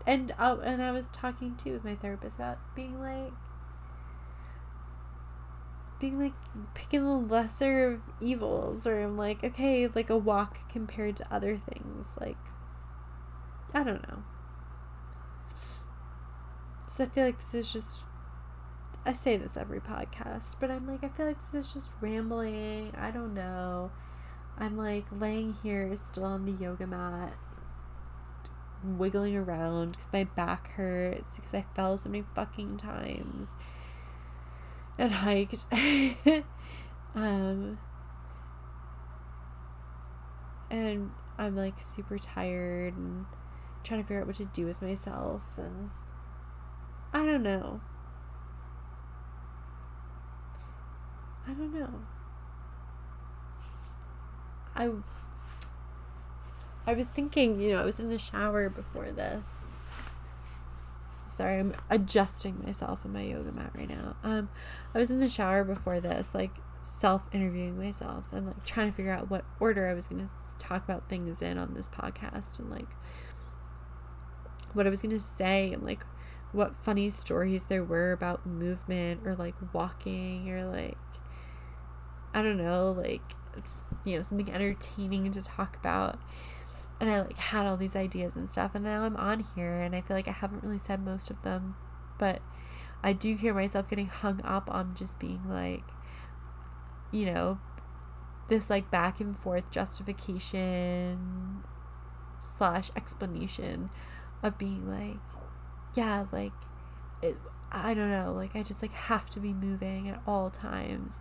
And 0.06 0.32
uh, 0.38 0.58
and 0.64 0.82
I 0.82 0.90
was 0.90 1.08
talking 1.10 1.56
too 1.56 1.72
with 1.72 1.84
my 1.84 1.94
therapist 1.94 2.36
about 2.36 2.58
being 2.74 3.00
like 3.00 3.32
being 6.00 6.18
like 6.18 6.32
picking 6.74 7.04
the 7.04 7.10
lesser 7.10 7.92
of 7.92 8.00
evils 8.20 8.84
where 8.84 9.02
I'm 9.04 9.16
like, 9.16 9.44
okay, 9.44 9.86
like 9.86 10.10
a 10.10 10.16
walk 10.16 10.68
compared 10.68 11.16
to 11.18 11.34
other 11.34 11.56
things, 11.56 12.12
like 12.20 12.36
I 13.72 13.84
don't 13.84 14.06
know. 14.08 14.24
So 16.88 17.04
I 17.04 17.06
feel 17.06 17.24
like 17.24 17.38
this 17.38 17.54
is 17.54 17.72
just 17.72 18.02
I 19.06 19.12
say 19.12 19.36
this 19.36 19.56
every 19.56 19.80
podcast, 19.80 20.56
but 20.58 20.70
I'm 20.70 20.88
like 20.88 21.04
I 21.04 21.08
feel 21.08 21.26
like 21.26 21.40
this 21.40 21.54
is 21.54 21.72
just 21.72 21.90
rambling. 22.00 22.92
I 22.98 23.12
don't 23.12 23.34
know. 23.34 23.92
I'm 24.58 24.76
like 24.76 25.04
laying 25.12 25.54
here 25.62 25.94
still 26.04 26.24
on 26.24 26.44
the 26.44 26.52
yoga 26.52 26.86
mat 26.86 27.32
wiggling 28.84 29.36
around 29.36 29.92
because 29.92 30.12
my 30.12 30.24
back 30.24 30.68
hurts 30.72 31.36
because 31.36 31.54
I 31.54 31.64
fell 31.74 31.96
so 31.96 32.08
many 32.08 32.24
fucking 32.34 32.76
times 32.76 33.52
and 34.98 35.12
hiked. 35.12 35.66
um, 37.14 37.78
and 40.70 41.10
I'm 41.38 41.56
like 41.56 41.74
super 41.80 42.18
tired 42.18 42.96
and 42.96 43.26
trying 43.84 44.00
to 44.00 44.04
figure 44.04 44.20
out 44.20 44.26
what 44.26 44.36
to 44.36 44.44
do 44.46 44.66
with 44.66 44.80
myself 44.80 45.42
and 45.56 45.90
I 47.12 47.26
don't 47.26 47.42
know. 47.42 47.80
I 51.46 51.52
don't 51.52 51.74
know. 51.74 51.90
I 54.74 54.90
I 56.86 56.94
was 56.94 57.08
thinking, 57.08 57.60
you 57.60 57.72
know, 57.72 57.80
I 57.80 57.84
was 57.84 57.98
in 57.98 58.10
the 58.10 58.18
shower 58.18 58.68
before 58.68 59.12
this. 59.12 59.64
Sorry, 61.28 61.58
I'm 61.58 61.74
adjusting 61.88 62.62
myself 62.64 63.00
on 63.04 63.12
my 63.12 63.22
yoga 63.22 63.52
mat 63.52 63.70
right 63.74 63.88
now. 63.88 64.16
Um, 64.22 64.48
I 64.94 64.98
was 64.98 65.10
in 65.10 65.20
the 65.20 65.28
shower 65.28 65.64
before 65.64 66.00
this, 66.00 66.30
like 66.34 66.50
self 66.82 67.22
interviewing 67.32 67.78
myself 67.78 68.24
and 68.32 68.48
like 68.48 68.64
trying 68.64 68.90
to 68.90 68.96
figure 68.96 69.12
out 69.12 69.30
what 69.30 69.44
order 69.60 69.88
I 69.88 69.94
was 69.94 70.08
going 70.08 70.26
to 70.26 70.32
talk 70.58 70.84
about 70.84 71.08
things 71.08 71.40
in 71.40 71.58
on 71.58 71.74
this 71.74 71.88
podcast 71.88 72.58
and 72.58 72.70
like 72.70 72.88
what 74.72 74.86
I 74.86 74.90
was 74.90 75.02
going 75.02 75.16
to 75.16 75.20
say 75.20 75.72
and 75.72 75.82
like 75.82 76.04
what 76.52 76.76
funny 76.76 77.08
stories 77.08 77.64
there 77.64 77.84
were 77.84 78.12
about 78.12 78.44
movement 78.46 79.20
or 79.24 79.34
like 79.34 79.54
walking 79.72 80.50
or 80.50 80.64
like 80.66 80.98
I 82.34 82.42
don't 82.42 82.58
know, 82.58 82.92
like 82.92 83.22
it's 83.56 83.82
you 84.04 84.16
know 84.16 84.22
something 84.22 84.50
entertaining 84.50 85.30
to 85.32 85.42
talk 85.42 85.76
about 85.76 86.18
and 87.02 87.10
I 87.10 87.22
like 87.22 87.36
had 87.36 87.66
all 87.66 87.76
these 87.76 87.96
ideas 87.96 88.36
and 88.36 88.48
stuff 88.48 88.76
and 88.76 88.84
now 88.84 89.02
I'm 89.02 89.16
on 89.16 89.44
here 89.56 89.80
and 89.80 89.92
I 89.92 90.00
feel 90.00 90.16
like 90.16 90.28
I 90.28 90.32
haven't 90.32 90.62
really 90.62 90.78
said 90.78 91.04
most 91.04 91.30
of 91.30 91.42
them 91.42 91.74
but 92.16 92.40
I 93.02 93.12
do 93.12 93.34
hear 93.34 93.52
myself 93.52 93.90
getting 93.90 94.06
hung 94.06 94.40
up 94.44 94.70
on 94.72 94.94
just 94.94 95.18
being 95.18 95.42
like 95.48 95.82
you 97.10 97.26
know 97.26 97.58
this 98.48 98.70
like 98.70 98.88
back 98.88 99.18
and 99.18 99.36
forth 99.36 99.68
justification 99.72 101.64
slash 102.38 102.88
explanation 102.94 103.90
of 104.40 104.56
being 104.56 104.88
like 104.88 105.18
yeah 105.96 106.26
like 106.30 106.52
it, 107.20 107.36
I 107.72 107.94
don't 107.94 108.10
know 108.10 108.32
like 108.32 108.54
I 108.54 108.62
just 108.62 108.80
like 108.80 108.92
have 108.92 109.28
to 109.30 109.40
be 109.40 109.52
moving 109.52 110.08
at 110.08 110.22
all 110.24 110.50
times 110.50 111.18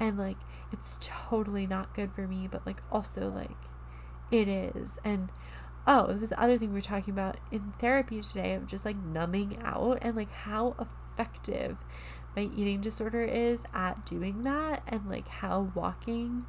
and 0.00 0.16
like 0.16 0.38
it's 0.72 0.96
totally 1.02 1.66
not 1.66 1.94
good 1.94 2.14
for 2.14 2.26
me 2.26 2.48
but 2.50 2.64
like 2.66 2.82
also 2.90 3.28
like 3.28 3.50
it 4.30 4.48
is. 4.48 4.98
And 5.04 5.30
oh, 5.86 6.06
it 6.06 6.20
was 6.20 6.30
the 6.30 6.40
other 6.40 6.58
thing 6.58 6.70
we 6.70 6.76
were 6.76 6.80
talking 6.80 7.14
about 7.14 7.38
in 7.50 7.72
therapy 7.78 8.20
today 8.20 8.54
of 8.54 8.66
just 8.66 8.84
like 8.84 8.96
numbing 8.96 9.58
out 9.62 9.98
and 10.02 10.16
like 10.16 10.32
how 10.32 10.74
effective 10.78 11.76
my 12.36 12.48
eating 12.56 12.80
disorder 12.80 13.24
is 13.24 13.64
at 13.74 14.04
doing 14.06 14.42
that 14.42 14.82
and 14.86 15.08
like 15.08 15.28
how 15.28 15.72
walking 15.74 16.46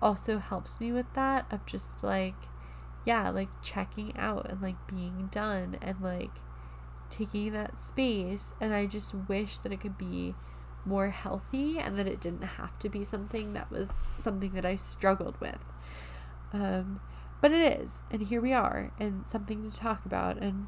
also 0.00 0.38
helps 0.38 0.78
me 0.78 0.92
with 0.92 1.12
that 1.14 1.44
of 1.50 1.66
just 1.66 2.02
like 2.02 2.34
yeah, 3.04 3.30
like 3.30 3.48
checking 3.62 4.12
out 4.16 4.50
and 4.50 4.60
like 4.60 4.86
being 4.88 5.28
done 5.30 5.78
and 5.80 6.00
like 6.00 6.32
taking 7.08 7.52
that 7.52 7.78
space 7.78 8.52
and 8.60 8.74
I 8.74 8.86
just 8.86 9.14
wish 9.14 9.58
that 9.58 9.72
it 9.72 9.80
could 9.80 9.96
be 9.96 10.34
more 10.84 11.10
healthy 11.10 11.78
and 11.78 11.96
that 11.98 12.08
it 12.08 12.20
didn't 12.20 12.42
have 12.42 12.78
to 12.80 12.88
be 12.88 13.04
something 13.04 13.52
that 13.54 13.70
was 13.70 13.90
something 14.18 14.52
that 14.52 14.66
I 14.66 14.76
struggled 14.76 15.40
with. 15.40 15.58
Um, 16.52 17.00
but 17.40 17.52
it 17.52 17.80
is, 17.80 18.00
and 18.10 18.22
here 18.22 18.40
we 18.40 18.52
are, 18.52 18.92
and 18.98 19.26
something 19.26 19.68
to 19.68 19.76
talk 19.76 20.04
about. 20.06 20.38
And 20.38 20.66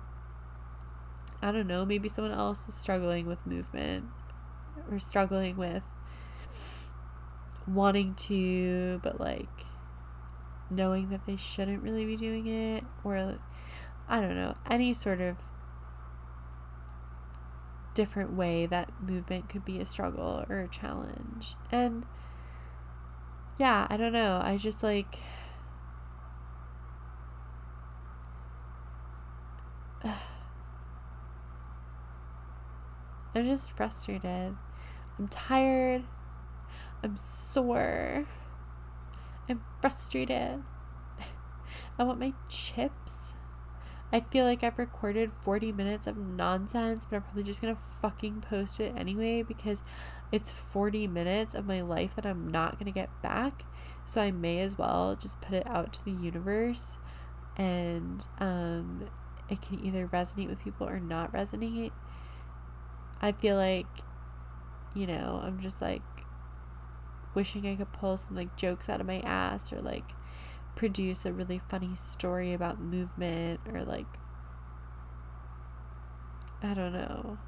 I 1.40 1.52
don't 1.52 1.66
know, 1.66 1.84
maybe 1.84 2.08
someone 2.08 2.32
else 2.32 2.68
is 2.68 2.74
struggling 2.74 3.26
with 3.26 3.46
movement 3.46 4.06
or 4.90 4.98
struggling 4.98 5.56
with 5.56 5.84
wanting 7.66 8.14
to, 8.14 9.00
but 9.02 9.20
like 9.20 9.48
knowing 10.70 11.10
that 11.10 11.26
they 11.26 11.36
shouldn't 11.36 11.82
really 11.82 12.04
be 12.04 12.16
doing 12.16 12.46
it, 12.46 12.84
or 13.04 13.38
I 14.08 14.20
don't 14.20 14.36
know, 14.36 14.56
any 14.70 14.94
sort 14.94 15.20
of 15.20 15.36
different 17.94 18.32
way 18.32 18.64
that 18.66 18.92
movement 19.02 19.48
could 19.48 19.64
be 19.64 19.80
a 19.80 19.86
struggle 19.86 20.44
or 20.48 20.60
a 20.60 20.68
challenge. 20.68 21.56
And 21.72 22.06
yeah, 23.58 23.86
I 23.90 23.96
don't 23.96 24.12
know. 24.12 24.40
I 24.42 24.56
just 24.56 24.82
like 24.82 25.18
I'm 33.38 33.46
just 33.46 33.76
frustrated. 33.76 34.56
I'm 35.18 35.28
tired. 35.28 36.04
I'm 37.02 37.16
sore. 37.16 38.26
I'm 39.48 39.62
frustrated. 39.80 40.62
I 41.98 42.02
want 42.02 42.18
my 42.18 42.32
chips. 42.48 43.34
I 44.12 44.20
feel 44.20 44.44
like 44.44 44.64
I've 44.64 44.78
recorded 44.78 45.32
40 45.42 45.70
minutes 45.72 46.06
of 46.06 46.16
nonsense, 46.16 47.06
but 47.08 47.16
I'm 47.16 47.22
probably 47.22 47.42
just 47.42 47.60
gonna 47.60 47.78
fucking 48.00 48.40
post 48.40 48.80
it 48.80 48.94
anyway 48.96 49.42
because 49.42 49.82
it's 50.32 50.50
40 50.50 51.06
minutes 51.06 51.54
of 51.54 51.66
my 51.66 51.82
life 51.82 52.16
that 52.16 52.26
I'm 52.26 52.48
not 52.48 52.78
gonna 52.78 52.90
get 52.90 53.10
back. 53.22 53.64
So 54.04 54.20
I 54.20 54.30
may 54.30 54.60
as 54.60 54.78
well 54.78 55.14
just 55.14 55.40
put 55.40 55.52
it 55.54 55.66
out 55.66 55.92
to 55.94 56.04
the 56.04 56.10
universe 56.10 56.98
and 57.56 58.26
um, 58.38 59.08
it 59.48 59.60
can 59.60 59.84
either 59.84 60.08
resonate 60.08 60.48
with 60.48 60.58
people 60.58 60.88
or 60.88 60.98
not 60.98 61.32
resonate. 61.32 61.92
I 63.20 63.32
feel 63.32 63.56
like, 63.56 63.86
you 64.94 65.06
know, 65.06 65.40
I'm 65.42 65.60
just 65.60 65.80
like 65.80 66.02
wishing 67.34 67.66
I 67.66 67.76
could 67.76 67.92
pull 67.92 68.16
some 68.16 68.34
like 68.34 68.56
jokes 68.56 68.88
out 68.88 69.00
of 69.00 69.06
my 69.06 69.20
ass 69.20 69.72
or 69.72 69.80
like 69.80 70.12
produce 70.76 71.24
a 71.24 71.32
really 71.32 71.60
funny 71.68 71.94
story 71.94 72.52
about 72.52 72.80
movement 72.80 73.60
or 73.72 73.82
like 73.82 74.06
I 76.62 76.74
don't 76.74 76.92
know. 76.92 77.38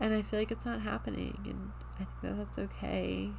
And 0.00 0.12
I 0.12 0.22
feel 0.22 0.40
like 0.40 0.50
it's 0.50 0.66
not 0.66 0.82
happening 0.82 1.38
and 1.44 1.70
I 1.94 1.98
think 1.98 2.08
that 2.22 2.36
that's 2.36 2.58
okay. 2.58 3.30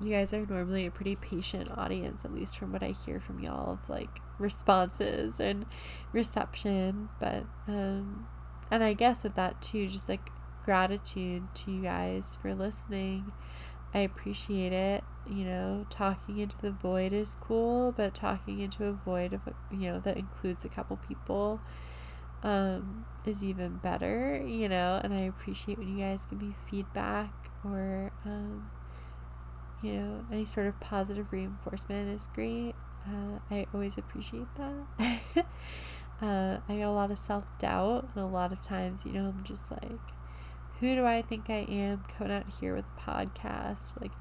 You 0.00 0.10
guys 0.10 0.32
are 0.32 0.44
normally 0.44 0.86
a 0.86 0.90
pretty 0.90 1.14
patient 1.14 1.70
audience, 1.76 2.24
at 2.24 2.34
least 2.34 2.58
from 2.58 2.72
what 2.72 2.82
I 2.82 2.88
hear 2.88 3.20
from 3.20 3.38
y'all 3.38 3.72
of 3.72 3.88
like 3.88 4.18
responses 4.38 5.38
and 5.38 5.66
reception. 6.12 7.10
But, 7.20 7.44
um, 7.68 8.26
and 8.72 8.82
I 8.82 8.94
guess 8.94 9.22
with 9.22 9.34
that 9.34 9.60
too, 9.60 9.86
just 9.86 10.08
like 10.08 10.30
gratitude 10.64 11.54
to 11.56 11.70
you 11.70 11.82
guys 11.82 12.38
for 12.40 12.54
listening. 12.54 13.30
I 13.92 13.98
appreciate 13.98 14.72
it. 14.72 15.04
You 15.28 15.44
know, 15.44 15.86
talking 15.90 16.38
into 16.38 16.56
the 16.58 16.70
void 16.70 17.12
is 17.12 17.36
cool, 17.38 17.92
but 17.92 18.14
talking 18.14 18.60
into 18.60 18.86
a 18.86 18.92
void 18.92 19.34
of, 19.34 19.42
you 19.70 19.92
know, 19.92 20.00
that 20.00 20.16
includes 20.16 20.64
a 20.64 20.70
couple 20.70 20.98
people 21.06 21.60
um, 22.42 23.04
is 23.26 23.44
even 23.44 23.76
better, 23.76 24.42
you 24.44 24.70
know, 24.70 24.98
and 25.04 25.12
I 25.12 25.20
appreciate 25.20 25.76
when 25.76 25.94
you 25.94 26.02
guys 26.02 26.24
give 26.24 26.40
me 26.40 26.54
feedback 26.70 27.50
or, 27.64 28.10
um, 28.24 28.70
you 29.82 29.92
know, 29.92 30.24
any 30.32 30.46
sort 30.46 30.66
of 30.66 30.80
positive 30.80 31.26
reinforcement 31.30 32.08
is 32.08 32.26
great. 32.26 32.74
Uh, 33.06 33.38
I 33.50 33.66
always 33.74 33.98
appreciate 33.98 34.46
that. 34.56 35.44
uh, 36.22 36.58
I 36.68 36.76
get 36.76 36.86
a 36.86 36.90
lot 36.90 37.10
of 37.10 37.18
self 37.18 37.44
doubt, 37.58 38.08
and 38.14 38.24
a 38.24 38.26
lot 38.26 38.52
of 38.52 38.62
times, 38.62 39.04
you 39.04 39.12
know, 39.12 39.26
I'm 39.36 39.42
just 39.44 39.70
like, 39.70 39.98
who 40.78 40.94
do 40.94 41.04
I 41.04 41.22
think 41.22 41.50
I 41.50 41.66
am 41.68 42.04
coming 42.16 42.32
out 42.32 42.46
here 42.60 42.76
with 42.76 42.84
a 42.96 43.00
podcast? 43.00 44.00
Like, 44.00 44.12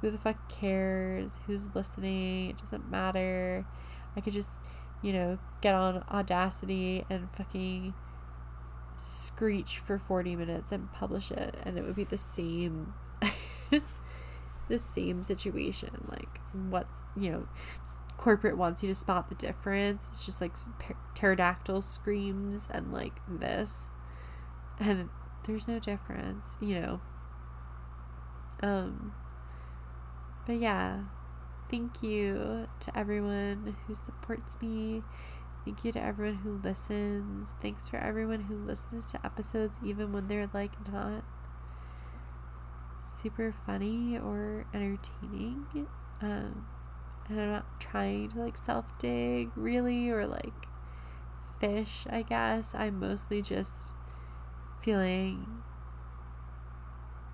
who 0.00 0.10
the 0.10 0.18
fuck 0.18 0.48
cares? 0.48 1.36
Who's 1.46 1.74
listening? 1.74 2.50
It 2.50 2.56
doesn't 2.56 2.90
matter. 2.90 3.66
I 4.16 4.20
could 4.22 4.32
just, 4.32 4.50
you 5.02 5.12
know, 5.12 5.38
get 5.60 5.74
on 5.74 6.02
Audacity 6.10 7.04
and 7.10 7.28
fucking 7.36 7.92
screech 8.96 9.78
for 9.78 9.98
40 9.98 10.36
minutes 10.36 10.72
and 10.72 10.90
publish 10.92 11.30
it, 11.30 11.56
and 11.62 11.76
it 11.76 11.84
would 11.84 11.96
be 11.96 12.04
the 12.04 12.18
same. 12.18 12.94
the 14.70 14.78
same 14.78 15.22
situation 15.24 15.90
like 16.08 16.40
what's 16.70 16.96
you 17.16 17.30
know 17.30 17.46
corporate 18.20 18.58
wants 18.58 18.82
you 18.82 18.88
to 18.88 18.94
spot 18.94 19.30
the 19.30 19.34
difference 19.34 20.06
it's 20.10 20.26
just 20.26 20.42
like 20.42 20.52
pterodactyl 21.14 21.80
screams 21.80 22.68
and 22.70 22.92
like 22.92 23.14
this 23.26 23.92
and 24.80 25.08
there's 25.44 25.68
no 25.68 25.78
difference, 25.78 26.56
you 26.60 26.80
know. 26.80 27.00
Um 28.62 29.12
but 30.46 30.56
yeah, 30.56 31.00
thank 31.70 32.02
you 32.02 32.66
to 32.80 32.98
everyone 32.98 33.76
who 33.86 33.94
supports 33.94 34.56
me. 34.60 35.02
Thank 35.64 35.84
you 35.84 35.92
to 35.92 36.02
everyone 36.02 36.38
who 36.38 36.60
listens. 36.64 37.54
Thanks 37.60 37.88
for 37.88 37.98
everyone 37.98 38.44
who 38.44 38.56
listens 38.56 39.06
to 39.12 39.24
episodes 39.24 39.78
even 39.84 40.12
when 40.12 40.28
they're 40.28 40.50
like 40.52 40.72
not 40.90 41.24
super 43.02 43.54
funny 43.66 44.18
or 44.18 44.66
entertaining. 44.74 45.86
Um 46.20 46.66
and 47.30 47.40
I'm 47.40 47.50
not 47.52 47.80
trying 47.80 48.30
to 48.30 48.40
like 48.40 48.56
self 48.56 48.84
dig 48.98 49.50
really 49.54 50.10
or 50.10 50.26
like 50.26 50.66
fish, 51.60 52.06
I 52.10 52.22
guess. 52.22 52.74
I'm 52.74 52.98
mostly 52.98 53.40
just 53.40 53.94
feeling 54.80 55.62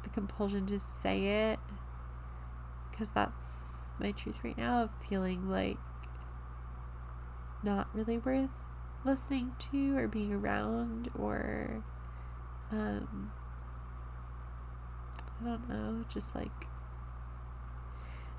the 0.03 0.11
compulsion 0.11 0.67
to 0.67 0.79
say 0.79 1.51
it 1.53 1.59
because 2.91 3.11
that's 3.11 3.95
my 3.99 4.13
truth 4.13 4.39
right 4.45 4.57
now 4.59 4.83
of 4.83 4.91
feeling 5.09 5.49
like 5.49 5.79
not 7.63 7.89
really 7.95 8.19
worth 8.19 8.51
listening 9.05 9.53
to 9.59 9.97
or 9.97 10.09
being 10.09 10.33
around 10.33 11.09
or 11.19 11.83
um 12.71 13.33
I 15.41 15.45
don't 15.45 15.69
know, 15.69 16.05
just 16.09 16.35
like 16.35 16.67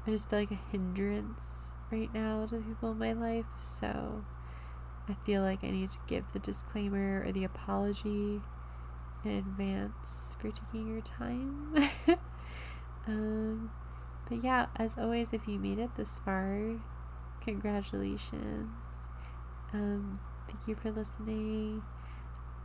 I 0.07 0.11
just 0.11 0.29
feel 0.29 0.39
like 0.39 0.51
a 0.51 0.59
hindrance 0.71 1.73
right 1.91 2.13
now 2.13 2.45
to 2.45 2.57
the 2.57 2.61
people 2.61 2.91
in 2.91 2.97
my 2.97 3.11
life, 3.11 3.45
so 3.57 4.23
I 5.09 5.15
feel 5.25 5.41
like 5.41 5.65
I 5.65 5.71
need 5.71 5.91
to 5.91 5.99
give 6.07 6.31
the 6.31 6.39
disclaimer 6.39 7.23
or 7.25 7.33
the 7.33 7.43
apology 7.43 8.41
in 9.25 9.31
advance 9.31 10.33
for 10.39 10.49
taking 10.49 10.87
your 10.87 11.01
time. 11.01 11.75
um, 13.07 13.69
but 14.29 14.41
yeah, 14.41 14.67
as 14.77 14.97
always, 14.97 15.33
if 15.33 15.45
you 15.45 15.59
made 15.59 15.77
it 15.77 15.95
this 15.97 16.17
far, 16.17 16.79
congratulations. 17.41 18.69
Um, 19.73 20.21
thank 20.47 20.69
you 20.69 20.75
for 20.75 20.89
listening. 20.89 21.83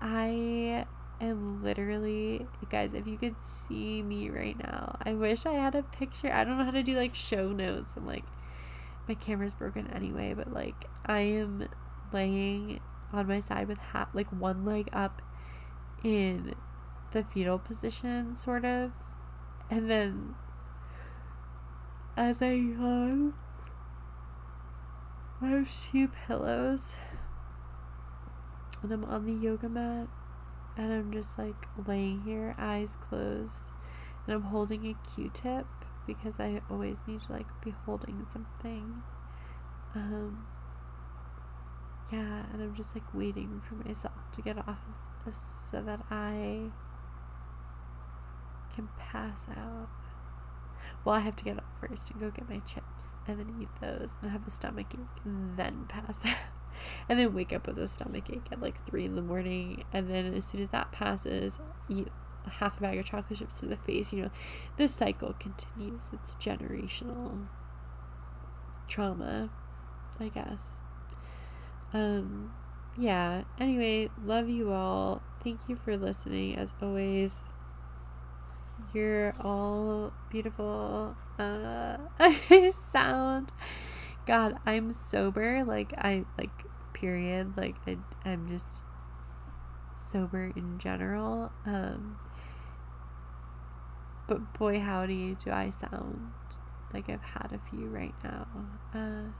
I 0.00 0.86
am 1.26 1.62
literally, 1.62 2.46
guys, 2.68 2.94
if 2.94 3.06
you 3.06 3.16
could 3.16 3.36
see 3.42 4.02
me 4.02 4.30
right 4.30 4.58
now, 4.58 4.96
I 5.04 5.14
wish 5.14 5.46
I 5.46 5.52
had 5.52 5.74
a 5.74 5.82
picture. 5.82 6.32
I 6.32 6.44
don't 6.44 6.58
know 6.58 6.64
how 6.64 6.70
to 6.70 6.82
do 6.82 6.96
like 6.96 7.14
show 7.14 7.52
notes 7.52 7.96
and 7.96 8.06
like 8.06 8.24
my 9.08 9.14
camera's 9.14 9.54
broken 9.54 9.88
anyway, 9.88 10.34
but 10.34 10.52
like 10.52 10.86
I 11.06 11.20
am 11.20 11.68
laying 12.12 12.80
on 13.12 13.26
my 13.26 13.40
side 13.40 13.68
with 13.68 13.78
half 13.78 14.08
like 14.14 14.28
one 14.30 14.64
leg 14.64 14.88
up 14.92 15.22
in 16.02 16.54
the 17.12 17.22
fetal 17.22 17.58
position, 17.58 18.36
sort 18.36 18.64
of. 18.64 18.92
And 19.70 19.90
then 19.90 20.34
as 22.16 22.42
I 22.42 22.52
yawn, 22.52 23.34
I 25.40 25.48
have 25.48 25.70
two 25.70 26.08
pillows. 26.08 26.92
And 28.82 28.92
I'm 28.92 29.04
on 29.04 29.26
the 29.26 29.32
yoga 29.32 29.68
mat. 29.68 30.08
And 30.76 30.92
I'm 30.92 31.12
just 31.12 31.38
like 31.38 31.66
laying 31.86 32.22
here, 32.22 32.54
eyes 32.58 32.96
closed. 32.96 33.64
And 34.26 34.34
I'm 34.34 34.42
holding 34.42 34.86
a 34.86 34.94
q 35.14 35.30
tip 35.32 35.66
because 36.06 36.40
I 36.40 36.60
always 36.70 37.06
need 37.06 37.20
to 37.20 37.32
like 37.32 37.48
be 37.62 37.74
holding 37.84 38.26
something. 38.30 39.02
Um, 39.94 40.46
yeah, 42.12 42.44
and 42.52 42.62
I'm 42.62 42.74
just 42.74 42.94
like 42.94 43.14
waiting 43.14 43.62
for 43.68 43.74
myself 43.74 44.14
to 44.32 44.42
get 44.42 44.58
off 44.58 44.68
of 44.68 45.24
this 45.24 45.42
so 45.70 45.82
that 45.82 46.00
I 46.10 46.70
can 48.74 48.88
pass 48.98 49.48
out. 49.50 49.88
Well, 51.04 51.14
I 51.14 51.20
have 51.20 51.36
to 51.36 51.44
get 51.44 51.58
up 51.58 51.76
first 51.80 52.10
and 52.10 52.20
go 52.20 52.30
get 52.30 52.48
my 52.48 52.58
chips 52.60 53.12
and 53.26 53.38
then 53.38 53.54
eat 53.60 53.68
those 53.80 54.14
and 54.22 54.30
have 54.30 54.46
a 54.46 54.50
stomach 54.50 54.86
ache 54.94 55.24
and 55.24 55.56
then 55.56 55.86
pass 55.88 56.24
out. 56.26 56.36
And 57.08 57.18
then 57.18 57.34
wake 57.34 57.52
up 57.52 57.66
with 57.66 57.78
a 57.78 57.88
stomach 57.88 58.30
ache 58.30 58.46
at 58.50 58.60
like 58.60 58.84
3 58.86 59.04
in 59.04 59.14
the 59.16 59.22
morning. 59.22 59.84
And 59.92 60.10
then 60.10 60.34
as 60.34 60.46
soon 60.46 60.60
as 60.60 60.70
that 60.70 60.92
passes, 60.92 61.58
eat 61.88 62.08
half 62.58 62.78
a 62.78 62.80
bag 62.80 62.98
of 62.98 63.04
chocolate 63.04 63.38
chips 63.38 63.60
to 63.60 63.66
the 63.66 63.76
face. 63.76 64.12
You 64.12 64.24
know, 64.24 64.30
this 64.76 64.94
cycle 64.94 65.34
continues. 65.38 66.10
It's 66.12 66.34
generational 66.36 67.46
trauma, 68.88 69.50
I 70.20 70.28
guess. 70.28 70.80
Um, 71.92 72.52
yeah, 72.96 73.44
anyway, 73.58 74.10
love 74.24 74.48
you 74.48 74.72
all. 74.72 75.22
Thank 75.42 75.60
you 75.68 75.76
for 75.76 75.96
listening 75.96 76.56
as 76.56 76.74
always. 76.80 77.44
You're 78.92 79.34
all 79.40 80.12
beautiful. 80.30 81.16
Uh 81.38 81.96
sound 82.70 83.50
God, 84.26 84.56
I'm 84.64 84.92
sober. 84.92 85.64
Like 85.64 85.92
I 85.98 86.24
like 86.38 86.64
period. 86.92 87.56
Like 87.56 87.76
I 87.86 87.98
I'm 88.24 88.48
just 88.48 88.82
sober 89.94 90.52
in 90.56 90.78
general. 90.78 91.52
Um 91.66 92.18
but 94.28 94.54
boy 94.54 94.78
howdy 94.78 95.36
do 95.44 95.50
I 95.50 95.70
sound 95.70 96.30
like 96.92 97.10
I've 97.10 97.22
had 97.22 97.50
a 97.52 97.70
few 97.70 97.86
right 97.86 98.14
now. 98.22 98.46
Uh 98.94 99.32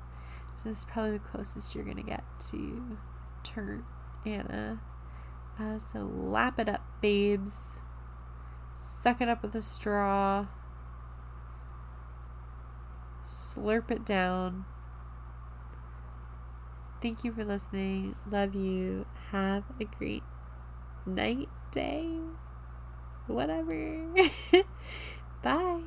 so 0.57 0.69
this 0.69 0.79
is 0.79 0.85
probably 0.85 1.13
the 1.13 1.19
closest 1.21 1.75
you're 1.75 1.85
gonna 1.85 2.03
get 2.03 2.25
to 2.51 2.99
turn 3.43 3.85
Anna. 4.25 4.81
Uh, 5.59 5.79
so 5.79 6.01
lap 6.01 6.59
it 6.59 6.69
up, 6.69 6.83
babes. 7.01 7.73
Suck 8.75 9.21
it 9.21 9.29
up 9.29 9.43
with 9.43 9.55
a 9.55 9.63
straw. 9.63 10.47
Slurp 13.25 13.91
it 13.91 14.05
down. 14.05 14.65
Thank 17.03 17.25
you 17.25 17.33
for 17.33 17.45
listening. 17.45 18.15
Love 18.31 18.55
you. 18.55 19.05
Have 19.31 19.65
a 19.81 19.85
great 19.85 20.23
night, 21.07 21.49
day, 21.73 22.09
whatever. 23.27 24.07
Bye. 25.43 25.81